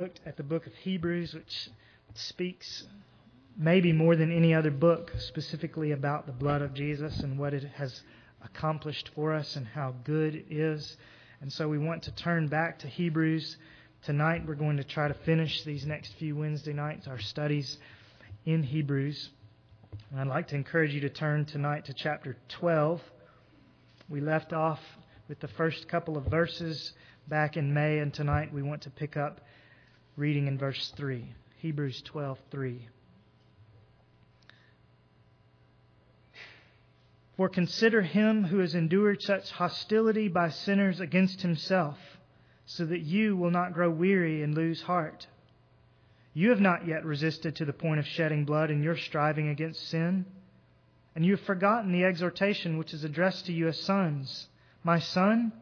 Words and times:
looked 0.00 0.20
at 0.24 0.38
the 0.38 0.42
book 0.42 0.66
of 0.66 0.72
Hebrews, 0.76 1.34
which 1.34 1.68
speaks 2.14 2.84
maybe 3.54 3.92
more 3.92 4.16
than 4.16 4.34
any 4.34 4.54
other 4.54 4.70
book 4.70 5.12
specifically 5.18 5.92
about 5.92 6.24
the 6.24 6.32
blood 6.32 6.62
of 6.62 6.72
Jesus 6.72 7.20
and 7.20 7.38
what 7.38 7.52
it 7.52 7.64
has 7.74 8.00
accomplished 8.42 9.10
for 9.14 9.34
us 9.34 9.56
and 9.56 9.66
how 9.66 9.94
good 10.04 10.34
it 10.34 10.46
is. 10.48 10.96
And 11.42 11.52
so 11.52 11.68
we 11.68 11.76
want 11.76 12.02
to 12.04 12.12
turn 12.12 12.48
back 12.48 12.78
to 12.78 12.86
Hebrews. 12.86 13.58
Tonight 14.02 14.46
we're 14.46 14.54
going 14.54 14.78
to 14.78 14.84
try 14.84 15.06
to 15.06 15.12
finish 15.12 15.64
these 15.64 15.84
next 15.84 16.14
few 16.18 16.34
Wednesday 16.34 16.72
nights, 16.72 17.06
our 17.06 17.20
studies 17.20 17.76
in 18.46 18.62
Hebrews. 18.62 19.28
And 20.10 20.18
I'd 20.18 20.28
like 20.28 20.48
to 20.48 20.54
encourage 20.54 20.94
you 20.94 21.00
to 21.02 21.10
turn 21.10 21.44
tonight 21.44 21.84
to 21.86 21.92
chapter 21.92 22.38
12. 22.48 23.02
We 24.08 24.22
left 24.22 24.54
off 24.54 24.80
with 25.28 25.40
the 25.40 25.48
first 25.48 25.88
couple 25.88 26.16
of 26.16 26.24
verses 26.24 26.94
back 27.28 27.58
in 27.58 27.74
May, 27.74 27.98
and 27.98 28.14
tonight 28.14 28.50
we 28.50 28.62
want 28.62 28.80
to 28.82 28.90
pick 28.90 29.18
up 29.18 29.42
reading 30.16 30.46
in 30.46 30.58
verse 30.58 30.92
3. 30.96 31.34
Hebrews 31.58 32.02
12:3. 32.02 32.88
For 37.36 37.48
consider 37.48 38.02
him 38.02 38.44
who 38.44 38.58
has 38.58 38.74
endured 38.74 39.22
such 39.22 39.50
hostility 39.50 40.28
by 40.28 40.50
sinners 40.50 41.00
against 41.00 41.42
himself, 41.42 41.98
so 42.66 42.84
that 42.84 43.00
you 43.00 43.36
will 43.36 43.50
not 43.50 43.72
grow 43.72 43.90
weary 43.90 44.42
and 44.42 44.54
lose 44.54 44.82
heart. 44.82 45.26
You 46.34 46.50
have 46.50 46.60
not 46.60 46.86
yet 46.86 47.04
resisted 47.04 47.56
to 47.56 47.64
the 47.64 47.72
point 47.72 47.98
of 47.98 48.06
shedding 48.06 48.44
blood 48.44 48.70
in 48.70 48.82
your 48.82 48.96
striving 48.96 49.48
against 49.48 49.88
sin, 49.88 50.26
and 51.14 51.24
you 51.24 51.32
have 51.32 51.44
forgotten 51.44 51.92
the 51.92 52.04
exhortation 52.04 52.78
which 52.78 52.94
is 52.94 53.04
addressed 53.04 53.46
to 53.46 53.52
you 53.52 53.68
as 53.68 53.80
sons. 53.80 54.48
My 54.84 54.98
son, 54.98 55.52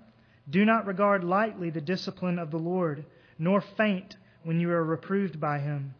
do 0.50 0.64
not 0.64 0.86
regard 0.86 1.24
lightly 1.24 1.70
the 1.70 1.80
discipline 1.80 2.38
of 2.38 2.50
the 2.50 2.58
Lord, 2.58 3.04
nor 3.38 3.60
faint 3.60 4.16
when 4.48 4.58
you 4.58 4.70
are 4.70 4.82
reproved 4.82 5.38
by 5.38 5.58
him. 5.58 5.92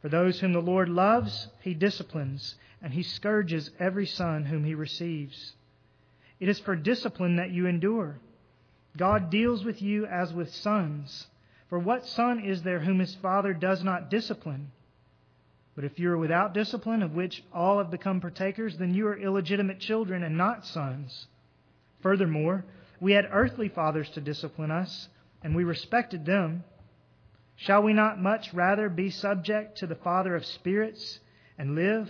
For 0.00 0.08
those 0.08 0.38
whom 0.38 0.52
the 0.52 0.60
Lord 0.60 0.88
loves, 0.88 1.48
he 1.60 1.74
disciplines, 1.74 2.54
and 2.80 2.92
he 2.92 3.02
scourges 3.02 3.72
every 3.80 4.06
son 4.06 4.44
whom 4.44 4.62
he 4.62 4.76
receives. 4.76 5.54
It 6.38 6.48
is 6.48 6.60
for 6.60 6.76
discipline 6.76 7.34
that 7.34 7.50
you 7.50 7.66
endure. 7.66 8.20
God 8.96 9.28
deals 9.28 9.64
with 9.64 9.82
you 9.82 10.06
as 10.06 10.32
with 10.32 10.54
sons. 10.54 11.26
For 11.68 11.80
what 11.80 12.06
son 12.06 12.44
is 12.44 12.62
there 12.62 12.78
whom 12.78 13.00
his 13.00 13.16
father 13.16 13.52
does 13.54 13.82
not 13.82 14.08
discipline? 14.08 14.70
But 15.74 15.82
if 15.82 15.98
you 15.98 16.12
are 16.12 16.16
without 16.16 16.54
discipline, 16.54 17.02
of 17.02 17.16
which 17.16 17.42
all 17.52 17.78
have 17.78 17.90
become 17.90 18.20
partakers, 18.20 18.78
then 18.78 18.94
you 18.94 19.08
are 19.08 19.18
illegitimate 19.18 19.80
children 19.80 20.22
and 20.22 20.38
not 20.38 20.64
sons. 20.64 21.26
Furthermore, 22.02 22.64
we 23.00 23.14
had 23.14 23.28
earthly 23.32 23.68
fathers 23.68 24.08
to 24.10 24.20
discipline 24.20 24.70
us, 24.70 25.08
and 25.42 25.56
we 25.56 25.64
respected 25.64 26.24
them. 26.24 26.62
Shall 27.60 27.82
we 27.82 27.92
not 27.92 28.20
much 28.20 28.54
rather 28.54 28.88
be 28.88 29.10
subject 29.10 29.78
to 29.78 29.88
the 29.88 29.96
Father 29.96 30.36
of 30.36 30.46
spirits 30.46 31.18
and 31.58 31.74
live? 31.74 32.08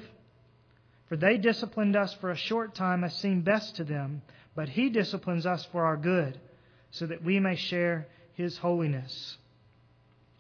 For 1.09 1.17
they 1.17 1.39
disciplined 1.39 1.97
us 1.97 2.13
for 2.13 2.31
a 2.31 2.37
short 2.37 2.75
time 2.75 3.03
as 3.03 3.17
seemed 3.17 3.47
best 3.47 3.77
to 3.77 3.85
them, 3.85 4.21
but 4.55 4.69
He 4.69 4.91
disciplines 4.91 5.47
us 5.47 5.65
for 5.73 5.87
our 5.87 5.97
good, 5.97 6.39
so 6.91 7.07
that 7.07 7.25
we 7.25 7.41
may 7.41 7.57
share 7.57 8.09
His 8.35 8.59
holiness. 8.59 9.39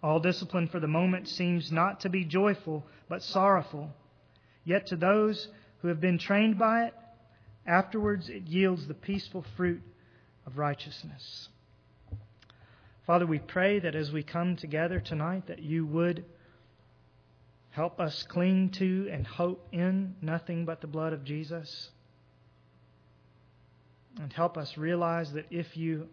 All 0.02 0.20
discipline 0.20 0.68
for 0.68 0.78
the 0.78 0.86
moment 0.86 1.26
seems 1.26 1.72
not 1.72 2.00
to 2.00 2.10
be 2.10 2.26
joyful, 2.26 2.84
but 3.08 3.22
sorrowful. 3.22 3.90
Yet 4.62 4.88
to 4.88 4.96
those 4.96 5.48
who 5.80 5.88
have 5.88 6.02
been 6.02 6.18
trained 6.18 6.58
by 6.58 6.84
it, 6.84 6.94
afterwards 7.66 8.28
it 8.28 8.42
yields 8.42 8.86
the 8.86 8.94
peaceful 8.94 9.46
fruit 9.56 9.80
of 10.44 10.58
righteousness. 10.58 11.48
Father, 13.08 13.24
we 13.24 13.38
pray 13.38 13.78
that 13.78 13.94
as 13.94 14.12
we 14.12 14.22
come 14.22 14.54
together 14.54 15.00
tonight, 15.00 15.46
that 15.46 15.62
you 15.62 15.86
would 15.86 16.26
help 17.70 18.00
us 18.00 18.22
cling 18.24 18.68
to 18.72 19.08
and 19.10 19.26
hope 19.26 19.66
in 19.72 20.14
nothing 20.20 20.66
but 20.66 20.82
the 20.82 20.86
blood 20.86 21.14
of 21.14 21.24
Jesus. 21.24 21.88
And 24.20 24.30
help 24.30 24.58
us 24.58 24.76
realize 24.76 25.32
that 25.32 25.46
if 25.50 25.74
you 25.74 26.06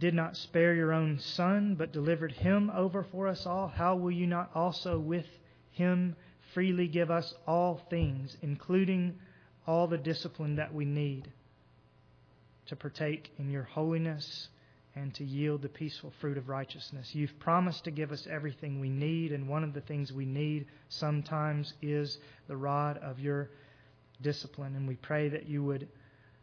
did 0.00 0.14
not 0.14 0.34
spare 0.34 0.72
your 0.72 0.94
own 0.94 1.18
Son, 1.18 1.74
but 1.74 1.92
delivered 1.92 2.32
him 2.32 2.70
over 2.74 3.04
for 3.12 3.28
us 3.28 3.44
all, 3.44 3.68
how 3.68 3.94
will 3.94 4.12
you 4.12 4.26
not 4.26 4.50
also 4.54 4.98
with 4.98 5.26
him 5.72 6.16
freely 6.54 6.88
give 6.88 7.10
us 7.10 7.34
all 7.46 7.82
things, 7.90 8.34
including 8.40 9.14
all 9.66 9.86
the 9.86 9.98
discipline 9.98 10.56
that 10.56 10.72
we 10.72 10.86
need 10.86 11.30
to 12.64 12.76
partake 12.76 13.30
in 13.38 13.50
your 13.50 13.64
holiness? 13.64 14.48
And 14.94 15.14
to 15.14 15.24
yield 15.24 15.62
the 15.62 15.68
peaceful 15.68 16.12
fruit 16.20 16.36
of 16.36 16.48
righteousness. 16.48 17.14
You've 17.14 17.38
promised 17.38 17.84
to 17.84 17.90
give 17.90 18.12
us 18.12 18.26
everything 18.30 18.78
we 18.78 18.90
need, 18.90 19.32
and 19.32 19.48
one 19.48 19.64
of 19.64 19.72
the 19.72 19.80
things 19.80 20.12
we 20.12 20.26
need 20.26 20.66
sometimes 20.88 21.72
is 21.80 22.18
the 22.46 22.56
rod 22.56 22.98
of 22.98 23.18
your 23.18 23.48
discipline. 24.20 24.76
And 24.76 24.86
we 24.86 24.96
pray 24.96 25.28
that 25.28 25.48
you 25.48 25.64
would 25.64 25.88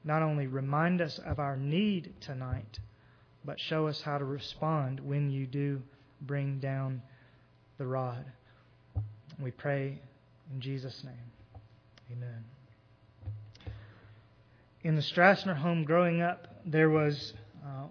not 0.04 0.22
only 0.22 0.48
remind 0.48 1.02
us 1.02 1.20
of 1.20 1.40
our 1.40 1.58
need 1.58 2.14
tonight, 2.22 2.80
but 3.46 3.60
show 3.60 3.88
us 3.88 4.02
how 4.02 4.18
to 4.18 4.26
respond 4.26 5.00
when 5.00 5.30
you 5.30 5.46
do 5.46 5.82
bring 6.22 6.60
down 6.60 7.02
the 7.78 7.86
rod. 7.86 8.26
We 9.40 9.52
pray 9.52 10.00
in 10.54 10.60
Jesus' 10.60 11.04
name. 11.04 11.14
Amen. 12.12 12.44
In 14.84 14.96
the 14.96 15.02
Strassner 15.02 15.56
home 15.56 15.84
growing 15.84 16.22
up, 16.22 16.48
there 16.66 16.90
was 16.90 17.34
uh, 17.64 17.86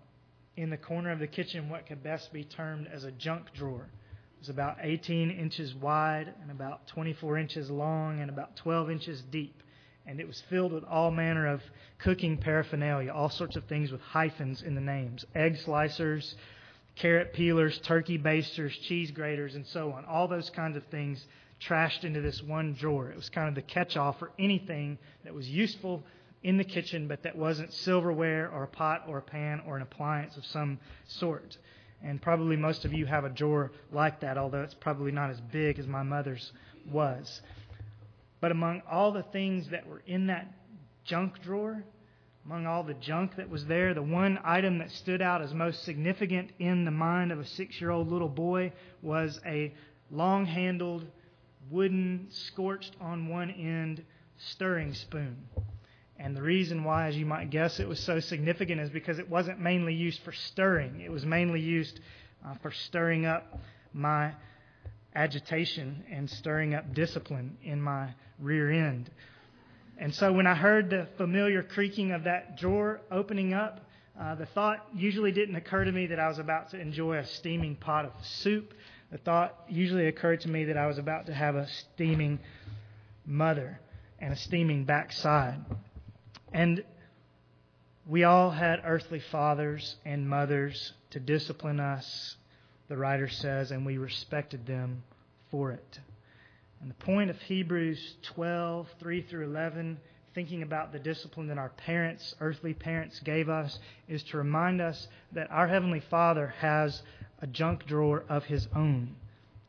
in 0.59 0.71
the 0.71 0.77
corner 0.77 1.13
of 1.13 1.21
the 1.21 1.27
kitchen 1.27 1.69
what 1.69 1.87
could 1.87 2.03
best 2.03 2.33
be 2.33 2.43
termed 2.43 2.89
as 2.93 3.05
a 3.05 3.13
junk 3.13 3.47
drawer. 3.55 3.83
It 3.83 4.41
was 4.41 4.49
about 4.49 4.79
18 4.81 5.31
inches 5.31 5.73
wide 5.73 6.35
and 6.43 6.51
about 6.51 6.89
24 6.89 7.39
inches 7.39 7.71
long 7.71 8.21
and 8.21 8.29
about 8.29 8.57
12 8.57 8.91
inches 8.91 9.23
deep. 9.31 9.63
And 10.05 10.19
it 10.19 10.27
was 10.27 10.43
filled 10.51 10.73
with 10.73 10.83
all 10.85 11.13
manner 11.13 11.47
of 11.47 11.63
cooking 11.99 12.39
paraphernalia, 12.39 13.13
all 13.13 13.31
sorts 13.31 13.55
of 13.55 13.65
things 13.67 13.93
with 13.93 14.01
hyphens 14.01 14.63
in 14.63 14.75
the 14.75 14.81
names 14.81 15.25
egg 15.37 15.59
slicers, 15.65 16.35
carrot 16.97 17.33
peelers, 17.35 17.79
turkey 17.81 18.17
basters, 18.17 18.77
cheese 18.79 19.13
graters, 19.13 19.55
and 19.55 19.65
so 19.67 19.93
on. 19.93 20.05
All 20.07 20.27
those 20.27 20.51
kinds 20.51 20.77
of 20.77 20.85
things 20.87 21.25
trashed 21.61 22.03
into 22.03 22.21
this 22.21 22.43
one 22.43 22.75
drawer. 22.75 23.11
It 23.11 23.17
was 23.17 23.29
kind 23.29 23.49
of 23.49 23.55
the 23.55 23.63
catch 23.63 23.97
all 23.97 24.13
for 24.13 24.33
anything 24.41 24.99
that 25.25 25.35
was 25.35 25.49
useful 25.49 26.03
in 26.43 26.57
the 26.57 26.65
kitchen, 26.65 27.09
but 27.09 27.23
that 27.23 27.37
wasn't 27.37 27.73
silverware 27.73 28.51
or 28.51 28.65
a 28.65 28.69
pot 28.69 29.05
or 29.09 29.19
a 29.19 29.23
pan 29.23 29.61
or 29.67 29.77
an 29.77 29.83
appliance 29.83 30.37
of 30.37 30.45
some 30.47 30.79
sort. 31.07 31.57
And 32.03 32.23
probably 32.23 32.57
most 32.57 32.85
of 32.85 32.93
you 32.93 33.07
have 33.07 33.25
a 33.25 33.29
drawer 33.29 33.73
like 33.91 34.21
that, 34.21 34.39
although 34.39 34.63
it's 34.63 34.75
probably 34.75 35.11
not 35.11 35.31
as 35.31 35.41
big 35.41 35.79
as 35.79 35.87
my 35.87 36.03
mother's 36.03 36.53
was. 36.91 37.41
But 38.41 38.53
among 38.53 38.83
all 38.89 39.11
the 39.11 39.25
things 39.25 39.69
that 39.71 39.87
were 39.87 40.03
in 40.07 40.29
that 40.29 40.47
junk 41.05 41.43
drawer, 41.43 41.83
among 42.45 42.67
all 42.67 42.85
the 42.85 42.95
junk 42.95 43.35
that 43.37 43.51
was 43.51 43.67
there, 43.67 43.95
the 43.95 44.03
one 44.03 44.39
item 44.45 44.79
that 44.79 44.93
stood 44.93 45.21
out 45.21 45.43
as 45.43 45.53
most 45.53 45.83
significant 45.83 46.53
in 46.61 46.85
the 46.85 46.91
mind 46.91 47.33
of 47.33 47.41
a 47.41 47.47
six 47.47 47.81
year 47.81 47.91
old 47.91 48.09
little 48.09 48.29
boy 48.29 48.73
was 49.03 49.41
a 49.45 49.75
long 50.11 50.47
handled, 50.47 51.05
wooden, 51.69 52.29
scorched 52.31 52.95
on 53.01 53.29
one 53.29 53.51
end 53.51 54.05
stirring 54.39 54.95
spoon. 54.95 55.37
And 56.19 56.37
the 56.37 56.43
reason 56.43 56.83
why, 56.83 57.07
as 57.07 57.17
you 57.17 57.27
might 57.27 57.51
guess, 57.51 57.79
it 57.79 57.89
was 57.89 58.01
so 58.01 58.19
significant 58.19 58.81
is 58.81 58.91
because 58.91 59.19
it 59.19 59.31
wasn't 59.31 59.61
mainly 59.61 59.95
used 59.95 60.21
for 60.23 60.33
stirring. 60.33 61.01
It 61.01 61.13
was 61.13 61.25
mainly 61.25 61.61
used 61.61 62.01
uh, 62.45 62.55
for 62.61 62.73
stirring 62.73 63.25
up 63.25 63.61
my 63.93 64.33
agitation 65.15 66.05
and 66.11 66.29
stirring 66.29 66.75
up 66.75 66.93
discipline 66.93 67.57
in 67.63 67.81
my 67.81 68.15
rear 68.41 68.71
end. 68.71 69.11
And 69.97 70.15
so 70.15 70.33
when 70.33 70.47
I 70.47 70.55
heard 70.55 70.91
the 70.91 71.09
familiar 71.17 71.63
creaking 71.63 72.13
of 72.13 72.25
that 72.25 72.57
drawer 72.57 73.01
opening 73.11 73.53
up, 73.53 73.81
uh, 74.19 74.35
the 74.35 74.47
thought 74.47 74.87
usually 74.95 75.33
didn't 75.33 75.55
occur 75.55 75.85
to 75.85 75.93
me 75.93 76.07
that 76.07 76.19
I 76.19 76.29
was 76.29 76.39
about 76.39 76.71
to 76.71 76.81
enjoy 76.81 77.19
a 77.19 77.27
steaming 77.27 77.77
pot 77.77 78.05
of 78.05 78.13
soup. 78.23 78.75
The 79.11 79.19
thought 79.19 79.55
usually 79.69 80.07
occurred 80.07 80.41
to 80.43 80.49
me 80.49 80.65
that 80.65 80.77
I 80.77 80.87
was 80.87 80.99
about 80.99 81.27
to 81.27 81.35
have 81.35 81.55
a 81.55 81.69
steaming 81.69 82.41
mother 83.25 83.81
and 84.19 84.33
a 84.33 84.37
steaming 84.37 84.85
backside. 84.85 85.59
And 86.53 86.85
we 88.07 88.25
all 88.25 88.51
had 88.51 88.81
earthly 88.85 89.21
fathers 89.21 89.97
and 90.05 90.29
mothers 90.29 90.93
to 91.11 91.21
discipline 91.21 91.81
us, 91.81 92.37
the 92.89 92.97
writer 92.97 93.29
says, 93.29 93.71
and 93.71 93.85
we 93.85 93.99
respected 93.99 94.67
them 94.67 95.03
for 95.51 95.73
it. 95.73 96.01
And 96.81 96.91
the 96.91 96.95
point 96.95 97.31
of 97.31 97.41
Hebrews 97.43 98.17
12, 98.23 98.89
3 98.99 99.23
through 99.23 99.45
11, 99.47 99.99
thinking 100.35 100.63
about 100.63 100.93
the 100.93 100.99
discipline 100.99 101.49
that 101.49 101.59
our 101.59 101.71
parents, 101.71 102.35
earthly 102.41 102.73
parents, 102.73 103.19
gave 103.21 103.49
us, 103.49 103.79
is 104.07 104.23
to 104.25 104.39
remind 104.39 104.81
us 104.81 105.09
that 105.33 105.51
our 105.51 105.67
Heavenly 105.67 106.01
Father 106.09 106.55
has 106.61 107.03
a 107.43 107.47
junk 107.47 107.87
drawer 107.87 108.25
of 108.29 108.45
His 108.45 108.69
own. 108.75 109.17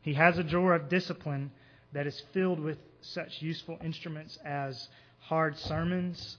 He 0.02 0.14
has 0.14 0.38
a 0.38 0.44
drawer 0.44 0.74
of 0.74 0.88
discipline 0.88 1.50
that 1.92 2.06
is 2.06 2.22
filled 2.32 2.60
with 2.60 2.78
such 3.00 3.42
useful 3.42 3.78
instruments 3.82 4.38
as 4.44 4.88
hard 5.18 5.58
sermons, 5.58 6.38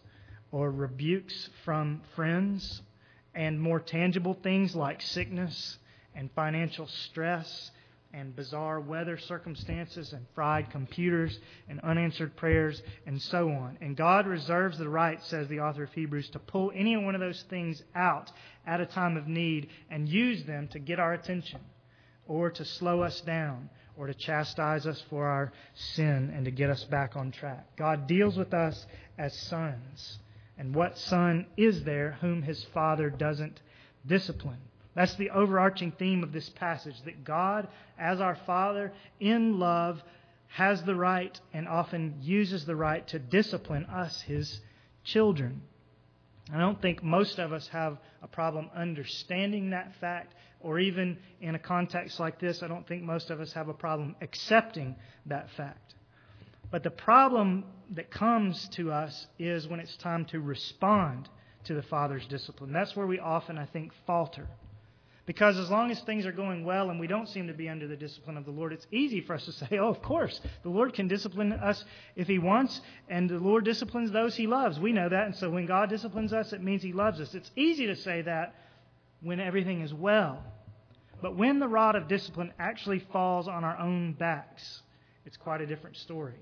or 0.52 0.72
rebukes 0.72 1.50
from 1.64 2.02
friends 2.16 2.82
and 3.34 3.60
more 3.60 3.80
tangible 3.80 4.38
things 4.44 4.76
like 4.76 5.02
sickness 5.02 5.78
and 6.16 6.30
financial 6.36 6.88
stress 6.88 7.72
and 8.14 8.36
bizarre 8.36 8.80
weather 8.80 9.18
circumstances 9.18 10.12
and 10.12 10.26
fried 10.36 10.70
computers 10.70 11.40
and 11.70 11.80
unanswered 11.82 12.36
prayers 12.36 12.82
and 13.06 13.22
so 13.22 13.50
on. 13.50 13.78
And 13.80 13.96
God 13.96 14.28
reserves 14.28 14.78
the 14.78 14.90
right, 14.90 15.24
says 15.24 15.48
the 15.48 15.62
author 15.62 15.84
of 15.84 15.94
Hebrews, 15.94 16.30
to 16.32 16.40
pull 16.40 16.72
any 16.76 16.98
one 16.98 17.16
of 17.16 17.22
those 17.22 17.44
things 17.50 17.82
out 17.96 18.30
at 18.68 18.82
a 18.82 18.86
time 18.86 19.16
of 19.16 19.28
need 19.28 19.70
and 19.90 20.10
use 20.10 20.44
them 20.44 20.68
to 20.70 20.80
get 20.80 21.00
our 21.00 21.14
attention 21.14 21.62
or 22.28 22.52
to 22.52 22.66
slow 22.66 23.02
us 23.02 23.22
down 23.22 23.70
or 23.98 24.08
to 24.08 24.14
chastise 24.14 24.86
us 24.86 25.02
for 25.10 25.28
our 25.28 25.52
sin 25.74 26.34
and 26.36 26.46
to 26.46 26.52
get 26.52 26.70
us 26.70 26.84
back 26.86 27.16
on 27.16 27.32
track. 27.32 27.66
God 27.78 28.08
deals 28.08 28.38
with 28.38 28.54
us 28.54 28.86
as 29.18 29.38
sons. 29.48 30.20
And 30.62 30.76
what 30.76 30.96
son 30.96 31.48
is 31.58 31.86
there 31.86 32.20
whom 32.22 32.44
his 32.44 32.64
father 32.66 33.10
doesn't 33.10 33.60
discipline? 34.06 34.60
That's 34.94 35.16
the 35.16 35.32
overarching 35.32 35.92
theme 35.92 36.22
of 36.22 36.34
this 36.34 36.50
passage 36.50 37.02
that 37.06 37.24
God, 37.24 37.68
as 37.98 38.22
our 38.22 38.36
Father, 38.46 38.94
in 39.20 39.58
love, 39.58 40.04
has 40.50 40.84
the 40.84 40.94
right 40.94 41.40
and 41.52 41.68
often 41.68 42.20
uses 42.22 42.64
the 42.64 42.76
right 42.76 43.08
to 43.08 43.18
discipline 43.18 43.86
us, 43.86 44.22
his 44.22 44.62
children. 45.04 45.64
I 46.54 46.60
don't 46.60 46.80
think 46.80 47.02
most 47.02 47.40
of 47.40 47.54
us 47.54 47.68
have 47.70 47.98
a 48.22 48.28
problem 48.28 48.70
understanding 48.76 49.72
that 49.72 49.96
fact, 49.96 50.36
or 50.60 50.78
even 50.78 51.18
in 51.40 51.56
a 51.56 51.60
context 51.60 52.20
like 52.20 52.40
this, 52.40 52.62
I 52.62 52.68
don't 52.68 52.88
think 52.88 53.02
most 53.02 53.32
of 53.32 53.42
us 53.42 53.52
have 53.54 53.68
a 53.68 53.74
problem 53.74 54.16
accepting 54.22 54.96
that 55.26 55.50
fact. 55.58 55.96
But 56.72 56.84
the 56.84 56.90
problem 56.90 57.66
that 57.92 58.10
comes 58.10 58.70
to 58.70 58.92
us 58.92 59.28
is 59.38 59.68
when 59.68 59.82
it's 59.82 59.98
time 59.98 60.26
to 60.26 60.40
respond 60.40 61.30
to 61.66 61.74
the 61.74 61.84
Father's 61.84 62.26
discipline. 62.28 62.72
That's 62.72 62.96
where 62.96 63.06
we 63.06 63.20
often, 63.20 63.58
I 63.58 63.66
think, 63.66 63.92
falter. 64.08 64.48
Because 65.26 65.58
as 65.58 65.70
long 65.70 65.92
as 65.92 66.02
things 66.02 66.26
are 66.26 66.32
going 66.32 66.66
well 66.66 66.90
and 66.90 67.00
we 67.00 67.08
don't 67.08 67.30
seem 67.30 67.48
to 67.48 67.54
be 67.54 67.70
under 67.70 67.88
the 67.88 67.96
discipline 67.96 68.38
of 68.38 68.46
the 68.46 68.52
Lord, 68.52 68.74
it's 68.74 68.88
easy 68.92 69.22
for 69.22 69.36
us 69.36 69.46
to 69.46 69.52
say, 69.52 69.78
oh, 69.78 69.90
of 69.90 70.02
course, 70.02 70.42
the 70.64 70.70
Lord 70.70 70.94
can 70.94 71.08
discipline 71.08 71.54
us 71.54 71.86
if 72.16 72.28
He 72.28 72.40
wants, 72.40 72.82
and 73.08 73.30
the 73.30 73.38
Lord 73.38 73.64
disciplines 73.64 74.12
those 74.12 74.36
He 74.36 74.48
loves. 74.48 74.80
We 74.80 74.94
know 74.94 75.10
that, 75.10 75.26
and 75.28 75.36
so 75.36 75.50
when 75.50 75.68
God 75.68 75.90
disciplines 75.90 76.34
us, 76.34 76.54
it 76.54 76.64
means 76.64 76.82
He 76.82 76.94
loves 76.94 77.20
us. 77.20 77.36
It's 77.36 77.52
easy 77.56 77.86
to 77.88 77.96
say 77.96 78.24
that 78.24 78.56
when 79.22 79.40
everything 79.40 79.82
is 79.82 79.94
well. 79.94 80.44
But 81.22 81.38
when 81.38 81.60
the 81.60 81.68
rod 81.68 81.96
of 81.96 82.08
discipline 82.08 82.52
actually 82.58 83.00
falls 83.12 83.48
on 83.48 83.64
our 83.64 83.78
own 83.78 84.14
backs, 84.14 84.82
it's 85.26 85.38
quite 85.38 85.62
a 85.62 85.68
different 85.68 85.98
story. 85.98 86.40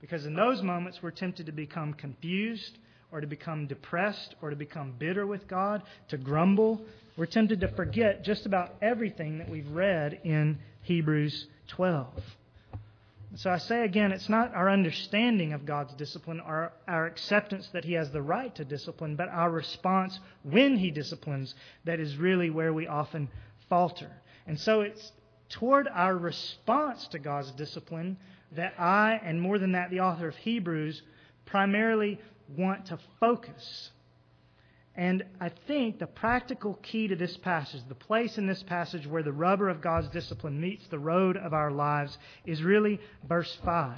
Because 0.00 0.26
in 0.26 0.34
those 0.34 0.62
moments, 0.62 1.02
we're 1.02 1.10
tempted 1.10 1.46
to 1.46 1.52
become 1.52 1.92
confused 1.92 2.78
or 3.10 3.20
to 3.20 3.26
become 3.26 3.66
depressed 3.66 4.34
or 4.42 4.50
to 4.50 4.56
become 4.56 4.94
bitter 4.98 5.26
with 5.26 5.48
God, 5.48 5.82
to 6.08 6.16
grumble, 6.16 6.80
we're 7.18 7.26
tempted 7.26 7.60
to 7.62 7.68
forget 7.68 8.22
just 8.22 8.46
about 8.46 8.76
everything 8.80 9.38
that 9.38 9.48
we've 9.48 9.68
read 9.70 10.20
in 10.22 10.58
Hebrews 10.82 11.48
12. 11.66 12.06
So 13.34 13.50
I 13.50 13.58
say 13.58 13.84
again, 13.84 14.12
it's 14.12 14.28
not 14.28 14.54
our 14.54 14.70
understanding 14.70 15.52
of 15.52 15.66
God's 15.66 15.92
discipline 15.94 16.40
or 16.40 16.72
our 16.86 17.06
acceptance 17.06 17.68
that 17.72 17.84
He 17.84 17.94
has 17.94 18.10
the 18.12 18.22
right 18.22 18.54
to 18.54 18.64
discipline, 18.64 19.16
but 19.16 19.28
our 19.28 19.50
response 19.50 20.18
when 20.44 20.76
He 20.76 20.92
disciplines 20.92 21.56
that 21.84 21.98
is 21.98 22.16
really 22.16 22.50
where 22.50 22.72
we 22.72 22.86
often 22.86 23.28
falter. 23.68 24.10
And 24.46 24.58
so 24.58 24.82
it's 24.82 25.12
toward 25.48 25.88
our 25.88 26.16
response 26.16 27.08
to 27.08 27.18
God's 27.18 27.50
discipline 27.50 28.16
that 28.52 28.74
I, 28.78 29.20
and 29.22 29.40
more 29.40 29.58
than 29.58 29.72
that, 29.72 29.90
the 29.90 30.00
author 30.00 30.28
of 30.28 30.36
Hebrews, 30.36 31.02
primarily 31.46 32.20
want 32.56 32.86
to 32.86 32.98
focus. 33.20 33.90
And 34.94 35.24
I 35.40 35.50
think 35.68 35.98
the 35.98 36.06
practical 36.06 36.74
key 36.82 37.06
to 37.08 37.16
this 37.16 37.36
passage, 37.36 37.82
the 37.88 37.94
place 37.94 38.36
in 38.36 38.46
this 38.46 38.62
passage 38.64 39.06
where 39.06 39.22
the 39.22 39.32
rubber 39.32 39.68
of 39.68 39.80
God's 39.80 40.08
discipline 40.08 40.60
meets 40.60 40.86
the 40.88 40.98
road 40.98 41.36
of 41.36 41.52
our 41.52 41.70
lives, 41.70 42.18
is 42.44 42.62
really 42.62 43.00
verse 43.28 43.56
5. 43.64 43.96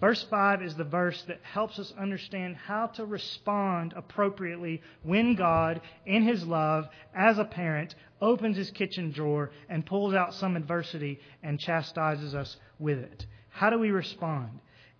Verse 0.00 0.26
5 0.28 0.62
is 0.62 0.74
the 0.74 0.84
verse 0.84 1.22
that 1.28 1.40
helps 1.44 1.78
us 1.78 1.94
understand 1.96 2.56
how 2.56 2.88
to 2.88 3.06
respond 3.06 3.94
appropriately 3.96 4.82
when 5.02 5.36
God, 5.36 5.80
in 6.04 6.24
His 6.24 6.44
love, 6.44 6.88
as 7.14 7.38
a 7.38 7.44
parent, 7.44 7.94
opens 8.20 8.56
His 8.56 8.72
kitchen 8.72 9.12
drawer 9.12 9.50
and 9.68 9.86
pulls 9.86 10.14
out 10.14 10.34
some 10.34 10.56
adversity 10.56 11.20
and 11.44 11.60
chastises 11.60 12.34
us 12.34 12.56
with 12.80 12.98
it. 12.98 13.24
How 13.54 13.70
do 13.70 13.78
we 13.78 13.92
respond? 13.92 14.50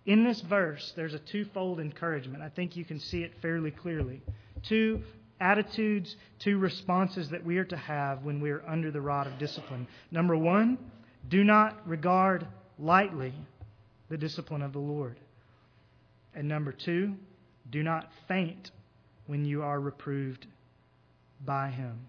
In 0.05 0.23
this 0.23 0.39
verse, 0.39 0.93
there's 0.95 1.13
a 1.13 1.19
twofold 1.19 1.81
encouragement. 1.81 2.41
I 2.41 2.47
think 2.47 2.77
you 2.77 2.85
can 2.85 3.01
see 3.01 3.21
it 3.21 3.33
fairly 3.41 3.69
clearly. 3.69 4.21
Two 4.63 5.01
attitudes, 5.41 6.15
two 6.39 6.57
responses 6.57 7.29
that 7.31 7.43
we 7.43 7.57
are 7.57 7.65
to 7.65 7.75
have 7.75 8.23
when 8.23 8.39
we 8.39 8.51
are 8.51 8.63
under 8.65 8.91
the 8.91 9.01
rod 9.01 9.27
of 9.27 9.37
discipline. 9.39 9.85
Number 10.09 10.37
one, 10.37 10.77
do 11.27 11.43
not 11.43 11.85
regard 11.85 12.47
lightly 12.79 13.33
the 14.07 14.17
discipline 14.17 14.61
of 14.61 14.71
the 14.71 14.79
Lord. 14.79 15.19
And 16.33 16.47
number 16.47 16.71
two, 16.71 17.13
do 17.69 17.83
not 17.83 18.09
faint 18.29 18.71
when 19.27 19.43
you 19.43 19.63
are 19.63 19.81
reproved 19.81 20.47
by 21.45 21.71
Him. 21.71 22.07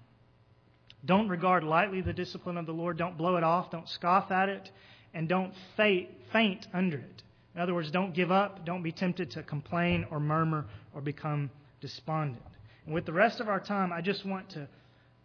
Don't 1.04 1.28
regard 1.28 1.64
lightly 1.64 2.02
the 2.02 2.12
discipline 2.12 2.56
of 2.56 2.66
the 2.66 2.72
Lord. 2.72 2.98
Don't 2.98 3.18
blow 3.18 3.36
it 3.36 3.42
off. 3.42 3.72
Don't 3.72 3.88
scoff 3.88 4.30
at 4.30 4.48
it. 4.48 4.70
And 5.16 5.28
don't 5.30 5.54
faint 5.76 6.66
under 6.74 6.98
it. 6.98 7.22
In 7.54 7.62
other 7.62 7.72
words, 7.72 7.90
don't 7.90 8.12
give 8.12 8.30
up. 8.30 8.66
Don't 8.66 8.82
be 8.82 8.92
tempted 8.92 9.30
to 9.30 9.42
complain 9.42 10.06
or 10.10 10.20
murmur 10.20 10.66
or 10.94 11.00
become 11.00 11.50
despondent. 11.80 12.42
And 12.84 12.94
with 12.94 13.06
the 13.06 13.14
rest 13.14 13.40
of 13.40 13.48
our 13.48 13.58
time, 13.58 13.94
I 13.94 14.02
just 14.02 14.26
want 14.26 14.50
to 14.50 14.68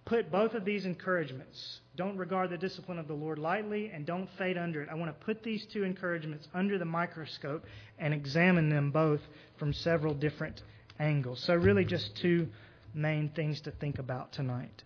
put 0.06 0.32
both 0.32 0.54
of 0.54 0.64
these 0.64 0.86
encouragements. 0.86 1.82
Don't 1.98 2.16
regard 2.16 2.50
the 2.50 2.58
discipline 2.58 3.00
of 3.00 3.10
the 3.10 3.14
Lord 3.14 3.38
lightly 3.38 3.92
and 3.94 4.06
don't 4.06 4.30
fade 4.38 4.58
under 4.58 4.82
it. 4.82 4.88
I 4.90 4.96
want 4.96 5.12
to 5.12 5.26
put 5.26 5.44
these 5.44 5.66
two 5.66 5.84
encouragements 5.84 6.48
under 6.54 6.78
the 6.78 6.86
microscope 6.86 7.66
and 8.00 8.14
examine 8.14 8.70
them 8.70 8.92
both 8.92 9.20
from 9.60 9.74
several 9.74 10.14
different 10.14 10.64
angles. 11.00 11.44
So, 11.44 11.54
really, 11.54 11.84
just 11.84 12.16
two 12.16 12.48
main 12.94 13.28
things 13.36 13.60
to 13.62 13.72
think 13.72 14.00
about 14.00 14.32
tonight. 14.32 14.84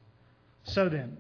So, 0.64 0.90
then, 0.90 1.18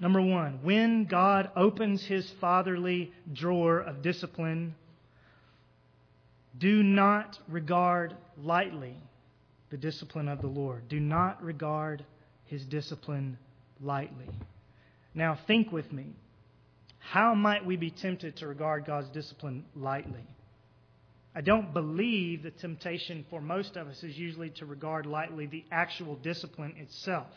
number 0.00 0.20
one, 0.20 0.60
when 0.62 1.04
God 1.04 1.50
opens 1.56 2.04
his 2.04 2.28
fatherly 2.40 3.12
drawer 3.32 3.78
of 3.78 4.02
discipline, 4.02 4.74
do 6.58 6.82
not 6.82 7.38
regard 7.48 8.14
lightly 8.36 8.96
the 9.70 9.76
discipline 9.76 10.28
of 10.28 10.40
the 10.40 10.48
Lord. 10.48 10.88
Do 10.88 11.00
not 11.00 11.42
regard 11.42 12.04
his 12.46 12.64
discipline 12.66 13.38
lightly. 13.80 14.28
Now, 15.14 15.38
think 15.46 15.72
with 15.72 15.90
me. 15.92 16.06
How 16.98 17.34
might 17.34 17.64
we 17.66 17.76
be 17.76 17.90
tempted 17.90 18.36
to 18.36 18.46
regard 18.46 18.84
God's 18.84 19.08
discipline 19.10 19.64
lightly? 19.74 20.24
I 21.34 21.40
don't 21.40 21.72
believe 21.72 22.42
the 22.42 22.50
temptation 22.50 23.24
for 23.30 23.40
most 23.40 23.76
of 23.76 23.88
us 23.88 24.02
is 24.02 24.16
usually 24.16 24.50
to 24.50 24.66
regard 24.66 25.06
lightly 25.06 25.46
the 25.46 25.64
actual 25.72 26.16
discipline 26.16 26.74
itself. 26.76 27.28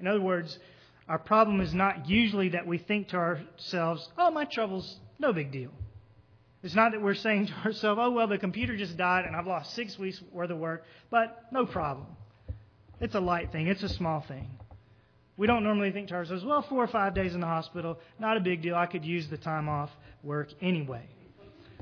In 0.00 0.08
other 0.08 0.20
words, 0.20 0.58
our 1.08 1.18
problem 1.18 1.60
is 1.60 1.74
not 1.74 2.08
usually 2.08 2.50
that 2.50 2.66
we 2.66 2.78
think 2.78 3.08
to 3.08 3.16
ourselves, 3.16 4.08
oh, 4.16 4.30
my 4.30 4.44
trouble's 4.44 4.98
no 5.18 5.32
big 5.32 5.52
deal. 5.52 5.70
It's 6.62 6.74
not 6.74 6.92
that 6.92 7.02
we're 7.02 7.14
saying 7.14 7.48
to 7.48 7.52
ourselves, 7.64 8.00
oh, 8.02 8.10
well, 8.10 8.26
the 8.26 8.38
computer 8.38 8.76
just 8.76 8.96
died 8.96 9.26
and 9.26 9.36
I've 9.36 9.46
lost 9.46 9.74
six 9.74 9.98
weeks 9.98 10.22
worth 10.32 10.50
of 10.50 10.58
work, 10.58 10.84
but 11.10 11.44
no 11.52 11.66
problem. 11.66 12.06
It's 13.00 13.14
a 13.14 13.20
light 13.20 13.52
thing, 13.52 13.66
it's 13.66 13.82
a 13.82 13.88
small 13.88 14.20
thing. 14.26 14.48
We 15.36 15.46
don't 15.46 15.64
normally 15.64 15.90
think 15.90 16.08
to 16.08 16.14
ourselves, 16.14 16.44
well, 16.44 16.62
four 16.62 16.82
or 16.82 16.86
five 16.86 17.14
days 17.14 17.34
in 17.34 17.40
the 17.40 17.46
hospital, 17.46 17.98
not 18.18 18.36
a 18.36 18.40
big 18.40 18.62
deal. 18.62 18.76
I 18.76 18.86
could 18.86 19.04
use 19.04 19.28
the 19.28 19.36
time 19.36 19.68
off 19.68 19.90
work 20.22 20.48
anyway. 20.62 21.06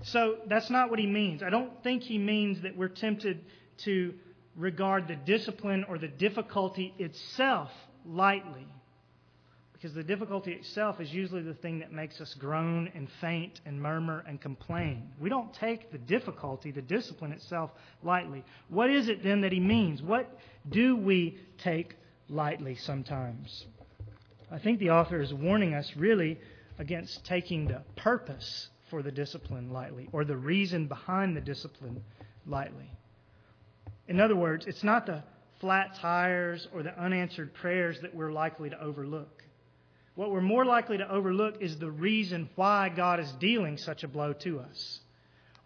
So 0.05 0.38
that's 0.49 0.71
not 0.71 0.91
what 0.91 0.99
he 0.99 1.07
means. 1.07 1.43
I 1.43 1.50
don't 1.50 1.71
think 1.83 2.02
he 2.02 2.19
means 2.19 2.62
that 2.62 2.76
we're 2.76 2.88
tempted 2.88 3.45
to 3.85 4.14
regard 4.57 5.07
the 5.07 5.17
discipline 5.17 5.85
or 5.88 5.99
the 5.99 6.09
difficulty 6.09 6.95
itself 6.99 7.71
lightly. 8.05 8.67
Because 9.82 9.96
the 9.96 10.04
difficulty 10.04 10.52
itself 10.52 11.00
is 11.00 11.12
usually 11.12 11.42
the 11.42 11.54
thing 11.54 11.80
that 11.80 11.90
makes 11.90 12.20
us 12.20 12.34
groan 12.34 12.88
and 12.94 13.08
faint 13.20 13.60
and 13.66 13.82
murmur 13.82 14.24
and 14.28 14.40
complain. 14.40 15.10
We 15.18 15.28
don't 15.28 15.52
take 15.52 15.90
the 15.90 15.98
difficulty, 15.98 16.70
the 16.70 16.82
discipline 16.82 17.32
itself, 17.32 17.72
lightly. 18.04 18.44
What 18.68 18.90
is 18.90 19.08
it 19.08 19.24
then 19.24 19.40
that 19.40 19.50
he 19.50 19.58
means? 19.58 20.00
What 20.00 20.38
do 20.70 20.96
we 20.96 21.36
take 21.58 21.96
lightly 22.28 22.76
sometimes? 22.76 23.66
I 24.52 24.60
think 24.60 24.78
the 24.78 24.90
author 24.90 25.20
is 25.20 25.34
warning 25.34 25.74
us 25.74 25.90
really 25.96 26.38
against 26.78 27.24
taking 27.24 27.66
the 27.66 27.82
purpose 27.96 28.68
for 28.88 29.02
the 29.02 29.10
discipline 29.10 29.72
lightly 29.72 30.08
or 30.12 30.24
the 30.24 30.36
reason 30.36 30.86
behind 30.86 31.36
the 31.36 31.40
discipline 31.40 32.04
lightly. 32.46 32.88
In 34.06 34.20
other 34.20 34.36
words, 34.36 34.64
it's 34.68 34.84
not 34.84 35.06
the 35.06 35.24
flat 35.58 35.96
tires 35.96 36.68
or 36.72 36.84
the 36.84 36.96
unanswered 36.96 37.52
prayers 37.54 37.98
that 38.02 38.14
we're 38.14 38.30
likely 38.30 38.70
to 38.70 38.80
overlook. 38.80 39.41
What 40.14 40.31
we're 40.31 40.42
more 40.42 40.64
likely 40.64 40.99
to 40.99 41.11
overlook 41.11 41.62
is 41.62 41.78
the 41.78 41.90
reason 41.90 42.50
why 42.54 42.90
God 42.90 43.19
is 43.19 43.33
dealing 43.33 43.78
such 43.78 44.04
a 44.04 44.09
blow 44.09 44.35
to 44.35 44.61
us. 44.61 45.00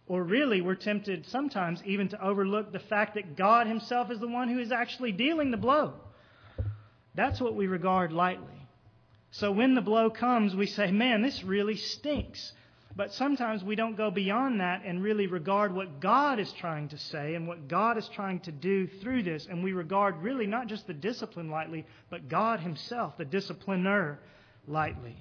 Or 0.06 0.22
really, 0.22 0.60
we're 0.60 0.76
tempted 0.76 1.26
sometimes 1.26 1.82
even 1.84 2.08
to 2.10 2.24
overlook 2.24 2.70
the 2.70 2.78
fact 2.78 3.14
that 3.14 3.36
God 3.36 3.66
Himself 3.66 4.10
is 4.10 4.20
the 4.20 4.28
one 4.28 4.48
who 4.48 4.60
is 4.60 4.70
actually 4.70 5.10
dealing 5.10 5.50
the 5.50 5.56
blow. 5.56 5.94
That's 7.16 7.40
what 7.40 7.56
we 7.56 7.66
regard 7.66 8.12
lightly. 8.12 8.46
So 9.32 9.50
when 9.50 9.74
the 9.74 9.80
blow 9.80 10.10
comes, 10.10 10.54
we 10.54 10.66
say, 10.66 10.92
man, 10.92 11.22
this 11.22 11.42
really 11.42 11.76
stinks. 11.76 12.52
But 12.94 13.12
sometimes 13.12 13.64
we 13.64 13.74
don't 13.74 13.96
go 13.96 14.10
beyond 14.10 14.60
that 14.60 14.82
and 14.84 15.02
really 15.02 15.26
regard 15.26 15.74
what 15.74 16.00
God 16.00 16.38
is 16.38 16.50
trying 16.52 16.88
to 16.88 16.98
say 16.98 17.34
and 17.34 17.48
what 17.48 17.68
God 17.68 17.98
is 17.98 18.08
trying 18.08 18.40
to 18.40 18.52
do 18.52 18.86
through 18.86 19.24
this. 19.24 19.46
And 19.50 19.62
we 19.62 19.72
regard 19.72 20.22
really 20.22 20.46
not 20.46 20.68
just 20.68 20.86
the 20.86 20.94
discipline 20.94 21.50
lightly, 21.50 21.84
but 22.10 22.28
God 22.28 22.60
Himself, 22.60 23.18
the 23.18 23.26
discipliner, 23.26 24.18
lightly. 24.66 25.16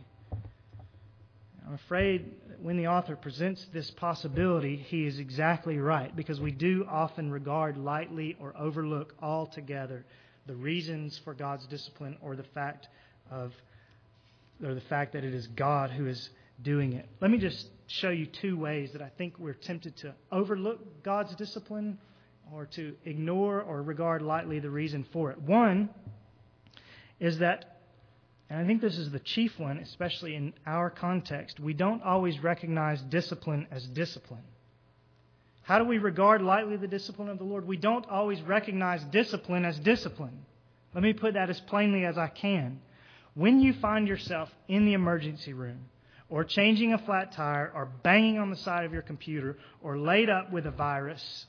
I'm 1.67 1.73
afraid 1.73 2.31
when 2.61 2.77
the 2.77 2.87
author 2.87 3.15
presents 3.15 3.65
this 3.73 3.89
possibility, 3.91 4.75
he 4.75 5.05
is 5.05 5.19
exactly 5.19 5.77
right 5.77 6.15
because 6.15 6.39
we 6.39 6.51
do 6.51 6.85
often 6.89 7.31
regard 7.31 7.77
lightly 7.77 8.35
or 8.39 8.53
overlook 8.57 9.15
altogether 9.21 10.05
the 10.45 10.55
reasons 10.55 11.19
for 11.23 11.33
God's 11.33 11.65
discipline 11.67 12.17
or 12.21 12.35
the 12.35 12.43
fact 12.43 12.87
of 13.31 13.51
or 14.63 14.73
the 14.73 14.81
fact 14.81 15.13
that 15.13 15.23
it 15.23 15.33
is 15.33 15.47
God 15.47 15.89
who 15.89 16.07
is 16.07 16.29
doing 16.61 16.93
it. 16.93 17.07
Let 17.19 17.31
me 17.31 17.37
just 17.37 17.67
show 17.87 18.09
you 18.09 18.25
two 18.25 18.57
ways 18.57 18.91
that 18.93 19.01
I 19.01 19.09
think 19.17 19.37
we're 19.37 19.53
tempted 19.53 19.97
to 19.97 20.13
overlook 20.31 21.03
God's 21.03 21.35
discipline 21.35 21.97
or 22.53 22.65
to 22.67 22.95
ignore 23.05 23.61
or 23.61 23.81
regard 23.81 24.21
lightly 24.21 24.59
the 24.59 24.69
reason 24.69 25.05
for 25.11 25.31
it. 25.31 25.41
One 25.41 25.89
is 27.19 27.39
that, 27.39 27.74
and 28.55 28.63
I 28.63 28.67
think 28.67 28.79
this 28.79 28.97
is 28.97 29.11
the 29.11 29.19
chief 29.19 29.59
one, 29.59 29.79
especially 29.79 30.33
in 30.33 30.53
our 30.65 30.89
context, 30.89 31.59
we 31.59 31.73
don't 31.73 32.01
always 32.01 32.41
recognize 32.41 33.01
discipline 33.01 33.67
as 33.69 33.85
discipline. 33.87 34.45
How 35.63 35.77
do 35.77 35.83
we 35.83 35.97
regard 35.97 36.41
lightly 36.41 36.77
the 36.77 36.87
discipline 36.87 37.27
of 37.27 37.37
the 37.37 37.43
Lord? 37.43 37.67
We 37.67 37.75
don't 37.75 38.07
always 38.07 38.41
recognize 38.41 39.03
discipline 39.11 39.65
as 39.65 39.77
discipline. 39.79 40.45
Let 40.93 41.03
me 41.03 41.11
put 41.11 41.33
that 41.33 41.49
as 41.49 41.59
plainly 41.59 42.05
as 42.05 42.17
I 42.17 42.27
can. 42.27 42.79
When 43.33 43.59
you 43.59 43.73
find 43.73 44.07
yourself 44.07 44.49
in 44.69 44.85
the 44.85 44.93
emergency 44.93 45.51
room, 45.51 45.89
or 46.29 46.45
changing 46.45 46.93
a 46.93 46.97
flat 46.97 47.33
tire, 47.33 47.69
or 47.75 47.89
banging 48.03 48.39
on 48.39 48.51
the 48.51 48.55
side 48.55 48.85
of 48.85 48.93
your 48.93 49.01
computer, 49.01 49.57
or 49.83 49.97
laid 49.97 50.29
up 50.29 50.53
with 50.53 50.65
a 50.65 50.71
virus, 50.71 51.45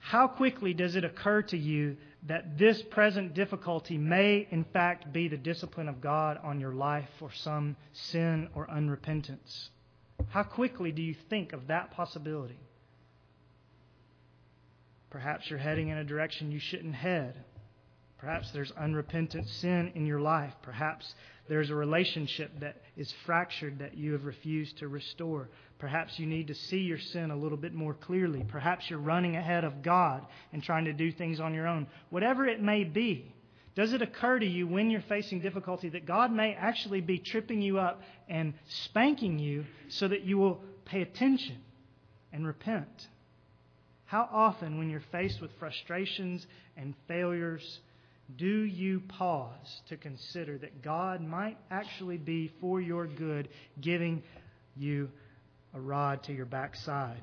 how 0.00 0.28
quickly 0.28 0.74
does 0.74 0.96
it 0.96 1.04
occur 1.06 1.40
to 1.40 1.56
you 1.56 1.96
that 2.28 2.56
this 2.56 2.80
present 2.82 3.34
difficulty 3.34 3.98
may, 3.98 4.46
in 4.50 4.64
fact, 4.64 5.12
be 5.12 5.28
the 5.28 5.36
discipline 5.36 5.88
of 5.88 6.00
God 6.00 6.38
on 6.42 6.60
your 6.60 6.72
life 6.72 7.08
for 7.18 7.30
some 7.32 7.76
sin 7.92 8.48
or 8.54 8.66
unrepentance? 8.68 9.68
How 10.28 10.44
quickly 10.44 10.92
do 10.92 11.02
you 11.02 11.16
think 11.28 11.52
of 11.52 11.66
that 11.66 11.90
possibility? 11.90 12.58
Perhaps 15.10 15.50
you're 15.50 15.58
heading 15.58 15.88
in 15.88 15.98
a 15.98 16.04
direction 16.04 16.52
you 16.52 16.60
shouldn't 16.60 16.94
head. 16.94 17.44
Perhaps 18.18 18.52
there's 18.52 18.70
unrepentant 18.72 19.48
sin 19.48 19.90
in 19.94 20.06
your 20.06 20.20
life. 20.20 20.54
Perhaps 20.62 21.14
there's 21.48 21.70
a 21.70 21.74
relationship 21.74 22.50
that 22.60 22.76
is 22.96 23.12
fractured 23.26 23.80
that 23.80 23.96
you 23.96 24.12
have 24.12 24.24
refused 24.24 24.78
to 24.78 24.88
restore. 24.88 25.48
Perhaps 25.78 26.18
you 26.18 26.26
need 26.26 26.46
to 26.46 26.54
see 26.54 26.78
your 26.78 26.98
sin 26.98 27.30
a 27.30 27.36
little 27.36 27.58
bit 27.58 27.74
more 27.74 27.94
clearly. 27.94 28.44
Perhaps 28.48 28.88
you're 28.88 28.98
running 28.98 29.36
ahead 29.36 29.64
of 29.64 29.82
God 29.82 30.24
and 30.52 30.62
trying 30.62 30.84
to 30.84 30.92
do 30.92 31.10
things 31.10 31.40
on 31.40 31.52
your 31.52 31.66
own. 31.66 31.88
Whatever 32.10 32.46
it 32.46 32.62
may 32.62 32.84
be, 32.84 33.34
does 33.74 33.92
it 33.92 34.02
occur 34.02 34.38
to 34.38 34.46
you 34.46 34.66
when 34.66 34.90
you're 34.90 35.02
facing 35.08 35.40
difficulty 35.40 35.88
that 35.90 36.06
God 36.06 36.30
may 36.30 36.54
actually 36.54 37.00
be 37.00 37.18
tripping 37.18 37.62
you 37.62 37.78
up 37.78 38.02
and 38.28 38.54
spanking 38.84 39.38
you 39.38 39.64
so 39.88 40.08
that 40.08 40.22
you 40.22 40.38
will 40.38 40.60
pay 40.84 41.02
attention 41.02 41.56
and 42.32 42.46
repent? 42.46 43.08
How 44.04 44.28
often, 44.30 44.76
when 44.78 44.90
you're 44.90 45.02
faced 45.10 45.40
with 45.40 45.50
frustrations 45.58 46.46
and 46.76 46.94
failures, 47.08 47.80
do 48.36 48.62
you 48.62 49.00
pause 49.08 49.82
to 49.88 49.96
consider 49.96 50.58
that 50.58 50.82
God 50.82 51.20
might 51.20 51.56
actually 51.70 52.18
be 52.18 52.52
for 52.60 52.80
your 52.80 53.06
good, 53.06 53.48
giving 53.80 54.22
you 54.76 55.10
a 55.74 55.80
rod 55.80 56.22
to 56.24 56.32
your 56.32 56.46
backside? 56.46 57.20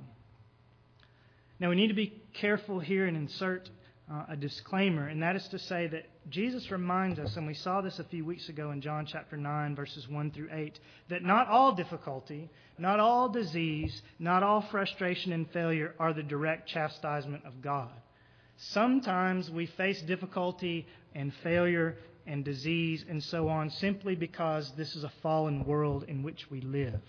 Now, 1.59 1.69
we 1.69 1.75
need 1.75 1.89
to 1.89 1.93
be 1.93 2.21
careful 2.33 2.79
here 2.79 3.05
and 3.05 3.17
insert 3.17 3.69
uh, 4.11 4.25
a 4.29 4.35
disclaimer, 4.35 5.07
and 5.07 5.21
that 5.21 5.35
is 5.35 5.47
to 5.49 5.59
say 5.59 5.87
that 5.87 6.05
Jesus 6.29 6.71
reminds 6.71 7.19
us, 7.19 7.35
and 7.35 7.45
we 7.45 7.53
saw 7.53 7.81
this 7.81 7.99
a 7.99 8.03
few 8.03 8.23
weeks 8.23 8.49
ago 8.49 8.71
in 8.71 8.81
John 8.81 9.05
chapter 9.05 9.35
9, 9.35 9.75
verses 9.75 10.07
1 10.07 10.31
through 10.31 10.49
8, 10.51 10.79
that 11.09 11.23
not 11.23 11.47
all 11.47 11.75
difficulty, 11.75 12.49
not 12.77 12.99
all 12.99 13.29
disease, 13.29 14.01
not 14.19 14.41
all 14.41 14.61
frustration 14.71 15.31
and 15.31 15.49
failure 15.51 15.95
are 15.99 16.13
the 16.13 16.23
direct 16.23 16.69
chastisement 16.69 17.45
of 17.45 17.61
God. 17.61 17.91
Sometimes 18.57 19.49
we 19.49 19.67
face 19.67 20.01
difficulty 20.01 20.85
and 21.15 21.33
failure 21.43 21.97
and 22.25 22.45
disease 22.45 23.03
and 23.09 23.23
so 23.23 23.47
on 23.47 23.69
simply 23.69 24.15
because 24.15 24.71
this 24.77 24.95
is 24.95 25.03
a 25.03 25.11
fallen 25.21 25.65
world 25.65 26.05
in 26.07 26.23
which 26.23 26.49
we 26.49 26.61
live. 26.61 27.01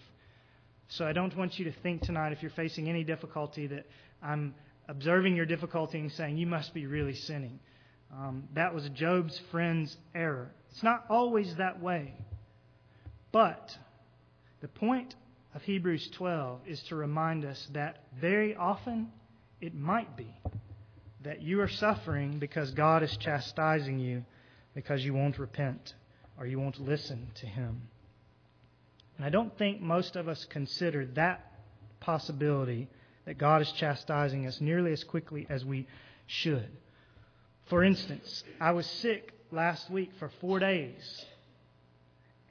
So 0.89 1.07
I 1.07 1.13
don't 1.13 1.37
want 1.37 1.59
you 1.59 1.67
to 1.67 1.73
think 1.83 2.03
tonight, 2.03 2.33
if 2.33 2.43
you're 2.43 2.51
facing 2.51 2.89
any 2.89 3.05
difficulty, 3.05 3.67
that 3.69 3.87
I'm 4.23 4.55
observing 4.89 5.37
your 5.37 5.47
difficulty 5.47 6.01
and 6.01 6.11
saying 6.11 6.37
you 6.37 6.47
must 6.47 6.75
be 6.75 6.87
really 6.87 7.15
sinning. 7.15 7.61
Um, 8.13 8.49
that 8.55 8.75
was 8.75 8.89
Job's 8.91 9.41
friend's 9.51 9.97
error. 10.15 10.51
It's 10.71 10.83
not 10.83 11.05
always 11.09 11.55
that 11.57 11.81
way. 11.81 12.15
But 13.31 13.71
the 14.61 14.69
point 14.69 15.15
of 15.55 15.63
Hebrews 15.63 16.11
12 16.17 16.63
is 16.67 16.83
to 16.89 16.97
remind 16.97 17.45
us 17.45 17.69
that 17.73 18.05
very 18.21 18.57
often 18.57 19.13
it 19.61 19.75
might 19.75 20.17
be 20.17 20.35
that 21.23 21.43
you 21.43 21.61
are 21.61 21.69
suffering 21.69 22.39
because 22.39 22.71
God 22.71 23.03
is 23.03 23.17
chastising 23.19 23.99
you 23.99 24.25
because 24.75 25.05
you 25.05 25.15
won't 25.15 25.39
repent 25.39 25.95
or 26.39 26.47
you 26.47 26.59
won't 26.59 26.81
listen 26.81 27.29
to 27.37 27.47
Him. 27.47 27.83
And 29.17 29.27
I 29.27 29.31
don't 29.31 29.57
think 29.59 29.81
most 29.81 30.17
of 30.17 30.29
us 30.29 30.47
consider 30.47 31.05
that 31.15 31.53
possibility 32.01 32.89
that 33.27 33.37
God 33.37 33.61
is 33.61 33.71
chastising 33.73 34.47
us 34.47 34.61
nearly 34.61 34.93
as 34.93 35.05
quickly 35.05 35.47
as 35.51 35.65
we 35.65 35.87
should. 36.27 36.69
For 37.69 37.85
instance, 37.85 38.43
I 38.59 38.73
was 38.73 38.87
sick 38.87 39.33
last 39.51 39.91
week 39.91 40.11
for 40.19 40.31
four 40.41 40.59
days. 40.59 41.25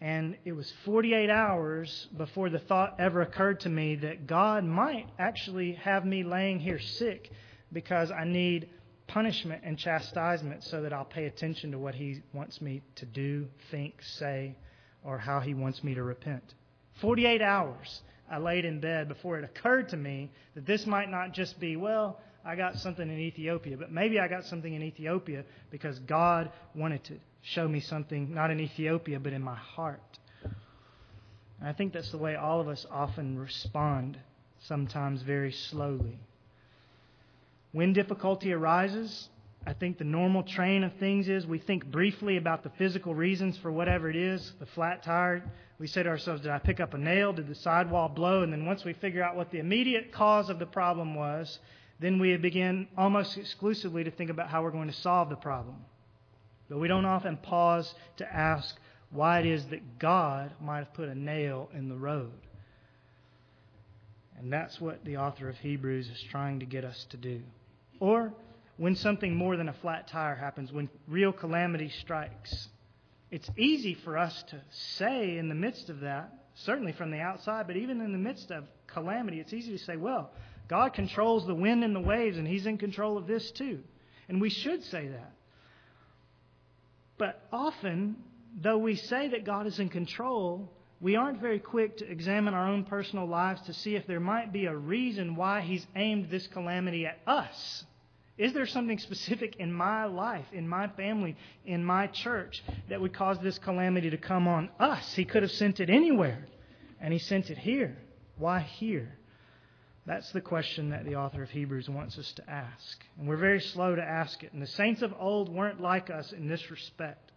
And 0.02 0.38
it 0.46 0.54
was 0.54 0.72
48 0.86 1.30
hours 1.30 2.08
before 2.16 2.50
the 2.50 2.60
thought 2.60 2.96
ever 3.00 3.22
occurred 3.22 3.62
to 3.62 3.70
me 3.70 3.96
that 3.96 4.28
God 4.28 4.64
might 4.64 5.08
actually 5.18 5.74
have 5.74 6.06
me 6.06 6.24
laying 6.24 6.60
here 6.60 6.80
sick 6.80 7.30
because 7.72 8.12
I 8.12 8.26
need 8.26 8.70
punishment 9.08 9.64
and 9.66 9.78
chastisement 9.78 10.64
so 10.64 10.82
that 10.82 10.94
I'll 10.94 11.06
pay 11.06 11.26
attention 11.26 11.72
to 11.72 11.80
what 11.80 11.96
He 11.96 12.22
wants 12.34 12.62
me 12.62 12.82
to 12.96 13.06
do, 13.06 13.48
think, 13.72 14.02
say, 14.02 14.56
or 15.04 15.18
how 15.18 15.40
He 15.40 15.54
wants 15.54 15.84
me 15.84 15.96
to 15.96 16.04
repent. 16.04 16.54
48 17.02 17.42
hours 17.42 18.02
I 18.30 18.38
laid 18.38 18.66
in 18.66 18.80
bed 18.80 19.08
before 19.08 19.40
it 19.40 19.44
occurred 19.44 19.90
to 19.90 19.98
me 19.98 20.32
that 20.54 20.66
this 20.66 20.86
might 20.86 21.10
not 21.10 21.34
just 21.34 21.60
be, 21.60 21.76
well, 21.76 22.20
I 22.46 22.56
got 22.56 22.76
something 22.78 23.08
in 23.08 23.20
Ethiopia, 23.20 23.78
but 23.78 23.92
maybe 23.92 24.20
I 24.20 24.28
got 24.28 24.46
something 24.46 24.74
in 24.74 24.84
Ethiopia 24.84 25.44
because 25.72 25.98
God 26.00 26.52
wanted 26.76 27.04
to 27.06 27.16
show 27.42 27.68
me 27.68 27.80
something, 27.80 28.34
not 28.34 28.52
in 28.52 28.60
Ethiopia, 28.60 29.20
but 29.20 29.34
in 29.34 29.42
my 29.42 29.56
heart. 29.56 30.02
And 31.60 31.68
I 31.68 31.74
think 31.74 31.94
that's 31.94 32.12
the 32.12 32.18
way 32.18 32.36
all 32.36 32.62
of 32.62 32.68
us 32.68 32.86
often 32.90 33.38
respond, 33.38 34.18
sometimes 34.60 35.22
very 35.22 35.52
slowly. 35.52 36.20
When 37.72 37.94
difficulty 37.94 38.52
arises, 38.52 39.30
I 39.66 39.74
think 39.74 39.98
the 39.98 40.04
normal 40.04 40.44
train 40.44 40.84
of 40.84 40.94
things 40.96 41.30
is 41.30 41.46
we 41.46 41.60
think 41.60 41.86
briefly 41.86 42.38
about 42.38 42.64
the 42.64 42.72
physical 42.72 43.14
reasons 43.14 43.58
for 43.58 43.72
whatever 43.72 44.10
it 44.10 44.16
is. 44.16 44.54
The 44.60 44.66
flat 44.66 45.04
tire, 45.04 45.44
we 45.78 45.86
say 45.86 46.02
to 46.02 46.10
ourselves, 46.10 46.42
Did 46.42 46.52
I 46.52 46.60
pick 46.60 46.80
up 46.80 46.94
a 46.94 46.98
nail? 46.98 47.34
Did 47.34 47.48
the 47.48 47.56
sidewall 47.56 48.10
blow? 48.10 48.42
And 48.42 48.52
then 48.52 48.66
once 48.66 48.84
we 48.84 48.94
figure 48.94 49.24
out 49.24 49.36
what 49.36 49.52
the 49.52 49.60
immediate 49.60 50.12
cause 50.12 50.50
of 50.50 50.58
the 50.58 50.66
problem 50.66 51.14
was, 51.14 51.60
then 52.00 52.18
we 52.18 52.36
begin 52.38 52.88
almost 52.98 53.38
exclusively 53.38 54.04
to 54.04 54.12
think 54.12 54.30
about 54.30 54.50
how 54.50 54.64
we're 54.64 54.72
going 54.72 54.88
to 54.88 54.94
solve 54.94 55.30
the 55.30 55.36
problem. 55.36 55.76
But 56.70 56.80
we 56.80 56.88
don't 56.88 57.06
often 57.06 57.38
pause 57.38 57.94
to 58.18 58.34
ask 58.34 58.76
why 59.12 59.40
it 59.40 59.46
is 59.46 59.66
that 59.68 60.00
God 60.00 60.52
might 60.62 60.80
have 60.80 60.94
put 60.94 61.10
a 61.10 61.16
nail 61.16 61.70
in 61.74 61.90
the 61.90 61.98
road. 61.98 62.32
And 64.38 64.54
that's 64.54 64.80
what 64.80 65.04
the 65.04 65.18
author 65.18 65.50
of 65.50 65.58
Hebrews 65.58 66.08
is 66.10 66.24
trying 66.32 66.62
to 66.62 66.66
get 66.66 66.86
us 66.86 67.06
to 67.10 67.18
do. 67.18 67.42
Or 68.00 68.34
when 68.78 68.96
something 68.96 69.36
more 69.36 69.58
than 69.58 69.70
a 69.70 69.74
flat 69.74 70.08
tire 70.08 70.36
happens, 70.36 70.72
when 70.72 70.90
real 71.08 71.34
calamity 71.34 71.90
strikes. 71.90 72.70
It's 73.32 73.50
easy 73.58 73.94
for 73.94 74.18
us 74.18 74.44
to 74.50 74.62
say 74.70 75.38
in 75.38 75.50
the 75.50 75.56
midst 75.56 75.90
of 75.90 76.00
that, 76.00 76.34
certainly 76.56 76.94
from 76.94 77.12
the 77.12 77.20
outside, 77.20 77.68
but 77.68 77.76
even 77.76 78.02
in 78.02 78.12
the 78.12 78.18
midst 78.18 78.52
of 78.52 78.64
calamity, 78.88 79.40
it's 79.40 79.54
easy 79.54 79.78
to 79.78 79.84
say, 79.84 79.98
well, 79.98 80.32
God 80.68 80.94
controls 80.94 81.46
the 81.46 81.56
wind 81.56 81.84
and 81.84 81.96
the 81.96 82.00
waves, 82.00 82.38
and 82.38 82.48
He's 82.48 82.66
in 82.66 82.78
control 82.78 83.18
of 83.18 83.28
this 83.28 83.52
too. 83.52 83.80
And 84.28 84.40
we 84.40 84.50
should 84.50 84.84
say 84.84 85.08
that. 85.08 85.34
But 87.18 87.44
often, 87.52 88.16
though 88.62 88.78
we 88.78 88.96
say 88.96 89.30
that 89.30 89.46
God 89.46 89.68
is 89.68 89.80
in 89.80 89.90
control, 89.90 90.72
we 91.02 91.16
aren't 91.16 91.40
very 91.40 91.60
quick 91.60 91.98
to 91.98 92.12
examine 92.12 92.54
our 92.54 92.68
own 92.68 92.84
personal 92.84 93.26
lives 93.26 93.62
to 93.62 93.74
see 93.74 93.96
if 93.96 94.06
there 94.06 94.20
might 94.20 94.52
be 94.52 94.66
a 94.66 94.76
reason 94.76 95.36
why 95.36 95.62
He's 95.62 95.86
aimed 95.96 96.30
this 96.30 96.48
calamity 96.48 97.06
at 97.06 97.20
us 97.26 97.86
Is 98.38 98.54
there 98.54 98.66
something 98.66 99.00
specific 99.00 99.58
in 99.58 99.72
my 99.74 100.06
life, 100.06 100.46
in 100.54 100.68
my 100.68 100.88
family, 100.88 101.36
in 101.66 101.84
my 101.84 102.08
church 102.08 102.64
that 102.88 103.02
would 103.02 103.14
cause 103.14 103.38
this 103.40 103.60
calamity 103.60 104.10
to 104.10 104.18
come 104.18 104.48
on 104.48 104.70
us? 104.80 105.14
He 105.14 105.26
could 105.26 105.44
have 105.44 105.52
sent 105.52 105.82
it 105.82 105.90
anywhere, 105.90 106.48
and 107.02 107.12
He 107.12 107.20
sent 107.20 107.50
it 107.50 107.58
here. 107.58 107.98
Why 108.38 108.60
here? 108.62 109.20
That's 110.06 110.32
the 110.32 110.42
question 110.42 110.90
that 110.92 111.06
the 111.06 111.18
author 111.18 111.44
of 111.44 111.50
Hebrews 111.50 111.90
wants 111.90 112.18
us 112.18 112.32
to 112.34 112.50
ask. 112.50 113.04
And 113.18 113.28
we're 113.28 113.36
very 113.36 113.60
slow 113.60 113.94
to 113.94 114.02
ask 114.02 114.42
it. 114.42 114.54
And 114.54 114.62
the 114.62 114.68
saints 114.68 115.02
of 115.02 115.14
old 115.20 115.50
weren't 115.50 115.82
like 115.82 116.10
us 116.10 116.32
in 116.32 116.48
this 116.48 116.72
respect. 116.72 117.29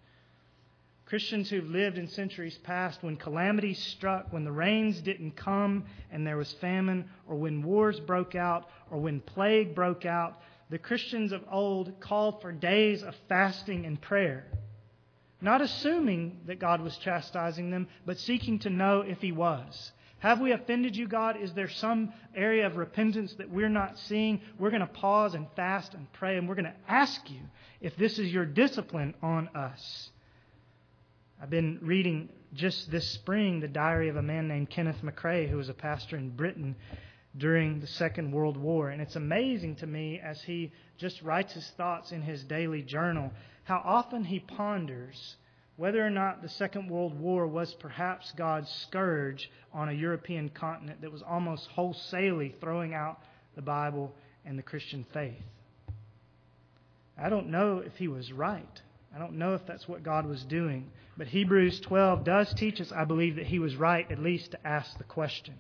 Christians 1.13 1.51
who've 1.51 1.69
lived 1.69 1.99
in 1.99 2.09
centuries 2.09 2.57
past, 2.63 3.03
when 3.03 3.19
calamity 3.19 3.75
struck, 3.75 4.33
when 4.33 4.45
the 4.45 4.51
rains 4.51 4.99
didn't 5.03 5.37
come 5.37 5.85
and 6.11 6.27
there 6.27 6.39
was 6.39 6.51
famine, 6.55 7.05
or 7.29 7.37
when 7.37 7.63
wars 7.63 8.01
broke 8.01 8.35
out, 8.35 8.71
or 8.91 8.97
when 8.97 9.21
plague 9.21 9.75
broke 9.75 10.07
out, 10.07 10.41
the 10.71 10.79
Christians 10.79 11.33
of 11.33 11.45
old 11.51 12.01
called 12.01 12.41
for 12.41 12.51
days 12.51 13.03
of 13.03 13.15
fasting 13.29 13.85
and 13.85 14.01
prayer. 14.01 14.47
Not 15.43 15.61
assuming 15.61 16.41
that 16.47 16.59
God 16.59 16.81
was 16.81 16.97
chastising 16.97 17.71
them, 17.71 17.89
but 18.07 18.19
seeking 18.19 18.59
to 18.61 18.71
know 18.71 19.03
if 19.03 19.21
He 19.21 19.33
was. 19.33 19.93
Have 20.21 20.41
we 20.41 20.53
offended 20.53 20.97
you, 20.97 21.07
God? 21.09 21.37
Is 21.37 21.53
there 21.53 21.69
some 21.69 22.15
area 22.35 22.67
of 22.67 22.79
repentance 22.79 23.35
that 23.35 23.51
we're 23.51 23.69
not 23.69 23.99
seeing? 23.99 24.41
We're 24.59 24.71
going 24.71 24.81
to 24.81 24.87
pause 24.87 25.35
and 25.35 25.47
fast 25.57 25.93
and 25.93 26.11
pray, 26.15 26.39
and 26.39 26.49
we're 26.49 26.55
going 26.55 26.73
to 26.73 26.91
ask 26.91 27.29
you 27.29 27.41
if 27.83 27.95
this 27.97 28.19
is 28.19 28.33
your 28.33 28.47
discipline 28.47 29.13
on 29.21 29.49
us. 29.49 30.09
I've 31.43 31.51
been 31.51 31.81
reading 31.83 32.29
just 32.55 32.89
this 32.93 33.09
spring 33.09 33.59
the 33.59 33.67
diary 33.67 34.09
of 34.09 34.15
a 34.15 34.23
man 34.23 34.47
named 34.47 34.71
Kenneth 34.71 35.03
MacRae, 35.03 35.49
who 35.49 35.57
was 35.57 35.69
a 35.69 35.75
pastor 35.75 36.17
in 36.17 36.31
Britain 36.31 36.77
during 37.37 37.81
the 37.81 37.87
Second 37.89 38.31
World 38.31 38.57
War. 38.57 38.91
And 38.91 39.03
it's 39.03 39.17
amazing 39.17 39.75
to 39.77 39.87
me 39.89 40.21
as 40.23 40.41
he 40.43 40.71
just 40.99 41.21
writes 41.21 41.53
his 41.53 41.67
thoughts 41.71 42.13
in 42.13 42.23
his 42.23 42.45
daily 42.45 42.81
journal 42.83 43.33
how 43.65 43.83
often 43.85 44.23
he 44.23 44.39
ponders 44.39 45.35
whether 45.75 46.07
or 46.07 46.11
not 46.11 46.43
the 46.43 46.49
Second 46.49 46.89
World 46.89 47.19
War 47.19 47.49
was 47.49 47.75
perhaps 47.75 48.31
God's 48.37 48.71
scourge 48.71 49.51
on 49.73 49.89
a 49.89 49.93
European 49.93 50.49
continent 50.49 51.01
that 51.01 51.11
was 51.11 51.23
almost 51.23 51.67
wholesalely 51.71 52.55
throwing 52.61 52.95
out 52.95 53.19
the 53.57 53.63
Bible 53.63 54.15
and 54.45 54.57
the 54.57 54.63
Christian 54.63 55.05
faith. 55.13 55.43
I 57.19 57.29
don't 57.29 57.49
know 57.49 57.79
if 57.79 57.97
he 57.97 58.07
was 58.07 58.33
right. 58.33 58.81
I 59.15 59.19
don't 59.19 59.35
know 59.35 59.55
if 59.55 59.67
that's 59.67 59.89
what 59.89 60.03
God 60.03 60.27
was 60.27 60.43
doing. 60.45 60.91
But 61.17 61.27
Hebrews 61.27 61.81
12 61.81 62.25
does 62.25 62.53
teach 62.55 62.81
us, 62.81 62.91
I 62.93 63.05
believe, 63.05 63.37
that 63.37 63.47
he 63.47 63.59
was 63.59 63.77
right 63.77 64.11
at 64.11 64.19
least 64.19 64.53
to 64.53 64.67
ask 64.67 64.97
the 64.97 65.05
question. 65.05 65.55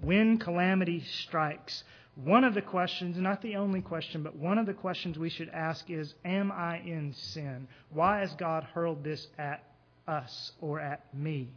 When 0.00 0.38
calamity 0.38 1.00
strikes, 1.00 1.82
one 2.14 2.44
of 2.44 2.54
the 2.54 2.62
questions, 2.62 3.18
not 3.18 3.42
the 3.42 3.56
only 3.56 3.82
question, 3.82 4.22
but 4.22 4.36
one 4.36 4.58
of 4.58 4.66
the 4.66 4.74
questions 4.74 5.18
we 5.18 5.28
should 5.28 5.48
ask 5.50 5.90
is 5.90 6.14
Am 6.24 6.52
I 6.52 6.78
in 6.78 7.12
sin? 7.12 7.68
Why 7.90 8.20
has 8.20 8.32
God 8.34 8.64
hurled 8.64 9.02
this 9.04 9.26
at 9.38 9.64
us 10.06 10.52
or 10.60 10.80
at 10.80 11.12
me? 11.14 11.48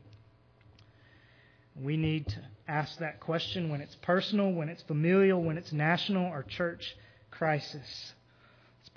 We 1.82 1.96
need 1.96 2.28
to 2.30 2.42
ask 2.68 2.98
that 3.00 3.20
question 3.22 3.70
when 3.70 3.80
it's 3.80 3.96
personal, 3.96 4.52
when 4.52 4.68
it's 4.68 4.84
familial, 4.84 5.42
when 5.42 5.58
it's 5.58 5.72
national 5.72 6.26
or 6.26 6.44
church 6.44 6.96
crisis. 7.32 8.14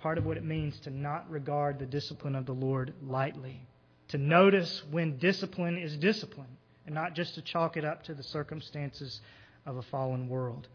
Part 0.03 0.19
of 0.19 0.27
what 0.27 0.37
it 0.37 0.45
means 0.45 0.79
to 0.81 0.91
not 0.91 1.31
regard 1.31 1.79
the 1.79 1.87
discipline 1.87 2.35
of 2.35 2.45
the 2.45 2.53
Lord 2.53 2.93
lightly, 3.07 3.65
to 4.09 4.19
notice 4.19 4.83
when 4.91 5.17
discipline 5.19 5.79
is 5.79 5.97
discipline, 5.97 6.59
and 6.87 6.95
not 6.95 7.15
just 7.15 7.37
to 7.37 7.43
chalk 7.43 7.77
it 7.77 7.85
up 7.85 8.03
to 8.05 8.15
the 8.15 8.25
circumstances 8.25 9.21
of 9.65 9.77
a 9.77 9.83
fallen 9.83 10.29
world. 10.29 10.67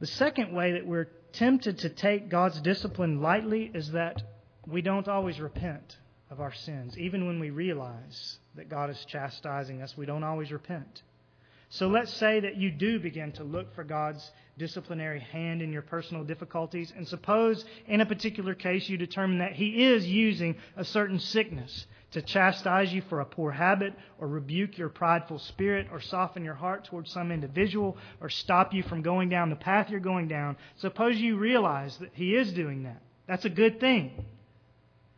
The 0.00 0.06
second 0.06 0.54
way 0.54 0.72
that 0.72 0.86
we're 0.86 1.08
tempted 1.34 1.80
to 1.80 1.90
take 1.90 2.30
God's 2.30 2.62
discipline 2.62 3.20
lightly 3.20 3.70
is 3.74 3.92
that 3.92 4.22
we 4.66 4.80
don't 4.80 5.06
always 5.06 5.38
repent 5.38 5.98
of 6.30 6.40
our 6.40 6.54
sins. 6.54 6.96
Even 6.96 7.26
when 7.26 7.40
we 7.40 7.50
realize 7.50 8.38
that 8.54 8.70
God 8.70 8.88
is 8.88 9.04
chastising 9.06 9.82
us, 9.82 9.94
we 9.98 10.06
don't 10.06 10.24
always 10.24 10.50
repent. 10.50 11.02
So 11.68 11.88
let's 11.88 12.14
say 12.14 12.40
that 12.40 12.56
you 12.56 12.70
do 12.70 12.98
begin 12.98 13.32
to 13.32 13.44
look 13.44 13.74
for 13.74 13.84
God's 13.84 14.30
disciplinary 14.58 15.20
hand 15.20 15.62
in 15.62 15.72
your 15.72 15.82
personal 15.82 16.24
difficulties, 16.24 16.92
and 16.96 17.06
suppose 17.06 17.64
in 17.86 18.00
a 18.00 18.06
particular 18.06 18.54
case 18.54 18.88
you 18.88 18.96
determine 18.96 19.38
that 19.38 19.52
He 19.52 19.84
is 19.84 20.06
using 20.06 20.56
a 20.76 20.84
certain 20.84 21.18
sickness 21.18 21.86
to 22.12 22.20
chastise 22.20 22.92
you 22.92 23.02
for 23.08 23.20
a 23.20 23.24
poor 23.24 23.50
habit, 23.50 23.94
or 24.18 24.28
rebuke 24.28 24.76
your 24.76 24.90
prideful 24.90 25.38
spirit, 25.38 25.88
or 25.90 26.00
soften 26.00 26.44
your 26.44 26.54
heart 26.54 26.84
towards 26.84 27.10
some 27.10 27.32
individual, 27.32 27.96
or 28.20 28.28
stop 28.28 28.74
you 28.74 28.82
from 28.82 29.00
going 29.00 29.30
down 29.30 29.48
the 29.48 29.56
path 29.56 29.88
you're 29.88 30.00
going 30.00 30.28
down. 30.28 30.56
Suppose 30.76 31.16
you 31.16 31.38
realize 31.38 31.96
that 31.98 32.10
He 32.12 32.34
is 32.34 32.52
doing 32.52 32.82
that. 32.82 33.02
That's 33.26 33.46
a 33.46 33.50
good 33.50 33.80
thing. 33.80 34.26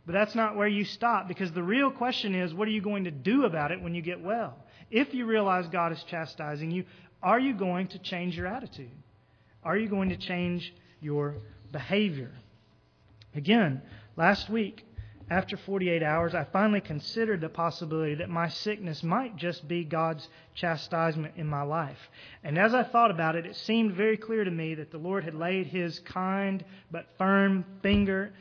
But 0.06 0.12
that's 0.12 0.34
not 0.34 0.54
where 0.54 0.68
you 0.68 0.84
stop 0.84 1.28
because 1.28 1.50
the 1.52 1.62
real 1.62 1.90
question 1.90 2.34
is 2.34 2.52
what 2.52 2.68
are 2.68 2.72
you 2.72 2.82
going 2.82 3.04
to 3.04 3.10
do 3.10 3.44
about 3.44 3.72
it 3.72 3.80
when 3.80 3.94
you 3.94 4.02
get 4.02 4.20
well? 4.20 4.54
If 4.90 5.14
you 5.14 5.24
realize 5.24 5.66
God 5.68 5.92
is 5.92 6.02
chastising 6.04 6.70
you, 6.70 6.84
are 7.22 7.40
you 7.40 7.54
going 7.54 7.88
to 7.88 7.98
change 7.98 8.36
your 8.36 8.46
attitude? 8.46 8.90
Are 9.64 9.76
you 9.76 9.88
going 9.88 10.10
to 10.10 10.16
change 10.16 10.74
your 11.00 11.36
behavior? 11.72 12.30
Again, 13.34 13.82
last 14.16 14.48
week, 14.50 14.84
after 15.30 15.56
48 15.56 16.02
hours, 16.02 16.34
I 16.34 16.44
finally 16.44 16.82
considered 16.82 17.40
the 17.40 17.48
possibility 17.48 18.16
that 18.16 18.28
my 18.28 18.48
sickness 18.48 19.02
might 19.02 19.36
just 19.36 19.66
be 19.66 19.82
God's 19.82 20.28
chastisement 20.54 21.34
in 21.36 21.46
my 21.46 21.62
life. 21.62 21.98
And 22.42 22.58
as 22.58 22.74
I 22.74 22.82
thought 22.82 23.10
about 23.10 23.34
it, 23.34 23.46
it 23.46 23.56
seemed 23.56 23.94
very 23.94 24.18
clear 24.18 24.44
to 24.44 24.50
me 24.50 24.74
that 24.74 24.90
the 24.90 24.98
Lord 24.98 25.24
had 25.24 25.34
laid 25.34 25.66
His 25.66 25.98
kind 26.00 26.62
but 26.90 27.06
firm 27.16 27.64
finger 27.82 28.34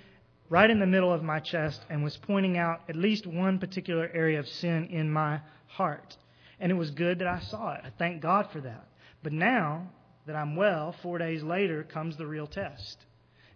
right 0.50 0.70
in 0.70 0.82
the 0.82 0.86
middle 0.86 1.12
of 1.12 1.24
my 1.24 1.40
chest 1.40 1.82
and 1.90 2.04
was 2.04 2.18
pointing 2.18 2.58
out 2.58 2.82
at 2.90 2.98
least 2.98 3.26
one 3.26 3.60
particular 3.60 4.12
area 4.14 4.40
of 4.40 4.48
sin 4.48 4.88
in 4.88 5.10
my 5.10 5.40
heart. 5.68 6.18
And 6.60 6.70
it 6.70 6.76
was 6.76 6.92
good 6.92 7.20
that 7.20 7.28
I 7.28 7.40
saw 7.40 7.74
it. 7.76 7.82
I 7.86 7.92
thank 7.98 8.22
God 8.22 8.50
for 8.52 8.60
that. 8.60 8.88
But 9.24 9.32
now 9.32 9.88
that 10.26 10.36
I'm 10.36 10.56
well, 10.56 10.96
four 11.02 11.18
days 11.18 11.44
later 11.44 11.84
comes 11.84 12.18
the 12.18 12.28
real 12.28 12.48
test. 12.48 13.06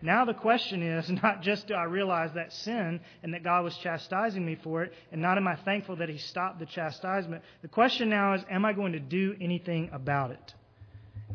Now 0.01 0.25
the 0.25 0.33
question 0.33 0.83
is 0.83 1.09
not 1.23 1.41
just 1.41 1.67
do 1.67 1.73
I 1.73 1.83
realize 1.83 2.33
that 2.33 2.53
sin 2.53 2.99
and 3.23 3.33
that 3.33 3.43
God 3.43 3.63
was 3.63 3.77
chastising 3.77 4.45
me 4.45 4.55
for 4.63 4.83
it, 4.83 4.93
and 5.11 5.21
not 5.21 5.37
am 5.37 5.47
I 5.47 5.55
thankful 5.55 5.95
that 5.97 6.09
He 6.09 6.17
stopped 6.17 6.59
the 6.59 6.65
chastisement. 6.65 7.43
The 7.61 7.67
question 7.67 8.09
now 8.09 8.33
is, 8.33 8.43
am 8.49 8.65
I 8.65 8.73
going 8.73 8.93
to 8.93 8.99
do 8.99 9.35
anything 9.41 9.89
about 9.91 10.31
it? 10.31 10.53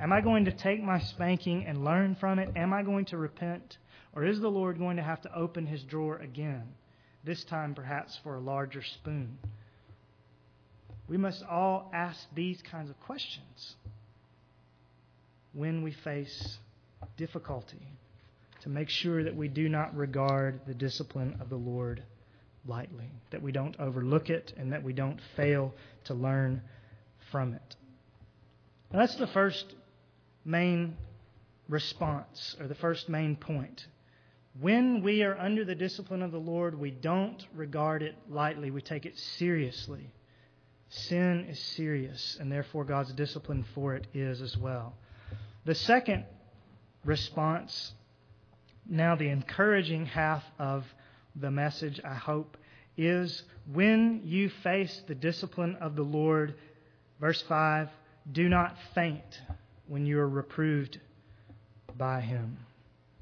Am 0.01 0.13
I 0.13 0.21
going 0.21 0.47
to 0.47 0.53
take 0.53 0.83
my 0.83 0.99
spanking 0.99 1.67
and 1.67 1.85
learn 1.85 2.15
from 2.15 2.39
it? 2.39 2.51
Am 2.57 2.73
I 2.73 2.83
going 2.83 3.05
to 3.07 3.17
repent? 3.17 3.79
Or 4.15 4.25
is 4.25 4.41
the 4.41 4.51
Lord 4.51 4.79
going 4.79 4.97
to 4.97 5.03
have 5.03 5.21
to 5.23 5.35
open 5.35 5.67
his 5.67 5.83
drawer 5.83 6.19
again, 6.19 6.65
this 7.25 7.45
time 7.45 7.75
perhaps 7.75 8.19
for 8.23 8.37
a 8.37 8.41
larger 8.41 8.83
spoon? 8.83 9.39
We 11.09 11.17
must 11.17 11.43
all 11.45 11.91
ask 11.93 12.27
these 12.35 12.63
kinds 12.63 12.91
of 12.91 12.99
questions 13.01 13.77
when 15.53 15.83
we 15.83 15.93
face 15.93 16.59
difficulty 17.17 17.87
to 18.63 18.69
make 18.69 18.89
sure 18.89 19.25
that 19.25 19.37
we 19.37 19.49
do 19.49 19.69
not 19.69 19.95
regard 19.97 20.61
the 20.67 20.75
discipline 20.75 21.37
of 21.41 21.49
the 21.49 21.57
Lord 21.57 22.03
lightly, 22.67 23.11
that 23.31 23.43
we 23.43 23.53
don't 23.53 23.79
overlook 23.81 24.31
it, 24.31 24.53
and 24.57 24.73
that 24.73 24.83
we 24.83 24.93
don't 24.93 25.21
fail 25.37 25.75
to 26.05 26.15
learn 26.15 26.63
from 27.31 27.55
it. 27.55 27.77
that's 28.93 29.17
the 29.17 29.27
first 29.29 29.75
main 30.45 30.97
response, 31.69 32.57
or 32.61 32.69
the 32.69 32.75
first 32.77 33.09
main 33.09 33.35
point. 33.35 33.87
When 34.61 35.03
we 35.03 35.23
are 35.23 35.37
under 35.39 35.65
the 35.65 35.75
discipline 35.75 36.23
of 36.23 36.31
the 36.31 36.39
Lord, 36.39 36.79
we 36.79 36.91
don't 36.91 37.45
regard 37.55 38.03
it 38.03 38.15
lightly, 38.29 38.71
we 38.71 38.83
take 38.83 39.07
it 39.07 39.19
seriously. 39.19 40.13
Sin 40.91 41.47
is 41.49 41.59
serious, 41.59 42.37
and 42.39 42.53
therefore 42.53 42.85
God's 42.85 43.13
discipline 43.15 43.65
for 43.75 43.95
it 43.95 44.07
is 44.13 44.43
as 44.43 44.57
well. 44.57 44.95
The 45.65 45.75
second 45.75 46.25
response, 47.05 47.93
now 48.89 49.15
the 49.15 49.29
encouraging 49.29 50.07
half 50.07 50.43
of 50.59 50.85
the 51.37 51.51
message, 51.51 52.01
I 52.05 52.15
hope, 52.15 52.57
is 52.97 53.43
when 53.73 54.23
you 54.25 54.51
face 54.63 55.03
the 55.07 55.15
discipline 55.15 55.77
of 55.77 55.97
the 55.97 56.03
Lord, 56.03 56.55
verse 57.21 57.41
5, 57.43 57.89
do 58.33 58.49
not 58.49 58.77
faint 58.95 59.41
when 59.87 60.05
you 60.05 60.19
are 60.19 60.29
reproved 60.29 61.01
by 61.97 62.21
him. 62.21 62.59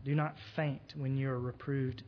Do 0.04 0.14
not 0.14 0.36
faint 0.56 0.94
when 0.96 1.16
you 1.16 1.30
are 1.30 1.38
reproved 1.38 2.02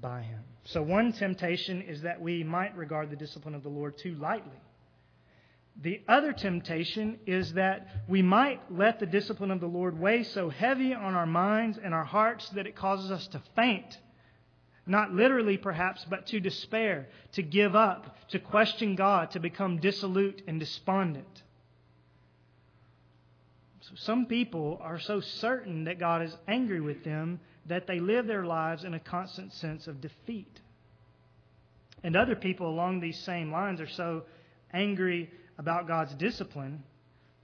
by 0.00 0.22
him. 0.22 0.40
So, 0.64 0.82
one 0.82 1.12
temptation 1.12 1.82
is 1.82 2.02
that 2.02 2.20
we 2.20 2.42
might 2.42 2.76
regard 2.76 3.10
the 3.10 3.16
discipline 3.16 3.54
of 3.54 3.62
the 3.62 3.68
Lord 3.68 3.98
too 3.98 4.14
lightly. 4.14 4.60
The 5.80 6.02
other 6.08 6.32
temptation 6.32 7.20
is 7.26 7.52
that 7.52 7.86
we 8.08 8.20
might 8.20 8.60
let 8.70 8.98
the 8.98 9.06
discipline 9.06 9.52
of 9.52 9.60
the 9.60 9.68
Lord 9.68 9.98
weigh 9.98 10.24
so 10.24 10.48
heavy 10.48 10.92
on 10.92 11.14
our 11.14 11.26
minds 11.26 11.78
and 11.82 11.94
our 11.94 12.04
hearts 12.04 12.48
that 12.50 12.66
it 12.66 12.74
causes 12.74 13.12
us 13.12 13.28
to 13.28 13.42
faint. 13.54 13.98
Not 14.86 15.12
literally, 15.12 15.56
perhaps, 15.56 16.04
but 16.08 16.26
to 16.28 16.40
despair, 16.40 17.08
to 17.32 17.42
give 17.42 17.76
up, 17.76 18.16
to 18.30 18.40
question 18.40 18.96
God, 18.96 19.30
to 19.32 19.40
become 19.40 19.78
dissolute 19.78 20.42
and 20.48 20.58
despondent. 20.58 21.42
So 23.82 23.92
some 23.94 24.26
people 24.26 24.80
are 24.82 24.98
so 24.98 25.20
certain 25.20 25.84
that 25.84 26.00
God 26.00 26.22
is 26.22 26.36
angry 26.48 26.80
with 26.80 27.04
them 27.04 27.38
that 27.66 27.86
they 27.86 28.00
live 28.00 28.26
their 28.26 28.44
lives 28.44 28.82
in 28.82 28.94
a 28.94 29.00
constant 29.00 29.52
sense 29.52 29.86
of 29.86 30.00
defeat. 30.00 30.60
And 32.02 32.16
other 32.16 32.34
people 32.34 32.68
along 32.68 33.00
these 33.00 33.18
same 33.20 33.52
lines 33.52 33.80
are 33.80 33.88
so 33.88 34.24
angry 34.72 35.30
about 35.58 35.88
God's 35.88 36.14
discipline 36.14 36.82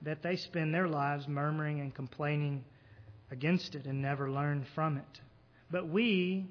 that 0.03 0.23
they 0.23 0.37
spend 0.37 0.73
their 0.73 0.89
lives 0.89 1.27
murmuring 1.27 1.81
and 1.81 1.95
complaining 1.95 2.65
against 3.31 3.75
it 3.75 3.87
and 3.87 4.01
never 4.01 4.31
learn 4.31 4.67
from 4.75 4.97
it. 4.97 5.21
But 5.71 5.89
we 5.89 6.47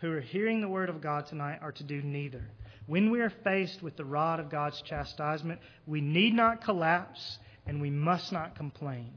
who 0.00 0.10
are 0.12 0.20
hearing 0.20 0.60
the 0.60 0.68
word 0.68 0.88
of 0.88 1.00
God 1.00 1.26
tonight 1.26 1.58
are 1.62 1.72
to 1.72 1.84
do 1.84 2.02
neither. 2.02 2.42
When 2.86 3.10
we 3.10 3.20
are 3.20 3.32
faced 3.44 3.82
with 3.82 3.96
the 3.96 4.04
rod 4.04 4.40
of 4.40 4.50
God's 4.50 4.80
chastisement, 4.82 5.60
we 5.86 6.00
need 6.00 6.34
not 6.34 6.64
collapse 6.64 7.38
and 7.66 7.80
we 7.80 7.90
must 7.90 8.32
not 8.32 8.56
complain. 8.56 9.12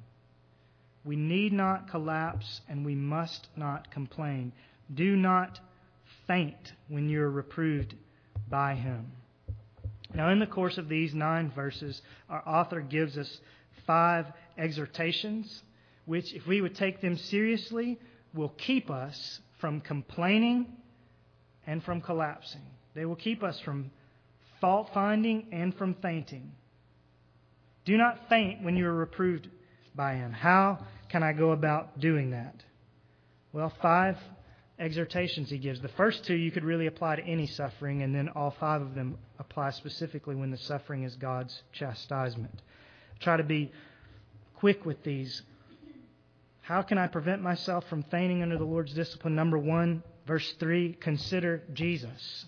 We 1.03 1.15
need 1.15 1.53
not 1.53 1.89
collapse 1.89 2.62
and 2.67 2.86
we 2.86 2.95
must 2.95 3.47
not 3.55 3.91
complain. 3.91 4.51
Do 4.93 5.15
not 5.15 5.60
faint 6.27 6.73
when 6.88 7.10
you 7.10 7.21
are 7.21 7.31
reproved 7.31 7.95
by 8.49 8.75
Him. 8.75 9.12
Now, 10.15 10.30
in 10.30 10.39
the 10.39 10.47
course 10.47 10.78
of 10.78 10.88
these 10.88 11.13
nine 11.13 11.51
verses, 11.51 12.01
our 12.30 12.41
author 12.47 12.80
gives 12.80 13.17
us 13.17 13.39
five 13.86 14.25
exhortations, 14.58 15.63
which, 16.06 16.34
if 16.34 16.47
we 16.47 16.62
would 16.62 16.75
take 16.75 17.01
them 17.01 17.17
seriously, 17.17 17.99
will 18.34 18.54
keep 18.58 18.89
us 18.89 19.41
from 19.60 19.82
complaining 19.82 20.67
and 21.67 21.84
from 21.84 21.99
collapsing. 21.99 22.62
They 22.93 23.06
will 23.06 23.15
keep 23.17 23.43
us 23.43 23.60
from 23.60 23.91
fault 24.62 24.89
finding 24.93 25.47
and 25.51 25.75
from 25.75 25.95
fainting. 25.95 26.54
Do 27.84 27.97
not 27.97 28.30
faint 28.30 28.63
when 28.63 28.78
you 28.78 28.88
are 28.88 28.93
reproved 28.93 29.49
by 29.95 30.15
Him. 30.15 30.32
How 30.32 30.86
can 31.10 31.23
I 31.23 31.34
go 31.34 31.51
about 31.51 31.99
doing 31.99 32.32
that? 32.32 32.56
Well, 33.51 33.71
five 33.82 34.17
exhortations 34.77 35.49
he 35.49 35.57
gives. 35.57 35.81
The 35.81 35.88
first 35.89 36.25
two 36.25 36.35
you 36.35 36.51
could 36.51 36.63
really 36.63 36.88
apply 36.88 37.17
to 37.17 37.23
any 37.23 37.47
suffering, 37.47 38.01
and 38.01 38.13
then 38.13 38.29
all 38.29 38.51
five 38.51 38.81
of 38.81 38.95
them 38.95 39.17
apply 39.39 39.71
specifically 39.71 40.35
when 40.35 40.51
the 40.51 40.57
suffering 40.57 41.03
is 41.03 41.15
God's 41.15 41.63
chastisement. 41.71 42.61
Try 43.19 43.38
to 43.38 43.43
be 43.43 43.71
quick 44.55 44.85
with 44.85 45.03
these. 45.03 45.41
How 46.61 46.81
can 46.81 46.97
I 46.97 47.07
prevent 47.07 47.41
myself 47.41 47.88
from 47.88 48.03
fainting 48.03 48.41
under 48.41 48.57
the 48.57 48.65
Lord's 48.65 48.93
discipline? 48.93 49.35
Number 49.35 49.57
one, 49.57 50.03
verse 50.25 50.51
3 50.59 50.97
consider 50.99 51.63
Jesus. 51.73 52.45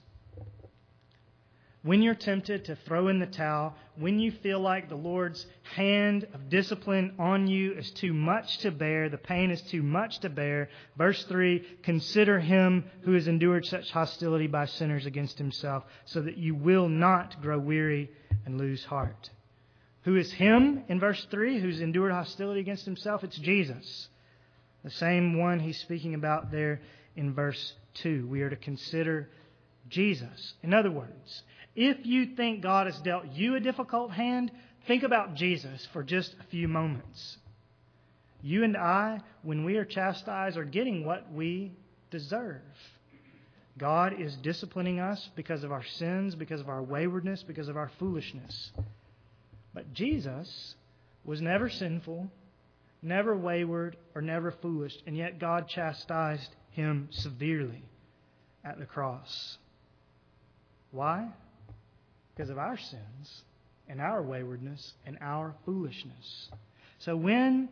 When 1.84 2.02
you're 2.02 2.16
tempted 2.16 2.66
to 2.66 2.76
throw 2.76 3.08
in 3.08 3.20
the 3.20 3.28
towel, 3.28 3.76
when 3.98 4.20
you 4.20 4.32
feel 4.32 4.60
like 4.60 4.90
the 4.90 4.96
Lord's 4.96 5.46
hand 5.76 6.28
of 6.34 6.50
discipline 6.50 7.14
on 7.20 7.48
you 7.48 7.74
is 7.74 7.92
too 7.92 8.14
much 8.14 8.58
to 8.60 8.72
bear, 8.72 9.10
the 9.10 9.18
pain 9.18 9.52
is 9.52 9.62
too 9.62 9.84
much 9.84 10.20
to 10.20 10.30
bear, 10.30 10.70
verse 10.98 11.24
3 11.26 11.64
consider 11.84 12.40
him 12.40 12.86
who 13.02 13.14
has 13.14 13.28
endured 13.28 13.66
such 13.66 13.92
hostility 13.92 14.48
by 14.48 14.66
sinners 14.66 15.06
against 15.06 15.38
himself, 15.38 15.84
so 16.06 16.22
that 16.22 16.38
you 16.38 16.56
will 16.56 16.90
not 16.90 17.42
grow 17.42 17.60
weary 17.60 18.10
and 18.46 18.58
lose 18.58 18.84
heart. 18.84 19.30
Who 20.04 20.16
is 20.16 20.32
him 20.32 20.84
in 20.88 21.00
verse 21.00 21.26
3 21.30 21.60
who's 21.60 21.80
endured 21.80 22.12
hostility 22.12 22.60
against 22.60 22.86
himself? 22.86 23.24
It's 23.24 23.38
Jesus. 23.38 24.08
The 24.84 24.90
same 24.90 25.38
one 25.38 25.60
he's 25.60 25.80
speaking 25.80 26.16
about 26.16 26.52
there 26.52 26.82
in 27.16 27.34
verse 27.34 27.74
2. 27.96 28.26
We 28.28 28.42
are 28.42 28.50
to 28.50 28.56
consider 28.56 29.30
Jesus. 29.90 30.54
In 30.64 30.74
other 30.74 30.92
words, 30.92 31.44
if 31.78 32.08
you 32.08 32.36
think 32.36 32.62
God 32.62 32.88
has 32.88 33.00
dealt 33.02 33.28
you 33.34 33.56
a 33.56 33.60
difficult 33.60 34.12
hand, 34.12 34.52
think 34.88 35.04
about 35.04 35.36
Jesus 35.36 35.88
for 35.94 36.02
just 36.02 36.36
a 36.40 36.44
few 36.50 36.68
moments. 36.68 37.38
You 38.42 38.64
and 38.64 38.76
I, 38.76 39.22
when 39.44 39.64
we 39.64 39.78
are 39.78 39.86
chastised, 39.86 40.58
are 40.58 40.66
getting 40.66 41.06
what 41.06 41.32
we 41.32 41.72
deserve. 42.10 42.62
God 43.78 44.20
is 44.20 44.36
disciplining 44.38 45.00
us 45.00 45.30
because 45.36 45.64
of 45.64 45.72
our 45.72 45.84
sins, 45.84 46.34
because 46.34 46.62
of 46.62 46.68
our 46.68 46.82
waywardness, 46.82 47.44
because 47.44 47.68
of 47.68 47.78
our 47.78 47.92
foolishness. 48.00 48.72
But 49.76 49.94
Jesus 49.94 50.74
was 51.26 51.42
never 51.42 51.70
sinful, 51.70 52.28
never 53.04 53.38
wayward, 53.38 53.98
or 54.16 54.24
never 54.24 54.52
foolish, 54.52 54.96
and 55.06 55.16
yet 55.16 55.38
God 55.38 55.68
chastised 55.68 56.50
him 56.72 57.10
severely 57.12 57.84
at 58.66 58.80
the 58.80 58.86
cross. 58.86 59.60
Why? 60.90 61.28
Because 62.38 62.50
of 62.52 62.60
our 62.60 62.78
sins 62.78 63.42
and 63.90 64.00
our 64.00 64.22
waywardness 64.22 64.94
and 65.08 65.18
our 65.22 65.56
foolishness. 65.66 66.50
So 67.00 67.16
when 67.16 67.70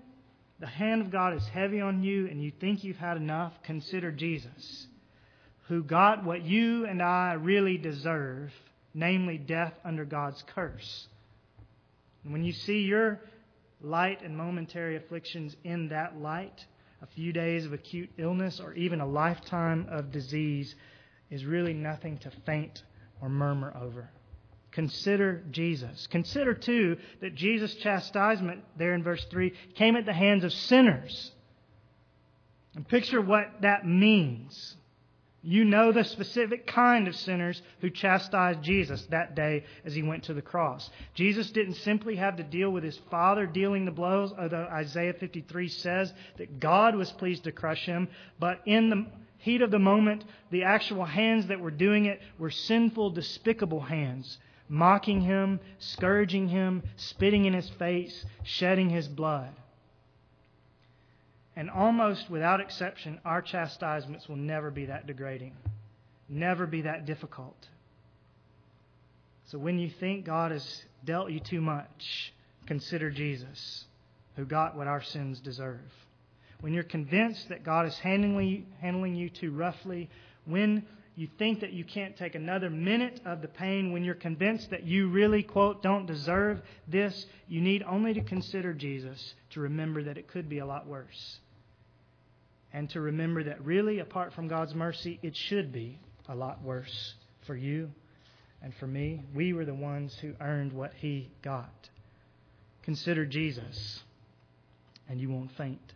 the 0.59 0.65
hand 0.65 1.01
of 1.01 1.11
God 1.11 1.35
is 1.35 1.45
heavy 1.47 1.81
on 1.81 2.01
you 2.01 2.27
and 2.27 2.41
you 2.41 2.51
think 2.59 2.83
you've 2.83 2.97
had 2.97 3.17
enough, 3.17 3.53
consider 3.63 4.11
Jesus, 4.11 4.87
who 5.67 5.83
got 5.83 6.23
what 6.23 6.43
you 6.43 6.85
and 6.85 6.99
I 7.01 7.33
really 7.33 7.77
deserve, 7.77 8.51
namely 8.95 9.37
death 9.37 9.73
under 9.83 10.03
God's 10.03 10.43
curse. 10.55 11.07
And 12.23 12.33
when 12.33 12.43
you 12.43 12.53
see 12.53 12.81
your 12.81 13.19
light 13.81 14.23
and 14.23 14.35
momentary 14.35 14.95
afflictions 14.95 15.55
in 15.63 15.89
that 15.89 16.19
light, 16.19 16.65
a 17.03 17.07
few 17.07 17.31
days 17.31 17.65
of 17.65 17.73
acute 17.73 18.09
illness 18.17 18.59
or 18.59 18.73
even 18.73 18.99
a 18.99 19.07
lifetime 19.07 19.85
of 19.91 20.11
disease 20.11 20.73
is 21.29 21.45
really 21.45 21.73
nothing 21.73 22.17
to 22.19 22.31
faint 22.47 22.81
or 23.21 23.29
murmur 23.29 23.71
over. 23.79 24.09
Consider 24.75 25.41
Jesus. 25.51 26.05
Consider, 26.07 26.53
too, 26.53 26.97
that 27.21 27.33
Jesus' 27.33 27.75
chastisement, 27.75 28.61
there 28.77 28.93
in 28.93 29.03
verse 29.03 29.25
3, 29.31 29.53
came 29.75 29.95
at 29.95 30.05
the 30.05 30.11
hands 30.11 30.43
of 30.43 30.51
sinners. 30.51 31.31
And 32.75 32.85
picture 32.85 33.21
what 33.21 33.61
that 33.61 33.87
means. 33.87 34.75
You 35.41 35.63
know 35.63 35.93
the 35.93 36.03
specific 36.03 36.67
kind 36.67 37.07
of 37.07 37.15
sinners 37.15 37.61
who 37.79 37.89
chastised 37.89 38.63
Jesus 38.63 39.05
that 39.11 39.33
day 39.33 39.63
as 39.85 39.95
he 39.95 40.03
went 40.03 40.23
to 40.23 40.33
the 40.33 40.41
cross. 40.41 40.89
Jesus 41.13 41.51
didn't 41.51 41.75
simply 41.75 42.17
have 42.17 42.35
to 42.35 42.43
deal 42.43 42.69
with 42.69 42.83
his 42.83 42.99
Father 43.09 43.45
dealing 43.45 43.85
the 43.85 43.91
blows, 43.91 44.33
although 44.37 44.67
Isaiah 44.69 45.13
53 45.13 45.69
says 45.69 46.13
that 46.37 46.59
God 46.59 46.95
was 46.95 47.13
pleased 47.13 47.45
to 47.45 47.53
crush 47.53 47.85
him, 47.85 48.09
but 48.41 48.59
in 48.65 48.89
the 48.89 49.05
heat 49.37 49.61
of 49.61 49.71
the 49.71 49.79
moment, 49.79 50.25
the 50.51 50.63
actual 50.63 51.05
hands 51.05 51.47
that 51.47 51.61
were 51.61 51.71
doing 51.71 52.07
it 52.07 52.19
were 52.37 52.51
sinful, 52.51 53.11
despicable 53.11 53.79
hands 53.79 54.37
mocking 54.67 55.21
him, 55.21 55.59
scourging 55.79 56.47
him, 56.47 56.83
spitting 56.95 57.45
in 57.45 57.53
his 57.53 57.69
face, 57.71 58.25
shedding 58.43 58.89
his 58.89 59.07
blood. 59.07 59.53
And 61.55 61.69
almost 61.69 62.29
without 62.29 62.59
exception, 62.59 63.19
our 63.23 63.41
chastisements 63.41 64.27
will 64.27 64.35
never 64.35 64.71
be 64.71 64.87
that 64.87 65.07
degrading, 65.07 65.53
never 66.27 66.65
be 66.65 66.81
that 66.81 67.05
difficult. 67.05 67.67
So 69.47 69.57
when 69.57 69.79
you 69.79 69.89
think 69.89 70.25
God 70.25 70.51
has 70.51 70.83
dealt 71.05 71.31
you 71.31 71.39
too 71.39 71.61
much, 71.61 72.33
consider 72.65 73.11
Jesus, 73.11 73.85
who 74.35 74.45
got 74.45 74.75
what 74.75 74.87
our 74.87 75.03
sins 75.03 75.39
deserve. 75.39 75.79
When 76.61 76.73
you're 76.73 76.83
convinced 76.83 77.49
that 77.49 77.63
God 77.63 77.85
is 77.85 77.97
handling, 77.99 78.65
handling 78.81 79.15
you 79.15 79.29
too 79.29 79.51
roughly, 79.51 80.09
when 80.45 80.85
you 81.15 81.27
think 81.37 81.61
that 81.61 81.71
you 81.71 81.85
can't 81.85 82.17
take 82.17 82.35
another 82.35 82.69
minute 82.69 83.21
of 83.25 83.41
the 83.41 83.47
pain 83.47 83.93
when 83.93 84.03
you're 84.03 84.15
convinced 84.15 84.69
that 84.71 84.83
you 84.83 85.07
really, 85.07 85.43
quote, 85.43 85.81
don't 85.81 86.05
deserve 86.05 86.61
this, 86.87 87.25
you 87.47 87.61
need 87.61 87.83
only 87.83 88.13
to 88.13 88.21
consider 88.21 88.73
Jesus 88.73 89.33
to 89.51 89.61
remember 89.61 90.03
that 90.03 90.17
it 90.17 90.27
could 90.27 90.49
be 90.49 90.59
a 90.59 90.65
lot 90.65 90.87
worse. 90.87 91.39
And 92.73 92.89
to 92.89 92.99
remember 92.99 93.45
that 93.45 93.63
really, 93.63 93.99
apart 93.99 94.33
from 94.33 94.49
God's 94.49 94.75
mercy, 94.75 95.19
it 95.23 95.35
should 95.35 95.71
be 95.71 95.99
a 96.27 96.35
lot 96.35 96.61
worse 96.61 97.13
for 97.47 97.55
you 97.55 97.89
and 98.61 98.73
for 98.75 98.87
me. 98.87 99.21
We 99.33 99.53
were 99.53 99.63
the 99.63 99.73
ones 99.73 100.13
who 100.21 100.33
earned 100.41 100.73
what 100.73 100.91
He 100.97 101.29
got. 101.41 101.89
Consider 102.83 103.25
Jesus, 103.25 104.01
and 105.07 105.21
you 105.21 105.29
won't 105.29 105.51
faint. 105.55 105.93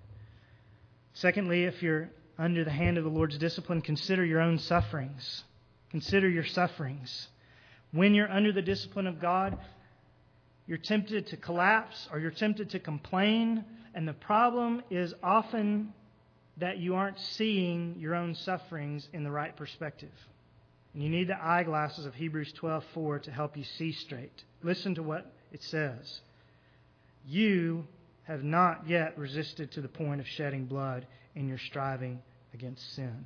Secondly, 1.13 1.65
if 1.65 1.83
you're 1.83 2.09
under 2.39 2.63
the 2.63 2.71
hand 2.71 2.97
of 2.97 3.03
the 3.03 3.09
Lord's 3.09 3.37
discipline, 3.37 3.81
consider 3.81 4.23
your 4.23 4.39
own 4.39 4.57
sufferings. 4.57 5.43
Consider 5.91 6.29
your 6.29 6.45
sufferings. 6.45 7.27
When 7.91 8.15
you're 8.15 8.31
under 8.31 8.53
the 8.53 8.61
discipline 8.61 9.07
of 9.07 9.19
God, 9.19 9.57
you're 10.65 10.77
tempted 10.77 11.27
to 11.27 11.37
collapse 11.37 12.07
or 12.11 12.19
you're 12.19 12.31
tempted 12.31 12.69
to 12.71 12.79
complain, 12.79 13.65
and 13.93 14.07
the 14.07 14.13
problem 14.13 14.81
is 14.89 15.13
often 15.21 15.93
that 16.57 16.77
you 16.77 16.95
aren't 16.95 17.19
seeing 17.19 17.95
your 17.99 18.15
own 18.15 18.35
sufferings 18.35 19.07
in 19.11 19.23
the 19.23 19.31
right 19.31 19.55
perspective. 19.55 20.11
And 20.93 21.03
you 21.03 21.09
need 21.09 21.27
the 21.27 21.43
eyeglasses 21.43 22.05
of 22.05 22.15
Hebrews 22.15 22.53
12:4 22.53 23.19
to 23.23 23.31
help 23.31 23.57
you 23.57 23.63
see 23.63 23.91
straight. 23.91 24.43
Listen 24.63 24.95
to 24.95 25.03
what 25.03 25.31
it 25.51 25.61
says. 25.63 26.21
You 27.25 27.87
have 28.23 28.43
not 28.43 28.87
yet 28.87 29.17
resisted 29.17 29.71
to 29.71 29.81
the 29.81 29.87
point 29.87 30.21
of 30.21 30.27
shedding 30.27 30.65
blood 30.65 31.05
in 31.35 31.47
your 31.47 31.57
striving 31.57 32.21
against 32.53 32.95
sin. 32.95 33.25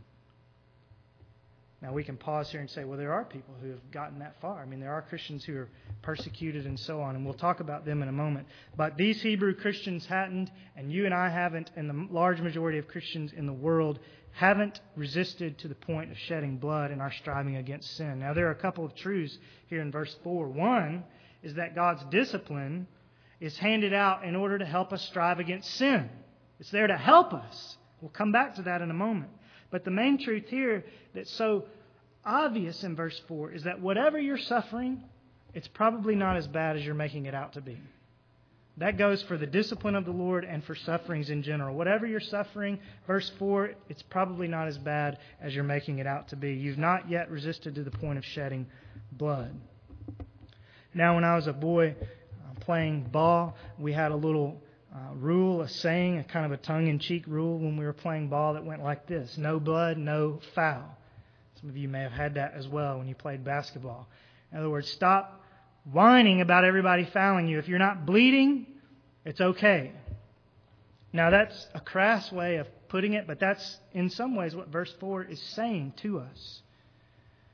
Now, 1.84 1.92
we 1.92 2.06
can 2.06 2.16
pause 2.16 2.50
here 2.50 2.62
and 2.62 2.70
say, 2.70 2.86
well, 2.86 2.98
there 2.98 3.12
are 3.12 3.26
people 3.26 3.54
who 3.62 3.70
have 3.70 3.92
gotten 3.92 4.20
that 4.20 4.40
far. 4.40 4.62
I 4.62 4.66
mean, 4.66 4.80
there 4.80 4.94
are 4.94 5.02
Christians 5.02 5.44
who 5.44 5.58
are 5.58 5.70
persecuted 6.02 6.66
and 6.66 6.80
so 6.80 7.02
on, 7.02 7.16
and 7.16 7.26
we'll 7.26 7.34
talk 7.34 7.60
about 7.60 7.84
them 7.84 8.02
in 8.02 8.08
a 8.08 8.14
moment. 8.14 8.48
But 8.78 8.96
these 8.96 9.22
Hebrew 9.22 9.54
Christians 9.54 10.06
hadn't, 10.06 10.50
and 10.78 10.90
you 10.90 11.04
and 11.04 11.14
I 11.14 11.28
haven't, 11.28 11.72
and 11.76 11.90
the 11.90 12.08
large 12.10 12.40
majority 12.40 12.78
of 12.78 12.88
Christians 12.88 13.34
in 13.36 13.46
the 13.46 13.54
world 13.54 14.00
haven't 14.32 14.80
resisted 14.96 15.58
to 15.58 15.68
the 15.68 15.76
point 15.76 16.10
of 16.10 16.18
shedding 16.18 16.56
blood 16.56 16.92
in 16.92 17.02
our 17.02 17.12
striving 17.12 17.58
against 17.58 17.98
sin. 17.98 18.20
Now, 18.20 18.34
there 18.34 18.48
are 18.48 18.52
a 18.52 18.56
couple 18.56 18.86
of 18.86 18.96
truths 18.96 19.38
here 19.68 19.82
in 19.82 19.92
verse 19.92 20.16
4. 20.24 20.48
One 20.48 21.04
is 21.44 21.56
that 21.56 21.76
God's 21.76 22.04
discipline 22.06 22.88
is 23.42 23.58
handed 23.58 23.94
out 23.94 24.24
in 24.24 24.38
order 24.38 24.58
to 24.58 24.66
help 24.66 24.94
us 24.94 25.06
strive 25.08 25.40
against 25.40 25.70
sin, 25.72 26.10
it's 26.62 26.72
there 26.72 26.88
to 26.88 26.98
help 26.98 27.34
us. 27.34 27.78
We'll 28.04 28.12
come 28.12 28.34
back 28.34 28.56
to 28.56 28.64
that 28.64 28.82
in 28.82 28.92
a 28.92 28.94
moment. 28.94 29.32
But 29.72 29.86
the 29.86 29.92
main 29.92 30.22
truth 30.22 30.50
here 30.50 30.84
that's 31.16 31.32
so 31.32 31.64
obvious 32.26 32.84
in 32.84 32.98
verse 32.98 33.18
4 33.30 33.54
is 33.54 33.64
that 33.64 33.80
whatever 33.80 34.20
you're 34.20 34.38
suffering, 34.38 35.02
it's 35.54 35.70
probably 35.70 36.14
not 36.14 36.36
as 36.36 36.46
bad 36.46 36.76
as 36.76 36.86
you're 36.86 36.96
making 36.96 37.28
it 37.28 37.34
out 37.34 37.54
to 37.54 37.62
be. 37.62 37.80
That 38.76 38.98
goes 38.98 39.22
for 39.22 39.38
the 39.38 39.48
discipline 39.48 39.96
of 39.96 40.04
the 40.04 40.12
Lord 40.12 40.44
and 40.44 40.62
for 40.66 40.76
sufferings 40.76 41.30
in 41.30 41.44
general. 41.44 41.78
Whatever 41.78 42.06
you're 42.06 42.20
suffering, 42.20 42.78
verse 43.08 43.32
4, 43.40 43.72
it's 43.88 44.02
probably 44.02 44.50
not 44.50 44.68
as 44.68 44.78
bad 44.78 45.20
as 45.40 45.56
you're 45.56 45.64
making 45.64 46.00
it 46.00 46.08
out 46.08 46.28
to 46.30 46.36
be. 46.36 46.52
You've 46.52 46.78
not 46.78 47.10
yet 47.10 47.32
resisted 47.32 47.74
to 47.76 47.84
the 47.84 47.92
point 47.92 48.18
of 48.18 48.26
shedding 48.26 48.68
blood. 49.14 49.56
Now, 50.94 51.16
when 51.16 51.24
I 51.24 51.38
was 51.38 51.48
a 51.48 51.54
boy 51.54 51.96
uh, 52.02 52.60
playing 52.60 53.04
ball, 53.04 53.56
we 53.80 53.94
had 53.94 54.12
a 54.12 54.18
little 54.18 54.62
uh, 54.94 55.14
rule, 55.16 55.62
a 55.62 55.68
saying, 55.68 56.20
a 56.20 56.24
kind 56.24 56.46
of 56.46 56.52
a 56.52 56.58
tongue 56.58 56.88
in 56.88 57.00
cheek 57.00 57.24
rule 57.28 57.58
when 57.58 57.78
we 57.78 57.86
were 57.86 57.94
playing 57.94 58.28
ball 58.28 58.54
that 58.54 58.64
went 58.64 58.84
like 58.84 59.08
this 59.08 59.38
no 59.38 59.60
blood, 59.60 59.98
no 59.98 60.40
foul. 60.54 60.98
Some 61.60 61.70
of 61.70 61.78
you 61.78 61.88
may 61.88 62.02
have 62.02 62.12
had 62.12 62.36
that 62.36 62.54
as 62.56 62.68
well 62.68 63.00
when 63.00 63.08
you 63.08 63.16
played 63.16 63.44
basketball. 63.44 64.08
In 64.52 64.60
other 64.60 64.70
words, 64.70 64.90
stop 64.90 65.42
whining 65.92 66.42
about 66.42 66.64
everybody 66.64 67.06
fouling 67.06 67.48
you. 67.48 67.58
If 67.58 67.68
you're 67.68 67.80
not 67.80 68.06
bleeding, 68.06 68.68
it's 69.26 69.42
okay. 69.42 69.94
Now, 71.12 71.30
that's 71.30 71.68
a 71.74 71.80
crass 71.80 72.32
way 72.32 72.58
of 72.58 72.68
putting 72.90 73.14
it, 73.14 73.28
but 73.28 73.40
that's 73.40 73.78
in 73.94 74.10
some 74.10 74.36
ways 74.36 74.56
what 74.56 74.68
verse 74.68 74.94
4 75.00 75.24
is 75.26 75.42
saying 75.42 75.94
to 75.98 76.20
us. 76.20 76.62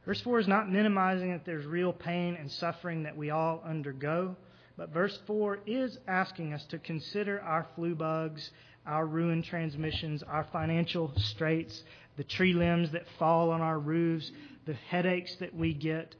Verse 0.05 0.21
4 0.21 0.39
is 0.39 0.47
not 0.47 0.71
minimizing 0.71 1.31
that 1.31 1.45
there's 1.45 1.65
real 1.65 1.93
pain 1.93 2.35
and 2.35 2.51
suffering 2.51 3.03
that 3.03 3.15
we 3.15 3.29
all 3.29 3.61
undergo. 3.65 4.35
But 4.79 4.93
verse 4.93 5.19
4 5.27 5.59
is 5.67 5.99
asking 6.07 6.53
us 6.53 6.63
to 6.67 6.79
consider 6.79 7.41
our 7.41 7.67
flu 7.75 7.95
bugs, 7.95 8.49
our 8.85 9.05
ruined 9.05 9.43
transmissions, 9.43 10.23
our 10.23 10.45
financial 10.53 11.11
straits, 11.17 11.83
the 12.15 12.23
tree 12.23 12.53
limbs 12.53 12.91
that 12.91 13.03
fall 13.17 13.51
on 13.51 13.59
our 13.59 13.77
roofs, 13.77 14.31
the 14.65 14.75
headaches 14.87 15.35
that 15.41 15.53
we 15.53 15.73
get, 15.73 16.15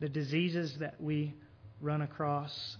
the 0.00 0.08
diseases 0.08 0.78
that 0.78 1.00
we 1.00 1.32
run 1.80 2.02
across. 2.02 2.76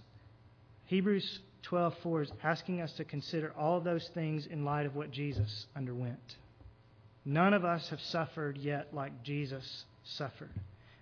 Hebrews 0.87 1.39
12:4 1.63 2.23
is 2.23 2.31
asking 2.43 2.81
us 2.81 2.91
to 2.97 3.05
consider 3.05 3.53
all 3.57 3.79
those 3.79 4.09
things 4.09 4.45
in 4.45 4.65
light 4.65 4.85
of 4.85 4.93
what 4.93 5.09
Jesus 5.09 5.67
underwent. 5.73 6.35
None 7.23 7.53
of 7.53 7.63
us 7.63 7.87
have 7.91 8.01
suffered 8.01 8.57
yet 8.57 8.93
like 8.93 9.23
Jesus 9.23 9.85
suffered. 10.03 10.51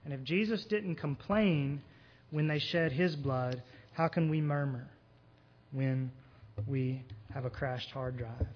And 0.05 0.13
if 0.13 0.23
Jesus 0.23 0.63
didn't 0.65 0.97
complain 0.97 1.81
when 2.31 2.47
they 2.47 2.59
shed 2.59 2.91
his 2.91 3.15
blood, 3.15 3.61
how 3.93 4.07
can 4.07 4.29
we 4.29 4.41
murmur 4.41 4.87
when 5.71 6.11
we 6.65 7.03
have 7.33 7.45
a 7.45 7.49
crashed 7.49 7.91
hard 7.91 8.17
drive? 8.17 8.47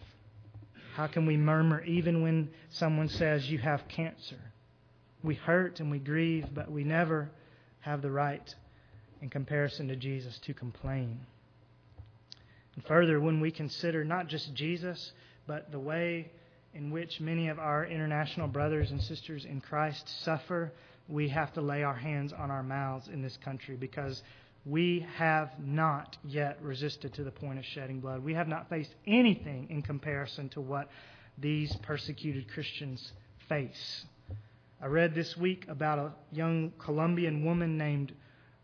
How 0.96 1.08
can 1.08 1.26
we 1.26 1.38
murmur 1.38 1.84
even 1.84 2.22
when 2.22 2.50
someone 2.70 3.08
says 3.08 3.50
you 3.50 3.58
have 3.60 3.88
cancer? 3.88 4.40
We 5.24 5.36
hurt 5.36 5.80
and 5.80 5.90
we 5.90 6.00
grieve, 6.00 6.48
but 6.54 6.70
we 6.70 6.84
never 6.84 7.30
have 7.80 8.02
the 8.02 8.12
right, 8.12 8.54
in 9.22 9.30
comparison 9.30 9.88
to 9.88 9.96
Jesus, 9.96 10.38
to 10.40 10.54
complain. 10.54 11.20
And 12.76 12.86
further, 12.86 13.20
when 13.20 13.40
we 13.40 13.52
consider 13.52 14.04
not 14.04 14.28
just 14.28 14.54
Jesus, 14.54 15.12
but 15.48 15.72
the 15.72 15.80
way 15.80 16.32
in 16.74 16.92
which 16.92 17.20
many 17.20 17.50
of 17.50 17.60
our 17.60 17.86
international 17.86 18.48
brothers 18.48 18.92
and 18.92 19.02
sisters 19.02 19.46
in 19.46 19.62
Christ 19.62 20.24
suffer 20.24 20.72
we 21.12 21.28
have 21.30 21.54
to 21.54 21.62
lay 21.62 21.84
our 21.84 21.96
hands 21.96 22.34
on 22.34 22.50
our 22.50 22.64
mouths 22.64 23.08
in 23.08 23.22
this 23.22 23.38
country 23.38 23.76
because 23.76 24.24
we 24.66 25.06
have 25.18 25.52
not 25.60 26.18
yet 26.24 26.58
resisted 26.62 27.14
to 27.16 27.24
the 27.24 27.32
point 27.32 27.60
of 27.60 27.66
shedding 27.66 28.00
blood. 28.00 28.24
We 28.24 28.34
have 28.36 28.48
not 28.48 28.70
faced 28.70 28.94
anything 29.06 29.68
in 29.70 29.82
comparison 29.82 30.50
to 30.50 30.62
what 30.62 30.90
these 31.38 31.76
persecuted 31.78 32.52
Christians 32.52 33.12
face. 33.50 34.06
I 34.82 34.86
read 34.86 35.14
this 35.14 35.36
week 35.36 35.66
about 35.68 36.00
a 36.00 36.12
young 36.32 36.72
Colombian 36.80 37.44
woman 37.44 37.78
named 37.78 38.14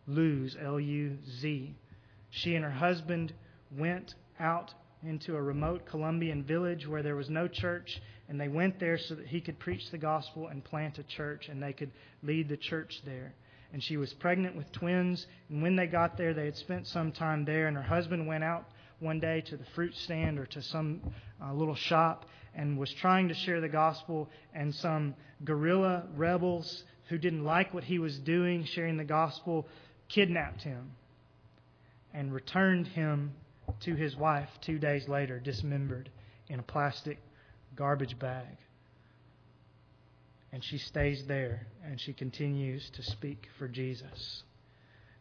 Luz, 0.08 0.56
L 0.62 0.80
U 0.80 1.18
Z. 1.40 1.76
She 2.30 2.56
and 2.56 2.64
her 2.64 2.72
husband 2.72 3.34
went 3.76 4.16
out 4.40 4.74
into 5.08 5.36
a 5.36 5.42
remote 5.42 5.86
Colombian 5.86 6.44
village 6.44 6.88
where 6.88 7.04
there 7.04 7.16
was 7.16 7.30
no 7.30 7.48
church 7.48 8.02
and 8.30 8.40
they 8.40 8.48
went 8.48 8.80
there 8.80 8.98
so 8.98 9.16
that 9.16 9.28
he 9.28 9.40
could 9.40 9.58
preach 9.58 9.90
the 9.90 9.98
gospel 9.98 10.48
and 10.48 10.64
plant 10.64 10.98
a 10.98 11.04
church, 11.04 11.48
and 11.48 11.64
they 11.64 11.72
could 11.72 11.92
lead 12.24 12.50
the 12.50 12.58
church 12.58 13.02
there. 13.06 13.34
And 13.72 13.82
she 13.82 13.96
was 13.98 14.14
pregnant 14.14 14.56
with 14.56 14.72
twins. 14.72 15.26
And 15.50 15.62
when 15.62 15.76
they 15.76 15.88
got 15.88 16.18
there, 16.18 16.34
they 16.34 16.46
had 16.46 16.58
spent 16.58 16.88
some 16.88 17.12
time 17.12 17.46
there. 17.46 17.68
And 17.68 17.76
her 17.76 17.84
husband 17.84 18.28
went 18.28 18.44
out 18.44 18.66
one 19.00 19.20
day 19.20 19.42
to 19.42 19.58
the 19.58 19.66
fruit 19.76 19.96
stand 19.96 20.40
or 20.40 20.46
to 20.48 20.62
some 20.62 21.02
uh, 21.42 21.54
little 21.54 21.76
shop 21.76 22.26
and 22.56 22.78
was 22.78 22.92
trying 22.94 23.28
to 23.28 23.34
share 23.34 23.62
the 23.62 23.70
gospel. 23.70 24.30
And 24.54 24.74
some 24.76 25.16
guerrilla 25.44 26.06
rebels 26.16 26.84
who 27.10 27.18
didn't 27.18 27.44
like 27.44 27.74
what 27.74 27.84
he 27.84 28.00
was 28.00 28.18
doing, 28.20 28.66
sharing 28.66 28.98
the 28.98 29.06
gospel, 29.06 29.68
kidnapped 30.10 30.64
him 30.64 30.92
and 32.14 32.34
returned 32.34 32.88
him 32.88 33.34
to 33.82 33.96
his 33.96 34.16
wife 34.16 34.50
two 34.62 34.80
days 34.80 35.08
later, 35.08 35.40
dismembered 35.40 36.10
in 36.50 36.60
a 36.60 36.64
plastic 36.64 37.20
garbage 37.76 38.18
bag. 38.20 38.58
And 40.52 40.64
she 40.64 40.78
stays 40.78 41.26
there 41.28 41.68
and 41.86 42.00
she 42.00 42.14
continues 42.14 42.90
to 42.92 43.04
speak 43.04 43.48
for 43.58 43.68
Jesus. 43.68 44.44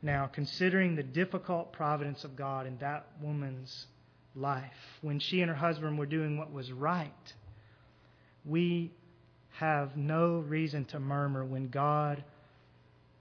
Now, 0.02 0.30
considering 0.32 0.94
the 0.94 1.02
difficult 1.02 1.72
providence 1.72 2.24
of 2.24 2.36
God 2.36 2.66
in 2.66 2.78
that 2.78 3.06
woman's 3.20 3.86
life, 4.34 4.62
when 5.02 5.18
she 5.18 5.40
and 5.40 5.50
her 5.50 5.56
husband 5.56 5.98
were 5.98 6.06
doing 6.06 6.38
what 6.38 6.52
was 6.52 6.70
right, 6.70 7.34
we 8.44 8.92
have 9.50 9.96
no 9.96 10.38
reason 10.38 10.84
to 10.84 11.00
murmur 11.00 11.44
when 11.44 11.68
God 11.68 12.22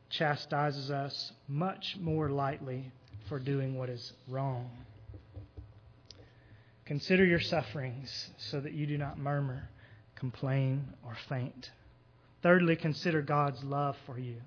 chastises 0.10 0.92
us 0.92 1.32
much 1.48 1.98
more 2.00 2.30
lightly 2.30 2.92
for 3.28 3.40
doing 3.40 3.78
what 3.78 3.90
is 3.90 4.14
wrong. 4.28 4.70
Consider 6.86 7.26
your 7.26 7.40
sufferings 7.40 8.30
so 8.38 8.60
that 8.60 8.74
you 8.74 8.86
do 8.86 8.98
not 8.98 9.18
murmur, 9.18 9.70
complain, 10.16 10.94
or 11.04 11.16
faint. 11.28 11.72
Thirdly, 12.44 12.76
consider 12.76 13.24
God's 13.24 13.64
love 13.64 13.98
for 14.06 14.20
you. 14.20 14.38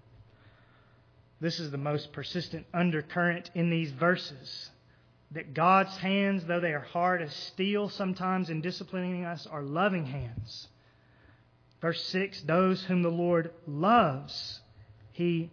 This 1.41 1.59
is 1.59 1.71
the 1.71 1.79
most 1.79 2.13
persistent 2.13 2.67
undercurrent 2.73 3.51
in 3.55 3.71
these 3.71 3.91
verses. 3.91 4.71
That 5.33 5.53
God's 5.53 5.97
hands, 5.97 6.45
though 6.45 6.61
they 6.61 6.73
are 6.73 6.81
hard 6.81 7.23
as 7.23 7.35
steel 7.35 7.89
sometimes 7.89 8.51
in 8.51 8.61
disciplining 8.61 9.25
us, 9.25 9.47
are 9.47 9.63
loving 9.63 10.07
hands. 10.07 10.69
Verse 11.81 12.03
6 12.07 12.43
Those 12.43 12.85
whom 12.85 13.03
the 13.03 13.11
Lord 13.11 13.51
loves, 13.67 14.61
he 15.13 15.51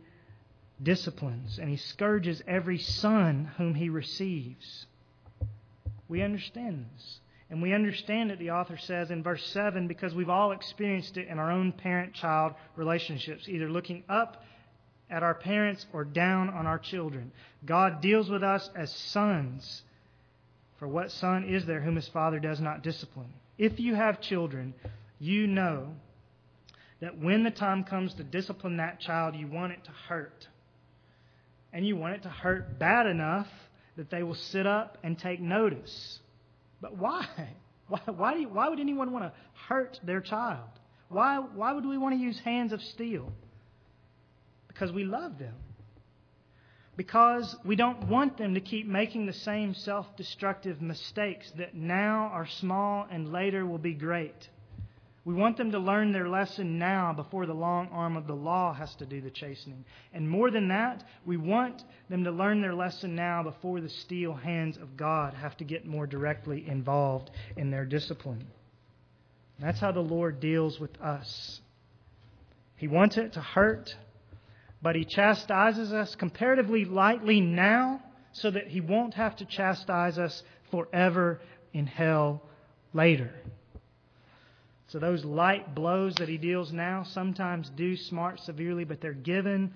disciplines, 0.82 1.58
and 1.58 1.70
he 1.70 1.78
scourges 1.78 2.44
every 2.48 2.78
son 2.78 3.52
whom 3.58 3.74
he 3.74 3.90
receives. 3.90 4.86
We 6.08 6.22
understand 6.22 6.86
this. 6.94 7.20
And 7.50 7.62
we 7.62 7.74
understand 7.74 8.32
it, 8.32 8.40
the 8.40 8.52
author 8.52 8.78
says 8.78 9.12
in 9.12 9.22
verse 9.22 9.46
7, 9.48 9.88
because 9.88 10.16
we've 10.16 10.30
all 10.30 10.52
experienced 10.52 11.18
it 11.18 11.28
in 11.28 11.38
our 11.38 11.52
own 11.52 11.72
parent 11.72 12.14
child 12.14 12.54
relationships, 12.76 13.48
either 13.48 13.70
looking 13.70 14.04
up 14.10 14.44
at 15.10 15.22
our 15.22 15.36
parents 15.36 15.86
or 15.94 16.04
down 16.04 16.50
on 16.50 16.66
our 16.66 16.80
children. 16.80 17.32
God 17.64 18.02
deals 18.02 18.30
with 18.30 18.44
us 18.44 18.70
as 18.76 18.92
sons. 18.92 19.84
For 20.80 20.88
what 20.88 21.12
son 21.12 21.46
is 21.46 21.66
there 21.66 21.82
whom 21.82 21.96
his 21.96 22.08
father 22.08 22.40
does 22.40 22.60
not 22.60 22.82
discipline? 22.82 23.32
If 23.58 23.80
you 23.80 23.94
have 23.94 24.22
children, 24.22 24.74
you 25.20 25.46
know 25.46 25.94
that 27.00 27.20
when 27.20 27.44
the 27.44 27.52
time 27.52 27.84
comes 27.84 28.14
to 28.16 28.24
discipline 28.24 28.78
that 28.78 29.00
child, 29.00 29.36
you 29.36 29.48
want 29.48 29.74
it 29.74 29.84
to 29.86 29.92
hurt. 30.10 30.48
And 31.72 31.86
you 31.86 31.96
want 31.96 32.16
it 32.16 32.24
to 32.24 32.30
hurt 32.30 32.80
bad 32.80 33.06
enough 33.06 33.48
that 33.98 34.10
they 34.10 34.24
will 34.24 34.36
sit 34.36 34.68
up 34.68 34.98
and 35.04 35.18
take 35.18 35.40
notice. 35.40 36.20
But 36.82 36.98
why? 36.98 37.26
Why, 37.88 38.00
why, 38.08 38.36
you, 38.38 38.50
why 38.50 38.68
would 38.68 38.80
anyone 38.80 39.12
want 39.12 39.26
to 39.26 39.34
hurt 39.68 40.00
their 40.04 40.20
child? 40.20 40.68
Why, 41.10 41.38
why 41.38 41.72
would 41.72 41.86
we 41.86 42.00
want 42.00 42.16
to 42.16 42.20
use 42.20 42.40
hands 42.40 42.74
of 42.74 42.82
steel? 42.82 43.32
Because 44.68 44.92
we 44.92 45.04
love 45.04 45.38
them. 45.38 45.54
Because 46.98 47.56
we 47.64 47.76
don't 47.76 48.08
want 48.08 48.40
them 48.40 48.56
to 48.56 48.60
keep 48.60 48.88
making 48.88 49.28
the 49.28 49.34
same 49.34 49.76
self 49.76 50.08
destructive 50.18 50.82
mistakes 50.82 51.52
that 51.58 51.76
now 51.76 52.32
are 52.34 52.48
small 52.48 53.06
and 53.12 53.32
later 53.32 53.68
will 53.68 53.78
be 53.78 53.94
great. 53.94 54.50
We 55.26 55.34
want 55.34 55.58
them 55.58 55.72
to 55.72 55.80
learn 55.80 56.12
their 56.12 56.30
lesson 56.30 56.78
now 56.78 57.12
before 57.12 57.48
the 57.48 57.54
long 57.54 57.90
arm 57.92 58.16
of 58.16 58.28
the 58.28 58.36
law 58.36 58.74
has 58.74 58.94
to 58.98 59.08
do 59.08 59.22
the 59.22 59.32
chastening. 59.32 59.84
And 60.14 60.30
more 60.30 60.52
than 60.52 60.68
that, 60.68 61.04
we 61.26 61.36
want 61.36 61.84
them 62.10 62.24
to 62.26 62.32
learn 62.32 62.62
their 62.62 62.76
lesson 62.76 63.16
now 63.16 63.42
before 63.42 63.82
the 63.82 63.90
steel 63.90 64.36
hands 64.36 64.78
of 64.78 64.96
God 64.96 65.34
have 65.34 65.58
to 65.58 65.64
get 65.64 65.84
more 65.84 66.06
directly 66.06 66.68
involved 66.68 67.32
in 67.58 67.72
their 67.72 67.86
discipline. 67.86 68.46
That's 69.60 69.80
how 69.80 69.92
the 69.92 70.00
Lord 70.00 70.40
deals 70.40 70.80
with 70.80 71.02
us. 71.02 71.60
He 72.76 72.88
wants 72.88 73.18
it 73.18 73.34
to 73.34 73.42
hurt, 73.42 73.96
but 74.80 74.96
He 74.96 75.06
chastises 75.06 75.92
us 75.92 76.14
comparatively 76.14 76.86
lightly 76.86 77.42
now 77.42 78.04
so 78.32 78.52
that 78.52 78.68
He 78.68 78.80
won't 78.80 79.16
have 79.16 79.36
to 79.38 79.46
chastise 79.46 80.20
us 80.20 80.44
forever 80.70 81.42
in 81.74 81.88
hell 81.88 82.44
later. 82.94 83.32
So 84.88 85.00
those 85.00 85.26
light 85.26 85.74
blows 85.74 86.16
that 86.16 86.30
he 86.30 86.38
deals 86.38 86.72
now 86.72 87.04
sometimes 87.04 87.70
do 87.72 87.96
smart 87.96 88.40
severely, 88.40 88.84
but 88.84 89.02
they're 89.02 89.14
given 89.14 89.74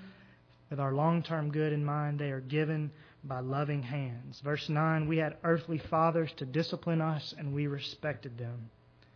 with 0.70 0.80
our 0.80 0.94
long 0.94 1.24
term 1.24 1.52
good 1.52 1.74
in 1.74 1.84
mind. 1.84 2.20
They 2.20 2.32
are 2.32 2.42
given 2.42 2.92
by 3.24 3.40
loving 3.40 3.84
hands. 3.84 4.40
Verse 4.42 4.70
9 4.70 5.08
We 5.08 5.18
had 5.18 5.38
earthly 5.44 5.80
fathers 5.80 6.32
to 6.38 6.46
discipline 6.46 7.02
us, 7.02 7.34
and 7.38 7.54
we 7.54 7.68
respected 7.68 8.38
them. 8.38 8.70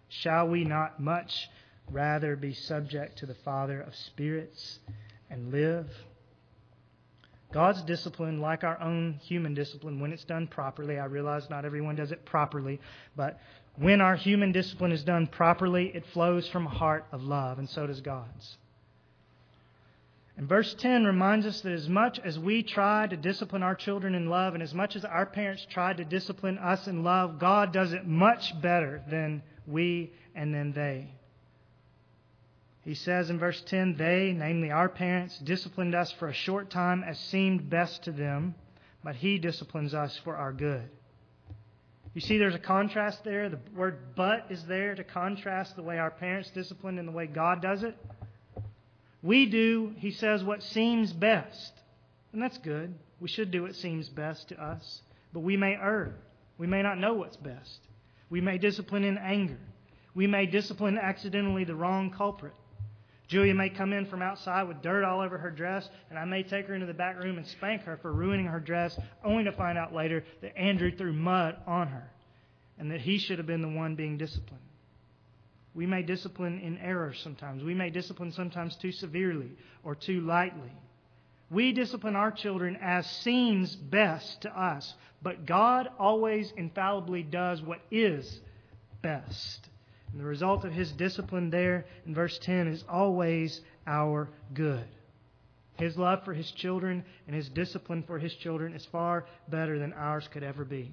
Shall 0.10 0.48
we 0.48 0.64
not 0.64 1.00
much 1.00 1.50
rather 1.92 2.36
be 2.36 2.54
subject 2.54 3.20
to 3.20 3.26
the 3.26 3.36
Father 3.36 3.82
of 3.82 3.96
spirits 3.96 4.80
and 5.30 5.52
live? 5.52 5.90
God's 7.52 7.84
discipline, 7.84 8.42
like 8.42 8.64
our 8.64 8.82
own 8.82 9.20
human 9.22 9.54
discipline, 9.54 10.00
when 10.00 10.12
it's 10.12 10.24
done 10.24 10.48
properly, 10.48 10.98
I 10.98 11.06
realize 11.06 11.48
not 11.52 11.66
everyone 11.66 11.96
does 11.96 12.12
it 12.12 12.26
properly, 12.26 12.82
but 13.16 13.40
when 13.78 14.02
our 14.02 14.16
human 14.16 14.52
discipline 14.52 14.92
is 14.92 15.04
done 15.04 15.28
properly, 15.28 15.92
it 15.94 16.06
flows 16.14 16.48
from 16.48 16.68
a 16.68 16.70
heart 16.70 17.06
of 17.12 17.24
love, 17.24 17.58
and 17.58 17.70
so 17.70 17.88
does 17.88 18.02
God's. 18.02 18.58
And 20.38 20.48
verse 20.48 20.74
10 20.76 21.06
reminds 21.06 21.46
us 21.46 21.62
that 21.62 21.74
as 21.74 21.88
much 21.88 22.20
as 22.20 22.40
we 22.40 22.64
try 22.64 23.06
to 23.08 23.16
discipline 23.16 23.62
our 23.62 23.76
children 23.76 24.16
in 24.16 24.30
love, 24.30 24.54
and 24.54 24.64
as 24.64 24.74
much 24.74 24.96
as 24.96 25.06
our 25.06 25.26
parents 25.26 25.66
tried 25.70 25.98
to 25.98 26.06
discipline 26.06 26.58
us 26.58 26.88
in 26.88 27.04
love, 27.04 27.40
God 27.40 27.72
does 27.72 27.94
it 27.94 28.08
much 28.08 28.60
better 28.62 29.04
than 29.10 29.44
we 29.68 30.12
and 30.36 30.54
than 30.54 30.74
they. 30.74 31.14
He 32.84 32.96
says 32.96 33.30
in 33.30 33.40
verse 33.40 33.62
10 33.62 33.96
They, 33.96 34.34
namely 34.36 34.72
our 34.72 34.90
parents, 34.90 35.38
disciplined 35.40 35.96
us 35.96 36.12
for 36.14 36.28
a 36.28 36.34
short 36.34 36.70
time 36.70 37.04
as 37.04 37.20
seemed 37.20 37.70
best 37.70 38.04
to 38.04 38.12
them, 38.12 38.56
but 39.04 39.16
He 39.16 39.38
disciplines 39.38 39.94
us 39.94 40.20
for 40.24 40.36
our 40.36 40.52
good. 40.52 40.90
You 42.14 42.22
see, 42.22 42.38
there's 42.38 42.56
a 42.56 42.60
contrast 42.60 43.24
there. 43.24 43.50
The 43.50 43.60
word 43.76 43.98
but 44.16 44.48
is 44.50 44.64
there 44.66 44.94
to 44.94 45.04
contrast 45.04 45.76
the 45.76 45.82
way 45.82 45.98
our 45.98 46.12
parents 46.12 46.52
discipline 46.52 47.00
and 47.00 47.08
the 47.08 47.12
way 47.12 47.26
God 47.26 47.62
does 47.62 47.84
it. 47.84 47.98
We 49.24 49.48
do, 49.48 49.94
he 49.98 50.12
says, 50.12 50.44
what 50.44 50.62
seems 50.62 51.12
best. 51.14 51.72
And 52.34 52.42
that's 52.42 52.58
good. 52.58 52.94
We 53.20 53.30
should 53.30 53.52
do 53.52 53.64
what 53.64 53.76
seems 53.76 54.10
best 54.10 54.50
to 54.50 54.62
us. 54.62 55.02
But 55.32 55.40
we 55.40 55.58
may 55.58 55.76
err. 55.76 56.16
We 56.58 56.68
may 56.68 56.84
not 56.84 57.00
know 57.00 57.14
what's 57.14 57.38
best. 57.38 57.80
We 58.30 58.42
may 58.42 58.58
discipline 58.58 59.04
in 59.04 59.18
anger. 59.18 59.60
We 60.14 60.28
may 60.28 60.46
discipline 60.46 61.00
accidentally 61.00 61.64
the 61.64 61.76
wrong 61.76 62.12
culprit. 62.12 62.54
Julia 63.34 63.56
may 63.56 63.70
come 63.72 63.94
in 63.94 64.06
from 64.06 64.22
outside 64.22 64.68
with 64.68 64.84
dirt 64.84 65.04
all 65.04 65.20
over 65.20 65.40
her 65.40 65.50
dress, 65.50 65.90
and 66.12 66.20
I 66.20 66.24
may 66.24 66.44
take 66.44 66.68
her 66.68 66.76
into 66.76 66.86
the 66.86 66.94
back 66.94 67.18
room 67.18 67.40
and 67.40 67.48
spank 67.48 67.82
her 67.82 67.98
for 67.98 68.14
ruining 68.14 68.46
her 68.46 68.60
dress, 68.60 68.96
only 69.24 69.44
to 69.46 69.52
find 69.52 69.76
out 69.76 69.92
later 69.92 70.24
that 70.44 70.56
Andrew 70.56 70.96
threw 70.96 71.14
mud 71.14 71.58
on 71.66 71.88
her 71.88 72.12
and 72.78 72.92
that 72.92 73.02
he 73.02 73.18
should 73.18 73.40
have 73.40 73.48
been 73.48 73.64
the 73.64 73.68
one 73.68 73.96
being 73.96 74.20
disciplined. 74.20 74.62
We 75.74 75.88
may 75.88 76.04
discipline 76.04 76.60
in 76.60 76.78
error 76.78 77.12
sometimes. 77.24 77.64
We 77.64 77.74
may 77.74 77.90
discipline 77.90 78.32
sometimes 78.32 78.76
too 78.76 78.92
severely 78.92 79.50
or 79.84 79.96
too 79.96 80.22
lightly. 80.22 80.72
We 81.50 81.72
discipline 81.72 82.16
our 82.16 82.32
children 82.32 82.78
as 82.84 83.10
seems 83.10 83.76
best 83.76 84.42
to 84.42 84.56
us, 84.56 84.94
but 85.24 85.48
God 85.48 85.90
always 85.98 86.54
infallibly 86.56 87.24
does 87.24 87.64
what 87.64 87.80
is 87.90 88.42
best. 89.02 89.70
And 90.14 90.22
the 90.22 90.26
result 90.26 90.64
of 90.64 90.72
his 90.72 90.92
discipline 90.92 91.50
there 91.50 91.86
in 92.06 92.14
verse 92.14 92.38
10 92.44 92.68
is 92.68 92.84
always 92.88 93.60
our 93.88 94.30
good. 94.54 94.86
His 95.78 95.98
love 95.98 96.24
for 96.24 96.36
his 96.36 96.52
children 96.52 97.04
and 97.26 97.36
his 97.36 97.50
discipline 97.50 98.04
for 98.06 98.20
his 98.20 98.34
children 98.36 98.76
is 98.76 98.86
far 98.92 99.26
better 99.50 99.80
than 99.80 99.92
ours 99.92 100.30
could 100.32 100.44
ever 100.44 100.64
be. 100.64 100.92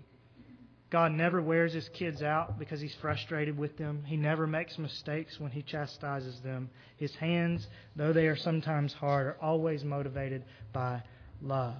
God 0.88 1.12
never 1.12 1.42
wears 1.42 1.74
his 1.74 1.88
kids 1.90 2.22
out 2.22 2.59
because 2.59 2.80
he's 2.80 2.94
frustrated 2.94 3.59
with 3.59 3.76
them. 3.76 4.02
He 4.06 4.16
never 4.16 4.46
makes 4.46 4.78
mistakes 4.78 5.38
when 5.38 5.52
he 5.52 5.62
chastises 5.62 6.40
them. 6.40 6.70
His 6.96 7.14
hands, 7.14 7.68
though 7.94 8.14
they 8.14 8.26
are 8.26 8.37
sometimes 8.37 8.94
hard, 8.94 9.26
are 9.26 9.37
always 9.40 9.85
motivated 9.85 10.44
by 10.72 11.02
love. 11.42 11.76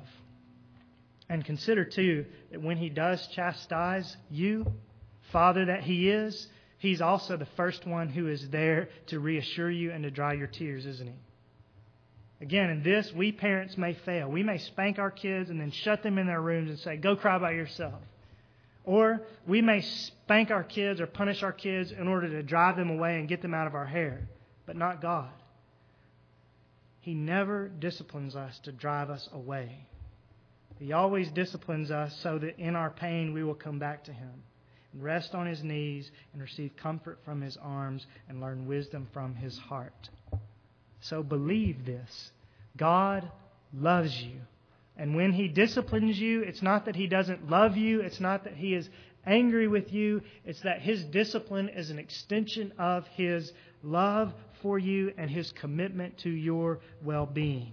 And 1.31 1.43
consider, 1.43 1.87
too, 1.87 2.27
that 2.51 2.61
when 2.61 2.77
he 2.77 2.91
does 2.91 3.27
chastise 3.29 4.15
you, 4.31 4.67
Father 5.33 5.65
that 5.67 5.83
he 5.83 6.11
is, 6.11 6.49
He's 6.81 7.03
also 7.03 7.37
the 7.37 7.47
first 7.59 7.87
one 7.87 8.09
who 8.09 8.27
is 8.27 8.49
there 8.49 8.89
to 9.09 9.21
reassure 9.21 9.71
you 9.71 9.93
and 9.93 10.03
to 10.03 10.11
dry 10.11 10.33
your 10.33 10.47
tears, 10.47 10.87
isn't 10.87 11.07
He? 11.07 11.15
Again, 12.41 12.71
in 12.71 12.83
this, 12.83 13.13
we 13.13 13.33
parents 13.33 13.77
may 13.77 13.93
fail. 13.93 14.31
We 14.31 14.43
may 14.43 14.57
spank 14.57 14.99
our 14.99 15.11
kids 15.11 15.51
and 15.51 15.61
then 15.61 15.73
shut 15.73 16.03
them 16.03 16.17
in 16.17 16.27
their 16.27 16.41
rooms 16.41 16.71
and 16.71 16.79
say, 16.79 16.97
Go 16.97 17.17
cry 17.17 17.39
by 17.39 17.51
yourself. 17.51 18.01
Or 18.85 19.21
we 19.47 19.61
may 19.61 19.83
spank 19.83 20.51
our 20.51 20.65
kids 20.65 21.03
or 21.03 21.07
punish 21.07 21.43
our 21.43 21.53
kids 21.53 21.93
in 21.93 22.09
order 22.09 22.31
to 22.31 22.43
drive 22.43 22.77
them 22.77 22.89
away 22.89 23.19
and 23.19 23.29
get 23.29 23.43
them 23.43 23.53
out 23.53 23.67
of 23.67 23.75
our 23.75 23.85
hair, 23.85 24.27
but 24.65 24.75
not 24.75 25.03
God. 25.03 25.29
He 27.01 27.13
never 27.13 27.69
disciplines 27.69 28.35
us 28.35 28.59
to 28.61 28.73
drive 28.73 29.11
us 29.11 29.29
away. 29.35 29.87
He 30.79 30.95
always 30.95 31.31
disciplines 31.31 31.91
us 31.91 32.17
so 32.23 32.39
that 32.39 32.59
in 32.59 32.75
our 32.75 32.89
pain 32.89 33.35
we 33.35 33.45
will 33.45 33.55
come 33.55 33.79
back 33.79 34.05
to 34.05 34.15
Him 34.15 34.45
and 34.93 35.03
rest 35.03 35.35
on 35.35 35.47
his 35.47 35.63
knees 35.63 36.11
and 36.33 36.43
receive 36.43 36.77
comfort 36.77 37.19
from 37.25 37.41
his 37.41 37.57
arms 37.63 38.07
and 38.29 38.41
learn 38.41 38.67
wisdom 38.67 39.07
from 39.13 39.35
his 39.35 39.59
heart. 39.59 40.09
So 41.01 41.23
believe 41.23 41.85
this 41.85 42.33
God 42.77 43.31
loves 43.73 44.21
you. 44.23 44.41
And 44.97 45.15
when 45.15 45.33
he 45.33 45.49
disciplines 45.49 46.19
you, 46.19 46.43
it's 46.43 46.63
not 46.63 46.85
that 46.85 46.97
he 46.97 47.07
doesn't 47.07 47.49
love 47.49 47.77
you, 47.77 48.01
it's 48.01 48.21
not 48.21 48.45
that 48.45 48.55
he 48.55 48.75
is 48.75 48.89
angry 49.27 49.69
with 49.69 49.93
you, 49.93 50.23
it's 50.45 50.61
that 50.61 50.83
his 50.83 51.05
discipline 51.05 51.69
is 51.69 51.91
an 51.91 51.99
extension 51.99 52.73
of 52.79 53.07
his 53.09 53.53
love 53.83 54.33
for 54.63 54.79
you 54.79 55.13
and 55.17 55.31
his 55.31 55.53
commitment 55.53 56.19
to 56.19 56.31
your 56.31 56.81
well 57.03 57.27
being. 57.27 57.73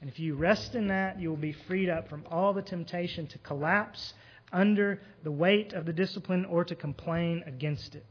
And 0.00 0.10
if 0.10 0.18
you 0.18 0.34
rest 0.34 0.74
in 0.74 0.88
that, 0.88 1.20
you 1.20 1.30
will 1.30 1.36
be 1.36 1.56
freed 1.66 1.88
up 1.88 2.08
from 2.08 2.24
all 2.30 2.52
the 2.52 2.62
temptation 2.62 3.26
to 3.28 3.38
collapse 3.38 4.14
under 4.52 5.00
the 5.22 5.30
weight 5.30 5.72
of 5.72 5.86
the 5.86 5.92
discipline 5.92 6.44
or 6.44 6.64
to 6.64 6.74
complain 6.74 7.42
against 7.46 7.94
it. 7.94 8.06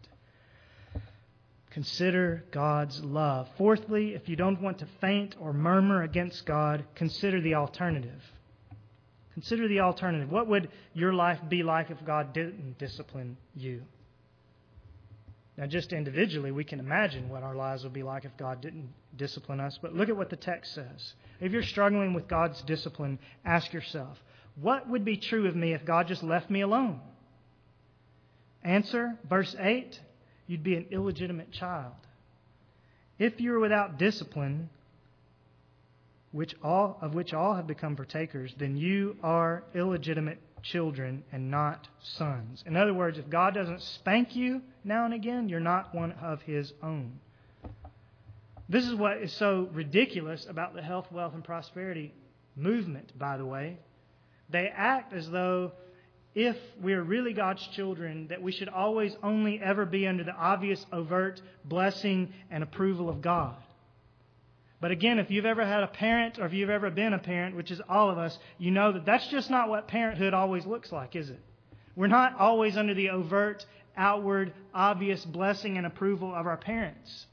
Consider 1.72 2.46
God's 2.52 3.04
love. 3.04 3.50
Fourthly, 3.58 4.16
if 4.16 4.30
you 4.30 4.36
don't 4.38 4.62
want 4.62 4.80
to 4.80 4.88
faint 5.02 5.36
or 5.40 5.52
murmur 5.52 6.04
against 6.04 6.46
God, 6.46 6.86
consider 6.96 7.42
the 7.42 7.56
alternative. 7.56 8.22
Consider 9.34 9.68
the 9.68 9.82
alternative. 9.82 10.32
What 10.32 10.48
would 10.48 10.70
your 10.94 11.12
life 11.12 11.40
be 11.50 11.64
like 11.64 11.92
if 11.92 11.98
God 12.06 12.32
didn't 12.32 12.78
discipline 12.78 13.36
you? 13.54 13.82
Now, 15.58 15.66
just 15.66 15.92
individually, 15.92 16.52
we 16.52 16.64
can 16.64 16.80
imagine 16.80 17.28
what 17.28 17.44
our 17.44 17.56
lives 17.56 17.84
would 17.84 17.94
be 17.94 18.04
like 18.04 18.24
if 18.24 18.36
God 18.38 18.62
didn't 18.62 18.90
discipline 19.18 19.60
us. 19.60 19.78
But 19.82 19.94
look 19.94 20.08
at 20.10 20.16
what 20.16 20.30
the 20.30 20.36
text 20.36 20.74
says. 20.74 21.14
If 21.42 21.52
you're 21.52 21.64
struggling 21.64 22.14
with 22.14 22.28
God's 22.28 22.62
discipline, 22.62 23.20
ask 23.44 23.74
yourself 23.74 24.18
what 24.62 24.90
would 24.90 25.04
be 25.04 25.18
true 25.18 25.48
of 25.48 25.56
me 25.56 25.74
if 25.74 25.86
God 25.86 26.08
just 26.08 26.24
left 26.24 26.50
me 26.50 26.62
alone? 26.62 27.02
Answer, 28.64 29.16
verse 29.30 29.56
8 29.60 30.00
you'd 30.48 30.64
be 30.64 30.76
an 30.76 30.86
illegitimate 30.92 31.52
child. 31.52 31.94
If 33.18 33.40
you 33.40 33.54
are 33.56 33.60
without 33.60 33.98
discipline, 33.98 34.70
which 36.32 36.54
all, 36.64 36.98
of 37.02 37.14
which 37.14 37.34
all 37.34 37.56
have 37.56 37.66
become 37.66 37.96
partakers, 37.96 38.54
then 38.58 38.76
you 38.76 39.16
are 39.24 39.64
illegitimate 39.74 40.40
children 40.62 41.24
and 41.32 41.50
not 41.50 41.88
sons. 42.02 42.64
In 42.66 42.76
other 42.76 42.94
words, 42.94 43.18
if 43.18 43.30
God 43.30 43.54
doesn't 43.54 43.82
spank 43.82 44.36
you 44.36 44.62
now 44.84 45.06
and 45.06 45.14
again, 45.14 45.48
you're 45.48 45.60
not 45.60 45.96
one 45.96 46.12
of 46.14 46.42
His 46.42 46.74
own. 46.84 47.20
This 48.68 48.86
is 48.86 48.96
what 48.96 49.18
is 49.18 49.32
so 49.32 49.70
ridiculous 49.72 50.46
about 50.50 50.74
the 50.74 50.82
health, 50.82 51.12
wealth, 51.12 51.36
and 51.36 51.44
prosperity 51.44 52.14
movement, 52.56 53.18
by 53.18 53.38
the 53.38 53.46
way. 53.46 53.78
They 54.50 54.68
act 54.68 55.14
as 55.14 55.30
though 55.30 55.72
if 56.36 56.58
we're 56.82 57.02
really 57.02 57.34
God's 57.34 57.66
children, 57.68 58.28
that 58.28 58.42
we 58.42 58.52
should 58.52 58.68
always 58.68 59.16
only 59.24 59.60
ever 59.62 59.86
be 59.86 60.06
under 60.06 60.24
the 60.24 60.36
obvious, 60.36 60.86
overt 60.92 61.42
blessing 61.64 62.34
and 62.52 62.62
approval 62.62 63.10
of 63.10 63.22
God. 63.22 63.56
But 64.82 64.92
again, 64.92 65.18
if 65.18 65.32
you've 65.32 65.46
ever 65.46 65.66
had 65.66 65.84
a 65.84 65.88
parent 65.88 66.38
or 66.38 66.46
if 66.46 66.54
you've 66.54 66.70
ever 66.70 66.90
been 66.90 67.14
a 67.14 67.20
parent, 67.20 67.56
which 67.56 67.72
is 67.72 67.82
all 67.88 68.10
of 68.10 68.18
us, 68.18 68.38
you 68.58 68.70
know 68.70 68.92
that 68.92 69.06
that's 69.06 69.28
just 69.30 69.50
not 69.50 69.70
what 69.70 69.88
parenthood 69.88 70.34
always 70.34 70.66
looks 70.66 70.92
like, 70.92 71.16
is 71.16 71.30
it? 71.30 71.40
We're 71.96 72.08
not 72.08 72.38
always 72.38 72.76
under 72.76 72.94
the 72.94 73.10
overt 73.10 73.66
outward, 73.96 74.54
obvious 74.74 75.24
blessing 75.24 75.78
and 75.78 75.88
approval 75.88 76.36
of 76.36 76.46
our 76.46 76.58
parents. 76.58 77.28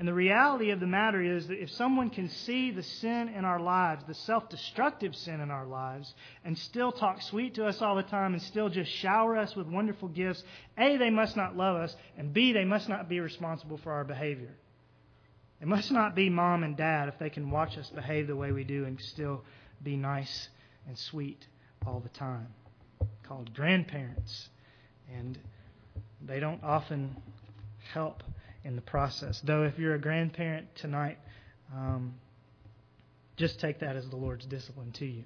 And 0.00 0.08
the 0.08 0.14
reality 0.14 0.70
of 0.70 0.80
the 0.80 0.86
matter 0.86 1.20
is 1.20 1.46
that 1.48 1.62
if 1.62 1.70
someone 1.72 2.08
can 2.08 2.30
see 2.30 2.70
the 2.70 2.82
sin 2.82 3.28
in 3.28 3.44
our 3.44 3.60
lives, 3.60 4.02
the 4.08 4.14
self 4.14 4.48
destructive 4.48 5.14
sin 5.14 5.42
in 5.42 5.50
our 5.50 5.66
lives, 5.66 6.14
and 6.42 6.56
still 6.56 6.90
talk 6.90 7.20
sweet 7.20 7.56
to 7.56 7.66
us 7.66 7.82
all 7.82 7.96
the 7.96 8.02
time 8.02 8.32
and 8.32 8.42
still 8.42 8.70
just 8.70 8.90
shower 8.90 9.36
us 9.36 9.54
with 9.54 9.66
wonderful 9.66 10.08
gifts, 10.08 10.42
A, 10.78 10.96
they 10.96 11.10
must 11.10 11.36
not 11.36 11.54
love 11.54 11.76
us, 11.76 11.94
and 12.16 12.32
B, 12.32 12.54
they 12.54 12.64
must 12.64 12.88
not 12.88 13.10
be 13.10 13.20
responsible 13.20 13.76
for 13.76 13.92
our 13.92 14.04
behavior. 14.04 14.54
It 15.60 15.68
must 15.68 15.92
not 15.92 16.14
be 16.14 16.30
mom 16.30 16.64
and 16.64 16.78
dad 16.78 17.08
if 17.08 17.18
they 17.18 17.28
can 17.28 17.50
watch 17.50 17.76
us 17.76 17.90
behave 17.90 18.26
the 18.26 18.34
way 18.34 18.52
we 18.52 18.64
do 18.64 18.86
and 18.86 18.98
still 19.02 19.44
be 19.82 19.98
nice 19.98 20.48
and 20.88 20.96
sweet 20.96 21.46
all 21.86 22.00
the 22.00 22.08
time. 22.08 22.48
Called 23.28 23.52
grandparents. 23.52 24.48
And 25.14 25.38
they 26.26 26.40
don't 26.40 26.64
often 26.64 27.20
help 27.92 28.22
in 28.64 28.76
the 28.76 28.82
process. 28.82 29.40
Though, 29.44 29.64
if 29.64 29.78
you're 29.78 29.94
a 29.94 30.00
grandparent 30.00 30.66
tonight, 30.76 31.18
um, 31.74 32.14
just 33.36 33.60
take 33.60 33.80
that 33.80 33.96
as 33.96 34.08
the 34.08 34.16
Lord's 34.16 34.44
discipline 34.46 34.92
to 34.92 35.06
you. 35.06 35.24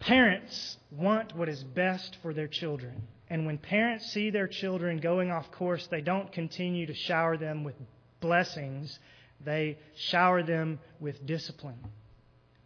Parents 0.00 0.76
want 0.92 1.34
what 1.34 1.48
is 1.48 1.62
best 1.64 2.16
for 2.22 2.32
their 2.32 2.46
children. 2.46 3.08
And 3.30 3.46
when 3.46 3.58
parents 3.58 4.06
see 4.12 4.30
their 4.30 4.46
children 4.46 4.98
going 4.98 5.30
off 5.30 5.50
course, 5.50 5.86
they 5.90 6.00
don't 6.00 6.32
continue 6.32 6.86
to 6.86 6.94
shower 6.94 7.36
them 7.36 7.64
with 7.64 7.74
blessings, 8.20 8.98
they 9.44 9.78
shower 9.96 10.42
them 10.42 10.78
with 11.00 11.24
discipline. 11.26 11.78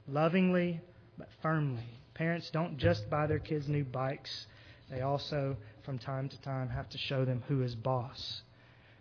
Lovingly, 0.07 0.81
but 1.19 1.29
firmly. 1.43 1.85
Parents 2.15 2.51
don't 2.51 2.77
just 2.77 3.09
buy 3.09 3.27
their 3.27 3.39
kids 3.39 3.69
new 3.69 3.85
bikes, 3.85 4.47
they 4.91 5.01
also 5.01 5.57
from 5.85 5.99
time 5.99 6.29
to 6.29 6.41
time 6.41 6.69
have 6.69 6.89
to 6.91 6.99
show 6.99 7.25
them 7.25 7.43
who 7.49 7.63
is 7.63 7.75
boss. 7.75 8.43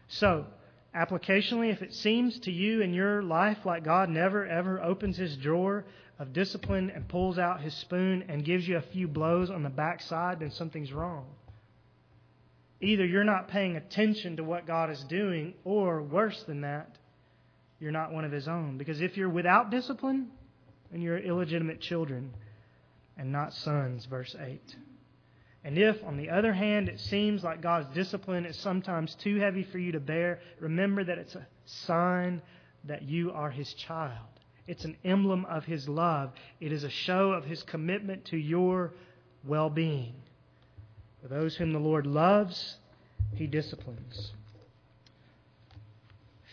So, 0.07 0.45
applicationally, 0.95 1.71
if 1.71 1.81
it 1.81 1.93
seems 1.93 2.39
to 2.39 2.51
you 2.51 2.81
in 2.81 2.93
your 2.93 3.21
life 3.23 3.65
like 3.65 3.83
God 3.83 4.09
never 4.09 4.45
ever 4.45 4.81
opens 4.81 5.17
his 5.17 5.37
drawer 5.37 5.85
of 6.19 6.33
discipline 6.33 6.91
and 6.93 7.07
pulls 7.07 7.39
out 7.39 7.61
his 7.61 7.73
spoon 7.73 8.25
and 8.27 8.45
gives 8.45 8.67
you 8.67 8.77
a 8.77 8.81
few 8.81 9.07
blows 9.07 9.49
on 9.49 9.63
the 9.63 9.69
backside, 9.69 10.39
then 10.39 10.51
something's 10.51 10.93
wrong. 10.93 11.25
Either 12.81 13.05
you're 13.05 13.23
not 13.23 13.47
paying 13.47 13.75
attention 13.75 14.37
to 14.37 14.43
what 14.43 14.65
God 14.65 14.89
is 14.89 15.03
doing, 15.03 15.53
or 15.63 16.01
worse 16.01 16.43
than 16.43 16.61
that, 16.61 16.97
you're 17.79 17.91
not 17.91 18.11
one 18.11 18.25
of 18.25 18.31
his 18.31 18.47
own. 18.47 18.77
Because 18.77 19.01
if 19.01 19.17
you're 19.17 19.29
without 19.29 19.71
discipline, 19.71 20.29
then 20.91 21.01
you're 21.01 21.17
illegitimate 21.17 21.79
children 21.79 22.33
and 23.17 23.31
not 23.31 23.53
sons, 23.53 24.05
verse 24.05 24.35
8. 24.39 24.75
And 25.63 25.77
if, 25.77 26.03
on 26.03 26.17
the 26.17 26.29
other 26.29 26.53
hand, 26.53 26.89
it 26.89 26.99
seems 26.99 27.43
like 27.43 27.61
God's 27.61 27.93
discipline 27.93 28.45
is 28.45 28.57
sometimes 28.57 29.13
too 29.15 29.37
heavy 29.37 29.63
for 29.63 29.77
you 29.77 29.91
to 29.91 29.99
bear, 29.99 30.39
remember 30.59 31.03
that 31.03 31.19
it's 31.19 31.35
a 31.35 31.47
sign 31.65 32.41
that 32.85 33.03
you 33.03 33.31
are 33.31 33.51
His 33.51 33.73
child. 33.73 34.27
It's 34.67 34.85
an 34.85 34.97
emblem 35.03 35.45
of 35.45 35.65
His 35.65 35.87
love. 35.87 36.31
It 36.59 36.71
is 36.71 36.83
a 36.83 36.89
show 36.89 37.31
of 37.31 37.45
His 37.45 37.61
commitment 37.61 38.25
to 38.25 38.37
your 38.37 38.93
well 39.45 39.69
being. 39.69 40.15
For 41.21 41.27
those 41.27 41.55
whom 41.55 41.73
the 41.73 41.79
Lord 41.79 42.07
loves, 42.07 42.77
He 43.35 43.45
disciplines. 43.45 44.31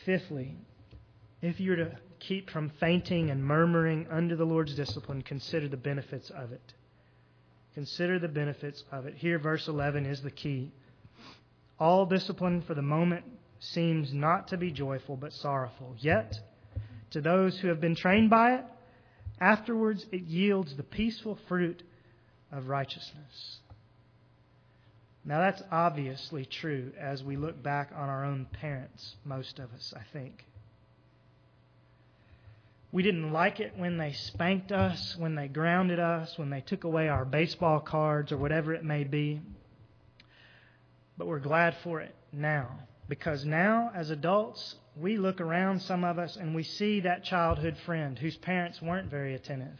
Fifthly, 0.04 0.54
if 1.40 1.60
you're 1.60 1.76
to 1.76 1.96
keep 2.18 2.50
from 2.50 2.70
fainting 2.80 3.30
and 3.30 3.42
murmuring 3.42 4.06
under 4.10 4.36
the 4.36 4.44
Lord's 4.44 4.74
discipline, 4.74 5.22
consider 5.22 5.68
the 5.68 5.76
benefits 5.76 6.30
of 6.30 6.52
it. 6.52 6.74
Consider 7.74 8.18
the 8.18 8.28
benefits 8.28 8.82
of 8.90 9.06
it. 9.06 9.14
Here, 9.14 9.38
verse 9.38 9.68
11 9.68 10.06
is 10.06 10.22
the 10.22 10.30
key. 10.30 10.72
All 11.78 12.06
discipline 12.06 12.62
for 12.62 12.74
the 12.74 12.82
moment 12.82 13.24
seems 13.60 14.12
not 14.12 14.48
to 14.48 14.56
be 14.56 14.70
joyful, 14.70 15.16
but 15.16 15.32
sorrowful. 15.32 15.94
Yet, 15.98 16.34
to 17.10 17.20
those 17.20 17.58
who 17.58 17.68
have 17.68 17.80
been 17.80 17.94
trained 17.94 18.30
by 18.30 18.54
it, 18.54 18.64
afterwards 19.40 20.04
it 20.12 20.22
yields 20.22 20.76
the 20.76 20.82
peaceful 20.82 21.38
fruit 21.48 21.82
of 22.50 22.68
righteousness. 22.68 23.60
Now, 25.24 25.40
that's 25.40 25.62
obviously 25.70 26.46
true 26.46 26.92
as 26.98 27.22
we 27.22 27.36
look 27.36 27.62
back 27.62 27.90
on 27.94 28.08
our 28.08 28.24
own 28.24 28.46
parents, 28.60 29.16
most 29.24 29.58
of 29.58 29.70
us, 29.72 29.92
I 29.94 30.02
think. 30.12 30.44
We 32.90 33.02
didn't 33.02 33.32
like 33.32 33.60
it 33.60 33.74
when 33.76 33.98
they 33.98 34.12
spanked 34.12 34.72
us, 34.72 35.14
when 35.16 35.34
they 35.34 35.48
grounded 35.48 35.98
us, 35.98 36.38
when 36.38 36.50
they 36.50 36.62
took 36.62 36.84
away 36.84 37.08
our 37.08 37.24
baseball 37.24 37.80
cards 37.80 38.32
or 38.32 38.38
whatever 38.38 38.72
it 38.72 38.84
may 38.84 39.04
be. 39.04 39.40
But 41.16 41.26
we're 41.26 41.38
glad 41.38 41.76
for 41.82 42.00
it 42.00 42.14
now. 42.32 42.78
Because 43.08 43.44
now, 43.44 43.90
as 43.94 44.10
adults, 44.10 44.76
we 44.96 45.16
look 45.18 45.40
around, 45.40 45.80
some 45.80 46.04
of 46.04 46.18
us, 46.18 46.36
and 46.36 46.54
we 46.54 46.62
see 46.62 47.00
that 47.00 47.24
childhood 47.24 47.76
friend 47.84 48.18
whose 48.18 48.36
parents 48.36 48.80
weren't 48.80 49.10
very 49.10 49.34
attentive 49.34 49.78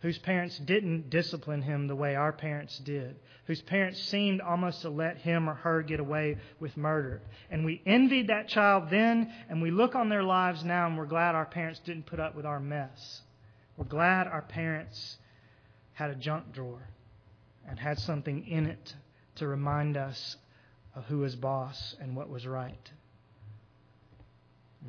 whose 0.00 0.18
parents 0.18 0.58
didn't 0.58 1.10
discipline 1.10 1.62
him 1.62 1.88
the 1.88 1.96
way 1.96 2.14
our 2.14 2.32
parents 2.32 2.78
did, 2.78 3.16
whose 3.46 3.60
parents 3.62 4.00
seemed 4.00 4.40
almost 4.40 4.82
to 4.82 4.90
let 4.90 5.18
him 5.18 5.48
or 5.48 5.54
her 5.54 5.82
get 5.82 5.98
away 5.98 6.36
with 6.60 6.76
murder. 6.76 7.20
And 7.50 7.64
we 7.64 7.82
envied 7.84 8.28
that 8.28 8.48
child 8.48 8.90
then, 8.90 9.32
and 9.48 9.60
we 9.60 9.70
look 9.70 9.96
on 9.96 10.08
their 10.08 10.22
lives 10.22 10.62
now, 10.62 10.86
and 10.86 10.96
we're 10.96 11.06
glad 11.06 11.34
our 11.34 11.46
parents 11.46 11.80
didn't 11.80 12.06
put 12.06 12.20
up 12.20 12.36
with 12.36 12.46
our 12.46 12.60
mess. 12.60 13.22
We're 13.76 13.86
glad 13.86 14.28
our 14.28 14.42
parents 14.42 15.18
had 15.94 16.10
a 16.10 16.14
junk 16.14 16.52
drawer 16.52 16.88
and 17.68 17.78
had 17.78 17.98
something 17.98 18.46
in 18.46 18.66
it 18.66 18.94
to 19.36 19.48
remind 19.48 19.96
us 19.96 20.36
of 20.94 21.04
who 21.06 21.18
was 21.18 21.34
boss 21.34 21.96
and 22.00 22.14
what 22.14 22.28
was 22.28 22.46
right. 22.46 22.90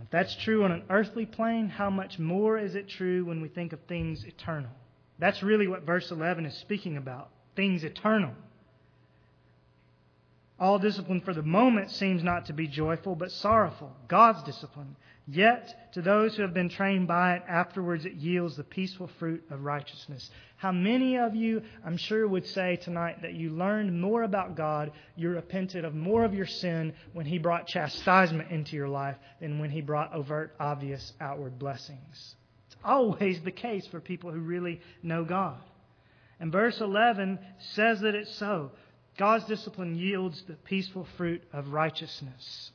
If 0.02 0.10
that's 0.12 0.36
true 0.36 0.64
on 0.64 0.72
an 0.72 0.84
earthly 0.90 1.26
plane, 1.26 1.68
how 1.68 1.90
much 1.90 2.20
more 2.20 2.58
is 2.58 2.76
it 2.76 2.88
true 2.88 3.26
when 3.26 3.42
we 3.42 3.48
think 3.48 3.74
of 3.74 3.80
things 3.82 4.24
eternal? 4.24 4.72
That's 5.20 5.44
really 5.44 5.68
what 5.68 5.84
verse 5.84 6.12
11 6.12 6.46
is 6.46 6.56
speaking 6.56 6.98
about 6.98 7.30
things 7.56 7.84
eternal. 7.84 8.32
All 10.60 10.80
discipline 10.80 11.22
for 11.22 11.34
the 11.34 11.42
moment 11.42 11.92
seems 11.92 12.24
not 12.24 12.46
to 12.46 12.54
be 12.54 12.68
joyful, 12.68 13.16
but 13.16 13.32
sorrowful. 13.32 13.96
God's 14.08 14.44
discipline. 14.44 14.96
Yet, 15.26 15.94
to 15.94 16.02
those 16.02 16.36
who 16.36 16.42
have 16.42 16.54
been 16.54 16.70
trained 16.70 17.08
by 17.08 17.36
it, 17.36 17.44
afterwards 17.48 18.06
it 18.06 18.14
yields 18.14 18.58
the 18.58 18.64
peaceful 18.64 19.08
fruit 19.20 19.44
of 19.52 19.64
righteousness. 19.64 20.30
How 20.58 20.72
many 20.72 21.18
of 21.18 21.36
you, 21.36 21.62
I'm 21.86 21.98
sure, 21.98 22.28
would 22.28 22.48
say 22.48 22.78
tonight 22.78 23.22
that 23.22 23.34
you 23.34 23.52
learned 23.52 24.02
more 24.02 24.24
about 24.24 24.56
God, 24.56 24.92
you 25.16 25.30
repented 25.30 25.86
of 25.86 25.94
more 25.94 26.26
of 26.26 26.34
your 26.34 26.48
sin 26.48 26.94
when 27.14 27.26
He 27.26 27.38
brought 27.38 27.68
chastisement 27.68 28.52
into 28.52 28.76
your 28.76 28.90
life 28.90 29.18
than 29.40 29.60
when 29.60 29.70
He 29.70 29.82
brought 29.82 30.14
overt, 30.14 30.56
obvious, 30.60 31.14
outward 31.22 31.60
blessings? 31.60 32.36
Always 32.84 33.42
the 33.42 33.52
case 33.52 33.86
for 33.88 34.00
people 34.00 34.32
who 34.32 34.40
really 34.40 34.82
know 35.04 35.24
God. 35.24 35.58
And 36.40 36.52
verse 36.52 36.80
11 36.80 37.40
says 37.74 38.02
that 38.02 38.16
it's 38.16 38.34
so. 38.36 38.72
God's 39.18 39.46
discipline 39.46 39.96
yields 39.96 40.42
the 40.48 40.54
peaceful 40.54 41.06
fruit 41.18 41.44
of 41.52 41.74
righteousness. 41.74 42.72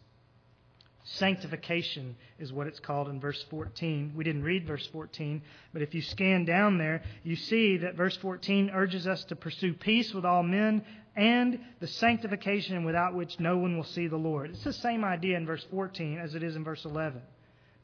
Sanctification 1.05 2.17
is 2.39 2.53
what 2.53 2.67
it's 2.67 2.81
called 2.81 3.09
in 3.09 3.21
verse 3.21 3.43
14. 3.51 4.13
We 4.17 4.25
didn't 4.25 4.43
read 4.43 4.67
verse 4.67 4.87
14, 4.87 5.43
but 5.73 5.83
if 5.83 5.95
you 5.95 6.01
scan 6.01 6.47
down 6.47 6.79
there, 6.79 7.03
you 7.23 7.37
see 7.37 7.79
that 7.79 7.95
verse 7.95 8.17
14 8.17 8.71
urges 8.71 9.07
us 9.07 9.23
to 9.25 9.37
pursue 9.37 9.75
peace 9.75 10.15
with 10.15 10.25
all 10.25 10.43
men 10.43 10.83
and 11.15 11.61
the 11.81 11.87
sanctification 11.87 12.85
without 12.85 13.15
which 13.15 13.39
no 13.39 13.59
one 13.59 13.77
will 13.77 13.85
see 13.85 14.09
the 14.09 14.17
Lord. 14.17 14.51
It's 14.51 14.65
the 14.65 14.73
same 14.73 15.05
idea 15.05 15.37
in 15.37 15.47
verse 15.47 15.67
14 15.71 16.19
as 16.19 16.35
it 16.35 16.43
is 16.43 16.57
in 16.57 16.65
verse 16.65 16.85
11. 16.85 17.21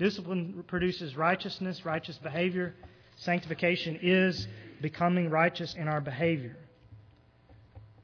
Discipline 0.00 0.64
produces 0.66 1.14
righteousness, 1.14 1.84
righteous 1.84 2.16
behavior. 2.16 2.74
Sanctification 3.16 3.98
is 4.00 4.48
becoming 4.80 5.28
righteous 5.28 5.74
in 5.74 5.88
our 5.88 6.00
behavior. 6.00 6.56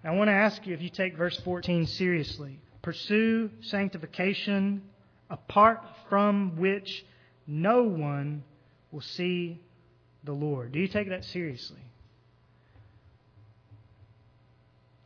I 0.05 0.11
want 0.11 0.29
to 0.29 0.35
ask 0.35 0.67
you 0.67 0.75
if 0.75 0.83
you 0.83 0.91
take 0.91 1.17
verse 1.17 1.41
14 1.43 1.87
seriously. 1.87 2.61
Pursue 2.83 3.49
sanctification 3.63 4.83
apart 5.31 5.81
from 6.11 6.59
which 6.59 7.03
no 7.47 7.85
one 7.85 8.45
will 8.93 9.01
see 9.01 9.59
the 10.23 10.33
Lord. 10.33 10.73
Do 10.73 10.81
you 10.81 10.89
take 10.89 11.09
that 11.09 11.25
seriously? 11.25 11.81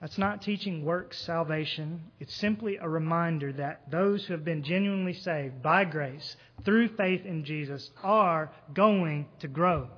That's 0.01 0.17
not 0.17 0.41
teaching 0.41 0.85
works 0.85 1.19
salvation. 1.19 2.01
It's 2.21 2.35
simply 2.35 2.79
a 2.79 2.89
reminder 2.89 3.53
that 3.53 3.91
those 3.91 4.25
who 4.25 4.33
have 4.33 4.45
been 4.45 4.63
genuinely 4.63 5.13
saved 5.13 5.63
by 5.63 5.85
grace 5.85 6.37
through 6.65 6.97
faith 6.97 7.27
in 7.27 7.45
Jesus 7.45 7.91
are 8.03 8.51
going 8.73 9.27
to 9.41 9.49
grow. 9.49 9.89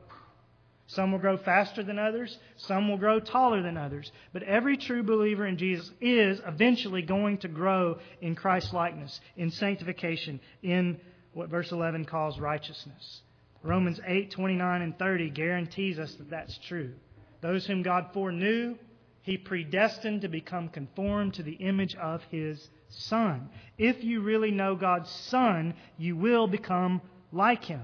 Some 0.88 1.12
will 1.12 1.20
grow 1.20 1.38
faster 1.38 1.82
than 1.84 1.98
others, 1.98 2.36
some 2.56 2.88
will 2.88 2.98
grow 2.98 3.20
taller 3.20 3.62
than 3.62 3.76
others. 3.76 4.10
But 4.32 4.42
every 4.42 4.76
true 4.76 5.04
believer 5.04 5.46
in 5.46 5.56
Jesus 5.56 5.90
is 6.00 6.40
eventually 6.46 7.02
going 7.02 7.38
to 7.38 7.48
grow 7.48 7.98
in 8.20 8.34
Christ's 8.34 8.72
likeness, 8.72 9.20
in 9.36 9.50
sanctification, 9.52 10.40
in 10.62 11.00
what 11.32 11.48
verse 11.48 11.70
11 11.72 12.04
calls 12.06 12.38
righteousness. 12.40 13.22
Romans 13.62 14.00
8, 14.04 14.32
29, 14.32 14.82
and 14.82 14.98
30 14.98 15.30
guarantees 15.30 15.98
us 15.98 16.12
that 16.16 16.28
that's 16.28 16.58
true. 16.66 16.92
Those 17.40 17.64
whom 17.64 17.82
God 17.82 18.08
foreknew, 18.12 18.76
He 19.22 19.38
predestined 19.38 20.22
to 20.22 20.28
become 20.28 20.68
conformed 20.68 21.34
to 21.34 21.42
the 21.42 21.52
image 21.52 21.94
of 21.94 22.22
His 22.30 22.68
Son. 22.88 23.48
If 23.78 24.02
you 24.04 24.20
really 24.20 24.50
know 24.50 24.74
God's 24.74 25.10
Son, 25.10 25.74
you 25.96 26.16
will 26.16 26.46
become 26.46 27.00
like 27.32 27.64
Him. 27.64 27.82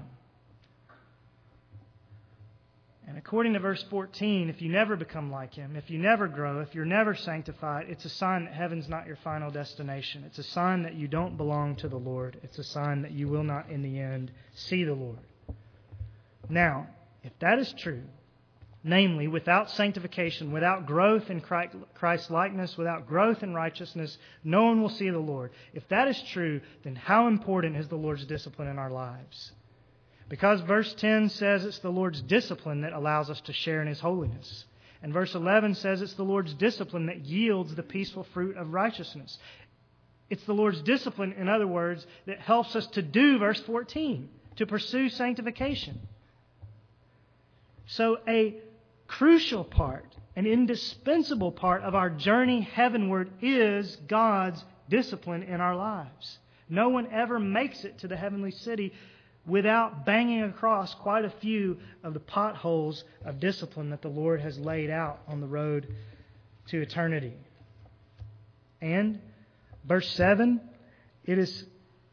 And 3.09 3.17
according 3.17 3.53
to 3.53 3.59
verse 3.59 3.83
14, 3.89 4.49
if 4.51 4.61
you 4.61 4.69
never 4.69 4.95
become 4.95 5.31
like 5.31 5.55
him, 5.55 5.75
if 5.75 5.89
you 5.89 5.97
never 5.97 6.27
grow, 6.27 6.59
if 6.59 6.75
you're 6.75 6.85
never 6.85 7.15
sanctified, 7.15 7.87
it's 7.89 8.05
a 8.05 8.09
sign 8.09 8.45
that 8.45 8.53
heaven's 8.53 8.87
not 8.87 9.07
your 9.07 9.15
final 9.23 9.49
destination. 9.49 10.23
It's 10.27 10.37
a 10.37 10.43
sign 10.43 10.83
that 10.83 10.93
you 10.93 11.07
don't 11.07 11.35
belong 11.35 11.75
to 11.77 11.89
the 11.89 11.97
Lord. 11.97 12.39
It's 12.43 12.59
a 12.59 12.63
sign 12.63 13.01
that 13.01 13.09
you 13.09 13.27
will 13.27 13.43
not, 13.43 13.71
in 13.71 13.81
the 13.81 13.99
end, 13.99 14.31
see 14.53 14.83
the 14.83 14.93
Lord. 14.93 15.17
Now, 16.49 16.85
if 17.23 17.31
that 17.39 17.57
is 17.57 17.73
true, 17.79 18.03
namely, 18.83 19.27
without 19.27 19.69
sanctification, 19.69 20.51
without 20.51 20.85
growth 20.85 21.29
in 21.29 21.41
Christ 21.41 22.31
likeness, 22.31 22.77
without 22.77 23.07
growth 23.07 23.43
in 23.43 23.53
righteousness, 23.53 24.17
no 24.43 24.63
one 24.65 24.81
will 24.81 24.89
see 24.89 25.09
the 25.09 25.19
Lord. 25.19 25.51
If 25.73 25.87
that 25.89 26.07
is 26.07 26.21
true, 26.31 26.61
then 26.83 26.95
how 26.95 27.27
important 27.27 27.75
is 27.75 27.87
the 27.87 27.95
Lord's 27.95 28.25
discipline 28.25 28.69
in 28.69 28.79
our 28.79 28.89
lives? 28.89 29.51
Because 30.29 30.61
verse 30.61 30.93
10 30.93 31.29
says 31.29 31.65
it's 31.65 31.79
the 31.79 31.91
Lord's 31.91 32.21
discipline 32.21 32.81
that 32.81 32.93
allows 32.93 33.29
us 33.29 33.41
to 33.41 33.53
share 33.53 33.81
in 33.81 33.87
His 33.87 33.99
holiness. 33.99 34.65
And 35.01 35.11
verse 35.13 35.33
11 35.33 35.75
says 35.75 36.01
it's 36.01 36.13
the 36.13 36.23
Lord's 36.23 36.53
discipline 36.53 37.07
that 37.07 37.25
yields 37.25 37.73
the 37.75 37.83
peaceful 37.83 38.27
fruit 38.33 38.55
of 38.55 38.73
righteousness. 38.73 39.39
It's 40.29 40.43
the 40.43 40.53
Lord's 40.53 40.81
discipline, 40.83 41.33
in 41.33 41.49
other 41.49 41.67
words, 41.67 42.05
that 42.27 42.39
helps 42.39 42.75
us 42.75 42.85
to 42.87 43.01
do 43.01 43.39
verse 43.39 43.59
14, 43.61 44.29
to 44.57 44.65
pursue 44.67 45.09
sanctification. 45.09 45.99
So, 47.87 48.19
a 48.27 48.57
crucial 49.09 49.63
part, 49.63 50.15
an 50.35 50.45
indispensable 50.45 51.51
part 51.51 51.81
of 51.81 51.95
our 51.95 52.09
journey 52.09 52.61
heavenward 52.61 53.29
is 53.41 53.97
God's 54.07 54.63
discipline 54.87 55.43
in 55.43 55.59
our 55.59 55.75
lives. 55.75 56.37
No 56.69 56.89
one 56.89 57.07
ever 57.11 57.39
makes 57.39 57.83
it 57.83 57.97
to 57.99 58.07
the 58.07 58.15
heavenly 58.15 58.51
city 58.51 58.93
without 59.47 60.05
banging 60.05 60.43
across 60.43 60.93
quite 60.93 61.25
a 61.25 61.33
few 61.41 61.79
of 62.03 62.13
the 62.13 62.19
potholes 62.19 63.03
of 63.25 63.39
discipline 63.39 63.89
that 63.89 64.03
the 64.03 64.09
Lord 64.09 64.41
has 64.41 64.59
laid 64.59 64.91
out 64.91 65.19
on 65.27 65.41
the 65.41 65.47
road 65.47 65.87
to 66.67 66.79
eternity. 66.79 67.33
And 68.79 69.19
verse 69.85 70.09
7 70.11 70.61
it 71.25 71.37
is 71.37 71.65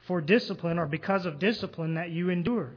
for 0.07 0.21
discipline 0.21 0.79
or 0.79 0.87
because 0.87 1.27
of 1.27 1.39
discipline 1.39 1.95
that 1.95 2.11
you 2.11 2.31
endure. 2.31 2.73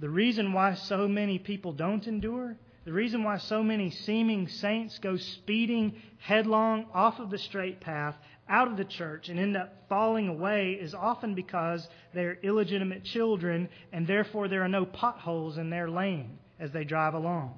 The 0.00 0.08
reason 0.08 0.52
why 0.52 0.74
so 0.74 1.06
many 1.08 1.38
people 1.38 1.72
don't 1.72 2.06
endure, 2.06 2.56
the 2.84 2.92
reason 2.92 3.22
why 3.22 3.38
so 3.38 3.62
many 3.62 3.90
seeming 3.90 4.48
saints 4.48 4.98
go 4.98 5.16
speeding 5.16 5.94
headlong 6.18 6.86
off 6.92 7.18
of 7.18 7.30
the 7.30 7.38
straight 7.38 7.80
path 7.80 8.16
out 8.48 8.68
of 8.68 8.76
the 8.76 8.84
church 8.84 9.28
and 9.28 9.40
end 9.40 9.56
up 9.56 9.86
falling 9.88 10.28
away 10.28 10.72
is 10.72 10.94
often 10.94 11.34
because 11.34 11.88
they're 12.12 12.38
illegitimate 12.42 13.04
children 13.04 13.68
and 13.92 14.06
therefore 14.06 14.48
there 14.48 14.62
are 14.62 14.68
no 14.68 14.84
potholes 14.84 15.56
in 15.56 15.70
their 15.70 15.88
lane 15.88 16.38
as 16.58 16.70
they 16.72 16.84
drive 16.84 17.14
along. 17.14 17.54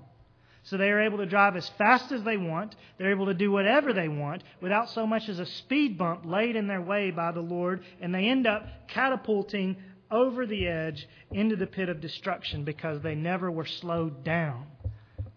So 0.63 0.77
they 0.77 0.91
are 0.91 1.01
able 1.01 1.19
to 1.19 1.27
drive 1.27 1.57
as 1.57 1.69
fast 1.71 2.11
as 2.11 2.25
they 2.25 2.37
want. 2.37 2.75
They're 2.99 3.13
able 3.13 3.27
to 3.27 3.35
do 3.35 3.53
whatever 3.53 3.93
they 3.93 4.09
want 4.09 4.43
without 4.61 4.91
so 4.91 5.07
much 5.07 5.29
as 5.29 5.39
a 5.39 5.47
speed 5.47 5.97
bump 5.97 6.27
laid 6.27 6.57
in 6.57 6.67
their 6.67 6.81
way 6.81 7.13
by 7.13 7.31
the 7.31 7.41
Lord, 7.41 7.85
and 8.01 8.13
they 8.13 8.27
end 8.29 8.49
up 8.49 8.67
catapulting 8.89 9.77
over 10.11 10.47
the 10.47 10.67
edge 10.67 11.07
into 11.33 11.57
the 11.57 11.67
pit 11.67 11.89
of 11.89 12.01
destruction 12.01 12.65
because 12.65 13.03
they 13.03 13.15
never 13.15 13.51
were 13.51 13.67
slowed 13.67 14.25
down 14.25 14.67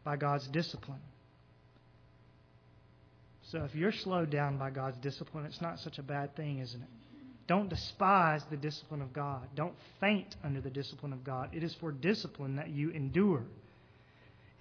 by 0.04 0.16
God's 0.16 0.48
discipline. 0.48 1.02
So 3.52 3.64
if 3.64 3.74
you're 3.74 3.92
slowed 3.92 4.30
down 4.30 4.58
by 4.58 4.70
God's 4.70 4.98
discipline, 5.00 5.46
it's 5.46 5.62
not 5.62 5.80
such 5.80 5.98
a 5.98 6.04
bad 6.04 6.36
thing, 6.36 6.60
isn't 6.60 6.82
it? 6.82 6.90
Don't 7.48 7.68
despise 7.68 8.44
the 8.52 8.58
discipline 8.58 9.02
of 9.02 9.12
God. 9.12 9.48
Don't 9.56 9.74
faint 10.00 10.36
under 10.44 10.62
the 10.62 10.70
discipline 10.70 11.14
of 11.14 11.24
God. 11.24 11.50
It 11.52 11.64
is 11.64 11.74
for 11.76 11.92
discipline 11.92 12.58
that 12.58 12.70
you 12.70 12.92
endure. 12.92 13.44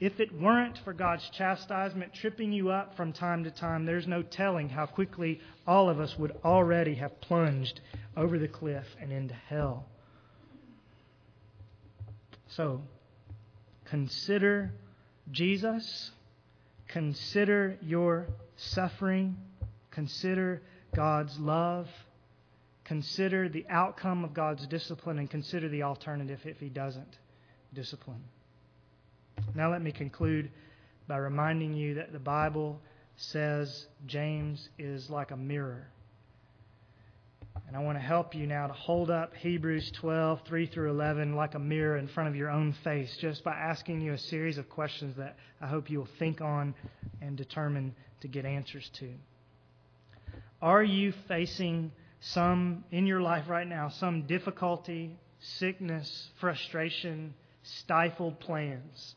If 0.00 0.20
it 0.20 0.32
weren't 0.32 0.78
for 0.84 0.94
God's 0.94 1.28
chastisement 1.30 2.14
tripping 2.14 2.50
you 2.50 2.70
up 2.70 2.96
from 2.96 3.12
time 3.12 3.44
to 3.44 3.50
time, 3.50 3.84
there's 3.84 4.06
no 4.06 4.22
telling 4.22 4.70
how 4.70 4.86
quickly 4.86 5.40
all 5.66 5.90
of 5.90 6.00
us 6.00 6.16
would 6.18 6.34
already 6.42 6.94
have 6.94 7.20
plunged 7.20 7.80
over 8.16 8.38
the 8.38 8.48
cliff 8.48 8.86
and 8.98 9.12
into 9.12 9.34
hell. 9.34 9.84
So, 12.49 12.82
consider 13.84 14.72
Jesus. 15.30 16.11
Consider 16.88 17.76
your 17.82 18.26
suffering, 18.57 19.36
consider 19.90 20.62
God's 20.96 21.38
love, 21.38 21.86
consider 22.84 23.49
the 23.49 23.66
outcome 23.68 24.24
of 24.24 24.32
God's 24.32 24.66
discipline, 24.66 25.18
and 25.18 25.28
consider 25.28 25.68
the 25.68 25.82
alternative 25.82 26.40
if 26.46 26.59
He 26.59 26.70
doesn't 26.70 27.18
discipline. 27.74 28.24
Now, 29.55 29.70
let 29.70 29.82
me 29.82 29.92
conclude 29.92 30.51
by 31.07 31.18
reminding 31.18 31.74
you 31.74 31.94
that 31.94 32.12
the 32.12 32.18
Bible 32.18 32.80
says 33.16 33.86
James 34.07 34.70
is 34.78 35.11
like 35.11 35.30
a 35.30 35.36
mirror. 35.36 35.88
And 37.66 37.76
I 37.76 37.80
want 37.80 37.98
to 37.98 38.02
help 38.02 38.34
you 38.34 38.46
now 38.46 38.66
to 38.66 38.72
hold 38.72 39.11
up 39.11 39.34
Hebrews 39.34 39.90
12, 39.96 40.42
3 40.46 40.66
through 40.66 40.90
11, 40.90 41.34
like 41.34 41.54
a 41.54 41.59
mirror 41.59 41.96
in 41.96 42.09
front 42.09 42.28
of 42.28 42.36
your 42.36 42.50
own 42.50 42.74
face, 42.84 43.14
just 43.20 43.44
by 43.44 43.52
asking 43.52 44.00
you 44.00 44.12
a 44.12 44.18
series 44.18 44.59
of 44.59 44.68
questions 44.68 45.16
that 45.16 45.36
I 45.61 45.66
hope 45.66 45.90
you 45.90 45.98
will 45.98 46.09
think 46.18 46.40
on 46.40 46.74
and 47.20 47.36
determine 47.36 47.94
to 48.20 48.28
get 48.28 48.44
answers 48.44 48.88
to. 49.00 49.11
Are 50.61 50.82
you 50.82 51.12
facing 51.28 51.92
some 52.20 52.84
in 52.90 53.06
your 53.06 53.20
life 53.20 53.48
right 53.48 53.66
now, 53.66 53.90
some 53.90 54.22
difficulty, 54.26 55.18
sickness, 55.38 56.30
frustration, 56.40 57.34
stifled 57.62 58.40
plans? 58.40 59.14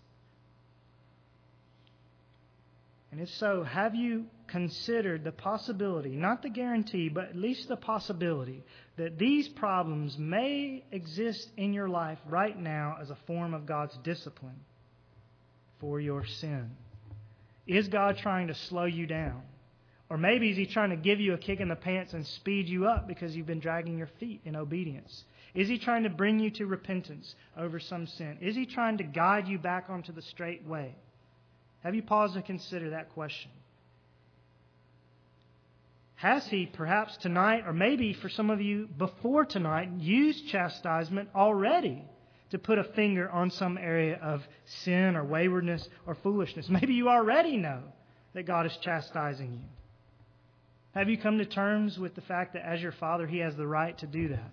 And 3.11 3.19
if 3.19 3.29
so, 3.29 3.63
have 3.63 3.95
you 3.95 4.25
considered 4.51 5.23
the 5.23 5.31
possibility, 5.31 6.09
not 6.09 6.41
the 6.41 6.49
guarantee, 6.49 7.09
but 7.09 7.29
at 7.29 7.35
least 7.35 7.67
the 7.67 7.77
possibility, 7.77 8.63
that 8.97 9.17
these 9.17 9.47
problems 9.47 10.17
may 10.17 10.83
exist 10.91 11.49
in 11.57 11.73
your 11.73 11.87
life 11.87 12.19
right 12.27 12.59
now 12.59 12.97
as 13.01 13.09
a 13.09 13.17
form 13.25 13.53
of 13.53 13.65
God's 13.65 13.97
discipline 14.03 14.59
for 15.79 15.99
your 15.99 16.25
sin? 16.25 16.69
Is 17.65 17.87
God 17.87 18.17
trying 18.17 18.47
to 18.47 18.53
slow 18.53 18.85
you 18.85 19.07
down? 19.07 19.41
Or 20.09 20.17
maybe 20.17 20.49
is 20.49 20.57
He 20.57 20.65
trying 20.65 20.89
to 20.89 20.97
give 20.97 21.21
you 21.21 21.33
a 21.33 21.37
kick 21.37 21.61
in 21.61 21.69
the 21.69 21.75
pants 21.75 22.11
and 22.11 22.27
speed 22.27 22.67
you 22.67 22.85
up 22.85 23.07
because 23.07 23.33
you've 23.33 23.47
been 23.47 23.61
dragging 23.61 23.97
your 23.97 24.09
feet 24.19 24.41
in 24.43 24.57
obedience? 24.57 25.23
Is 25.55 25.69
He 25.69 25.79
trying 25.79 26.03
to 26.03 26.09
bring 26.09 26.39
you 26.39 26.51
to 26.51 26.65
repentance 26.65 27.33
over 27.57 27.79
some 27.79 28.05
sin? 28.05 28.37
Is 28.41 28.55
He 28.55 28.65
trying 28.65 28.97
to 28.97 29.05
guide 29.05 29.47
you 29.47 29.57
back 29.57 29.85
onto 29.89 30.11
the 30.11 30.21
straight 30.21 30.65
way? 30.67 30.93
Have 31.83 31.95
you 31.95 32.03
paused 32.03 32.33
to 32.33 32.41
consider 32.41 32.89
that 32.89 33.13
question? 33.13 33.51
Has 36.21 36.45
He 36.45 36.67
perhaps 36.67 37.17
tonight, 37.17 37.63
or 37.65 37.73
maybe 37.73 38.13
for 38.13 38.29
some 38.29 38.51
of 38.51 38.61
you 38.61 38.87
before 38.95 39.43
tonight, 39.43 39.89
used 39.97 40.47
chastisement 40.49 41.29
already 41.33 42.03
to 42.51 42.59
put 42.59 42.77
a 42.77 42.83
finger 42.83 43.27
on 43.27 43.49
some 43.49 43.75
area 43.75 44.19
of 44.21 44.43
sin 44.83 45.15
or 45.15 45.23
waywardness 45.23 45.89
or 46.05 46.13
foolishness. 46.13 46.67
Maybe 46.69 46.93
you 46.93 47.09
already 47.09 47.57
know 47.57 47.81
that 48.35 48.43
God 48.43 48.67
is 48.67 48.77
chastising 48.83 49.51
you. 49.51 49.67
Have 50.93 51.09
you 51.09 51.17
come 51.17 51.39
to 51.39 51.45
terms 51.45 51.97
with 51.97 52.13
the 52.13 52.21
fact 52.21 52.53
that 52.53 52.67
as 52.67 52.83
your 52.83 52.91
father, 52.91 53.25
he 53.25 53.39
has 53.39 53.55
the 53.55 53.65
right 53.65 53.97
to 53.97 54.05
do 54.05 54.27
that? 54.27 54.51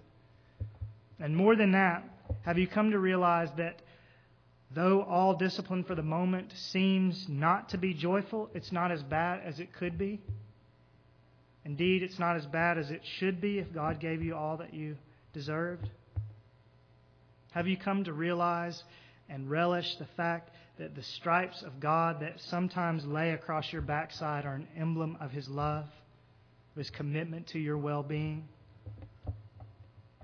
And 1.21 1.37
more 1.37 1.55
than 1.55 1.73
that, 1.73 2.03
have 2.47 2.57
you 2.57 2.66
come 2.66 2.93
to 2.93 2.99
realize 2.99 3.51
that 3.59 3.83
though 4.75 5.03
all 5.03 5.37
discipline 5.37 5.85
for 5.85 5.95
the 5.95 6.03
moment 6.03 6.51
seems 6.57 7.27
not 7.29 7.69
to 7.71 7.79
be 7.79 7.93
joyful, 7.93 8.49
it's 8.55 8.73
not 8.73 8.91
as 8.91 9.03
bad 9.03 9.43
as 9.45 9.61
it 9.61 9.75
could 9.75 9.99
be? 9.99 10.23
Indeed, 11.69 12.03
it's 12.03 12.19
not 12.19 12.37
as 12.37 12.47
bad 12.47 12.79
as 12.79 12.91
it 12.91 13.03
should 13.19 13.43
be 13.43 13.59
if 13.59 13.75
God 13.75 14.01
gave 14.01 14.23
you 14.23 14.35
all 14.35 14.57
that 14.57 14.73
you 14.73 14.97
deserved. 15.35 15.87
Have 17.53 17.66
you 17.66 17.77
come 17.77 18.05
to 18.05 18.12
realize 18.14 18.83
and 19.29 19.51
relish 19.51 19.97
the 19.97 20.07
fact 20.16 20.49
that 20.79 20.95
the 20.95 21.03
stripes 21.03 21.62
of 21.62 21.79
God 21.79 22.21
that 22.21 22.41
sometimes 22.41 23.05
lay 23.05 23.33
across 23.33 23.71
your 23.71 23.83
backside 23.83 24.47
are 24.47 24.55
an 24.55 24.66
emblem 24.79 25.19
of 25.21 25.31
His 25.31 25.47
love, 25.47 25.85
of 25.85 26.77
His 26.77 26.89
commitment 26.89 27.49
to 27.49 27.59
your 27.59 27.77
well 27.77 28.03
being? 28.03 28.49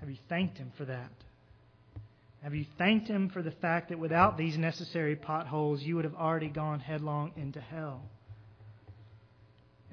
Have 0.01 0.09
you 0.09 0.17
thanked 0.31 0.57
Him 0.57 0.73
for 0.79 0.87
that? 0.87 1.11
Have 2.43 2.55
you 2.55 2.65
thanked 2.79 3.07
Him 3.07 3.29
for 3.29 3.43
the 3.43 3.51
fact 3.51 3.91
that 3.91 3.99
without 3.99 4.39
these 4.39 4.57
necessary 4.57 5.15
potholes, 5.15 5.83
you 5.83 5.97
would 5.97 6.07
have 6.07 6.15
already 6.15 6.49
gone 6.49 6.81
headlong 6.81 7.33
into 7.37 7.61
hell? 7.61 8.01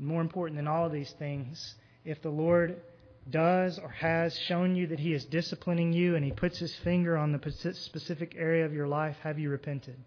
And 0.02 0.08
more 0.08 0.22
important 0.22 0.58
than 0.58 0.68
all 0.68 0.88
of 0.88 0.91
these 0.91 1.12
things, 1.12 1.76
if 2.04 2.24
the 2.24 2.30
Lord 2.30 2.82
does 3.30 3.78
or 3.78 3.89
has 3.89 4.36
shown 4.36 4.76
you 4.76 4.88
that 4.88 4.99
He 4.99 5.14
is 5.14 5.26
disciplining 5.26 5.93
you 5.93 6.16
and 6.16 6.26
He 6.26 6.32
puts 6.32 6.58
His 6.58 6.76
finger 6.78 7.16
on 7.16 7.32
the 7.32 7.74
specific 7.74 8.34
area 8.36 8.66
of 8.66 8.74
your 8.74 8.88
life, 8.88 9.16
have 9.22 9.38
you 9.38 9.52
repented? 9.52 9.97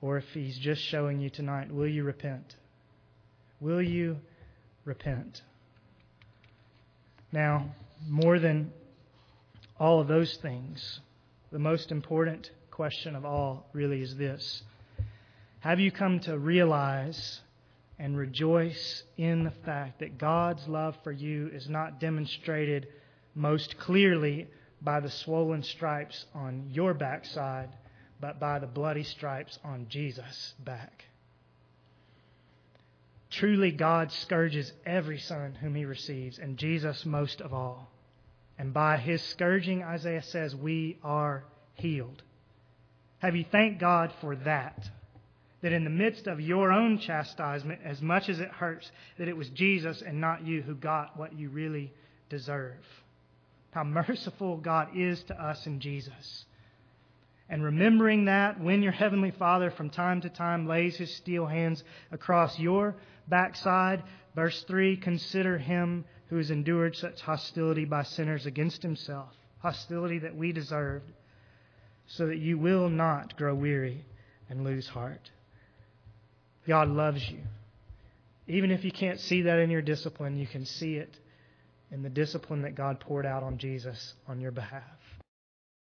or 0.00 0.16
if 0.16 0.24
He's 0.34 0.58
just 0.58 0.82
showing 0.82 1.20
you 1.20 1.30
tonight, 1.30 1.72
will 1.72 1.86
you 1.86 2.02
repent? 2.02 2.56
Will 3.60 3.82
you 3.82 4.16
repent? 4.84 5.42
Now, 7.30 7.72
more 8.08 8.40
than 8.40 8.72
all 9.78 10.00
of 10.00 10.08
those 10.08 10.36
things, 10.38 11.00
the 11.52 11.58
most 11.60 11.92
important 11.92 12.50
question 12.72 13.14
of 13.14 13.24
all 13.24 13.66
really 13.72 14.02
is 14.02 14.16
this 14.16 14.64
Have 15.60 15.78
you 15.78 15.92
come 15.92 16.18
to 16.20 16.36
realize 16.36 17.40
and 17.98 18.16
rejoice 18.16 19.02
in 19.16 19.44
the 19.44 19.52
fact 19.64 20.00
that 20.00 20.18
God's 20.18 20.66
love 20.68 20.96
for 21.02 21.12
you 21.12 21.48
is 21.52 21.68
not 21.68 22.00
demonstrated 22.00 22.88
most 23.34 23.78
clearly 23.78 24.46
by 24.80 25.00
the 25.00 25.10
swollen 25.10 25.62
stripes 25.62 26.26
on 26.34 26.68
your 26.70 26.94
backside, 26.94 27.70
but 28.20 28.38
by 28.38 28.58
the 28.58 28.66
bloody 28.66 29.02
stripes 29.02 29.58
on 29.64 29.86
Jesus' 29.88 30.54
back? 30.64 31.04
Truly, 33.30 33.72
God 33.72 34.10
scourges 34.12 34.72
every 34.86 35.18
son 35.18 35.54
whom 35.60 35.74
he 35.74 35.84
receives, 35.84 36.38
and 36.38 36.56
Jesus 36.56 37.04
most 37.04 37.40
of 37.40 37.52
all. 37.52 37.90
And 38.58 38.72
by 38.72 38.96
his 38.96 39.22
scourging, 39.22 39.82
Isaiah 39.82 40.22
says, 40.22 40.54
we 40.54 40.98
are 41.04 41.44
healed. 41.74 42.22
Have 43.18 43.36
you 43.36 43.44
thanked 43.44 43.80
God 43.80 44.12
for 44.20 44.34
that? 44.36 44.88
That 45.62 45.72
in 45.72 45.84
the 45.84 45.90
midst 45.90 46.26
of 46.26 46.40
your 46.40 46.70
own 46.70 46.98
chastisement, 46.98 47.80
as 47.84 48.00
much 48.00 48.28
as 48.28 48.38
it 48.38 48.50
hurts, 48.50 48.90
that 49.18 49.28
it 49.28 49.36
was 49.36 49.48
Jesus 49.50 50.02
and 50.02 50.20
not 50.20 50.46
you 50.46 50.62
who 50.62 50.74
got 50.74 51.18
what 51.18 51.36
you 51.36 51.48
really 51.48 51.92
deserve. 52.28 52.84
How 53.72 53.84
merciful 53.84 54.56
God 54.56 54.96
is 54.96 55.22
to 55.24 55.34
us 55.34 55.66
in 55.66 55.80
Jesus. 55.80 56.44
And 57.48 57.62
remembering 57.62 58.26
that 58.26 58.60
when 58.60 58.82
your 58.82 58.92
Heavenly 58.92 59.30
Father 59.30 59.70
from 59.70 59.90
time 59.90 60.20
to 60.20 60.28
time 60.28 60.66
lays 60.66 60.96
His 60.96 61.14
steel 61.16 61.46
hands 61.46 61.82
across 62.12 62.58
your 62.58 62.94
backside, 63.26 64.02
verse 64.34 64.62
3 64.64 64.96
consider 64.98 65.58
Him 65.58 66.04
who 66.28 66.36
has 66.36 66.50
endured 66.50 66.94
such 66.94 67.20
hostility 67.22 67.84
by 67.84 68.02
sinners 68.02 68.46
against 68.46 68.82
Himself, 68.82 69.34
hostility 69.60 70.18
that 70.18 70.36
we 70.36 70.52
deserved, 70.52 71.10
so 72.06 72.26
that 72.26 72.38
you 72.38 72.58
will 72.58 72.88
not 72.88 73.36
grow 73.36 73.54
weary 73.54 74.04
and 74.50 74.64
lose 74.64 74.86
heart. 74.86 75.30
God 76.68 76.88
loves 76.88 77.28
you. 77.28 77.40
Even 78.46 78.70
if 78.70 78.84
you 78.84 78.92
can't 78.92 79.18
see 79.18 79.42
that 79.42 79.58
in 79.58 79.70
your 79.70 79.82
discipline, 79.82 80.36
you 80.36 80.46
can 80.46 80.64
see 80.66 80.96
it 80.96 81.18
in 81.90 82.02
the 82.02 82.10
discipline 82.10 82.62
that 82.62 82.74
God 82.74 83.00
poured 83.00 83.26
out 83.26 83.42
on 83.42 83.58
Jesus 83.58 84.14
on 84.28 84.40
your 84.40 84.52
behalf. 84.52 84.82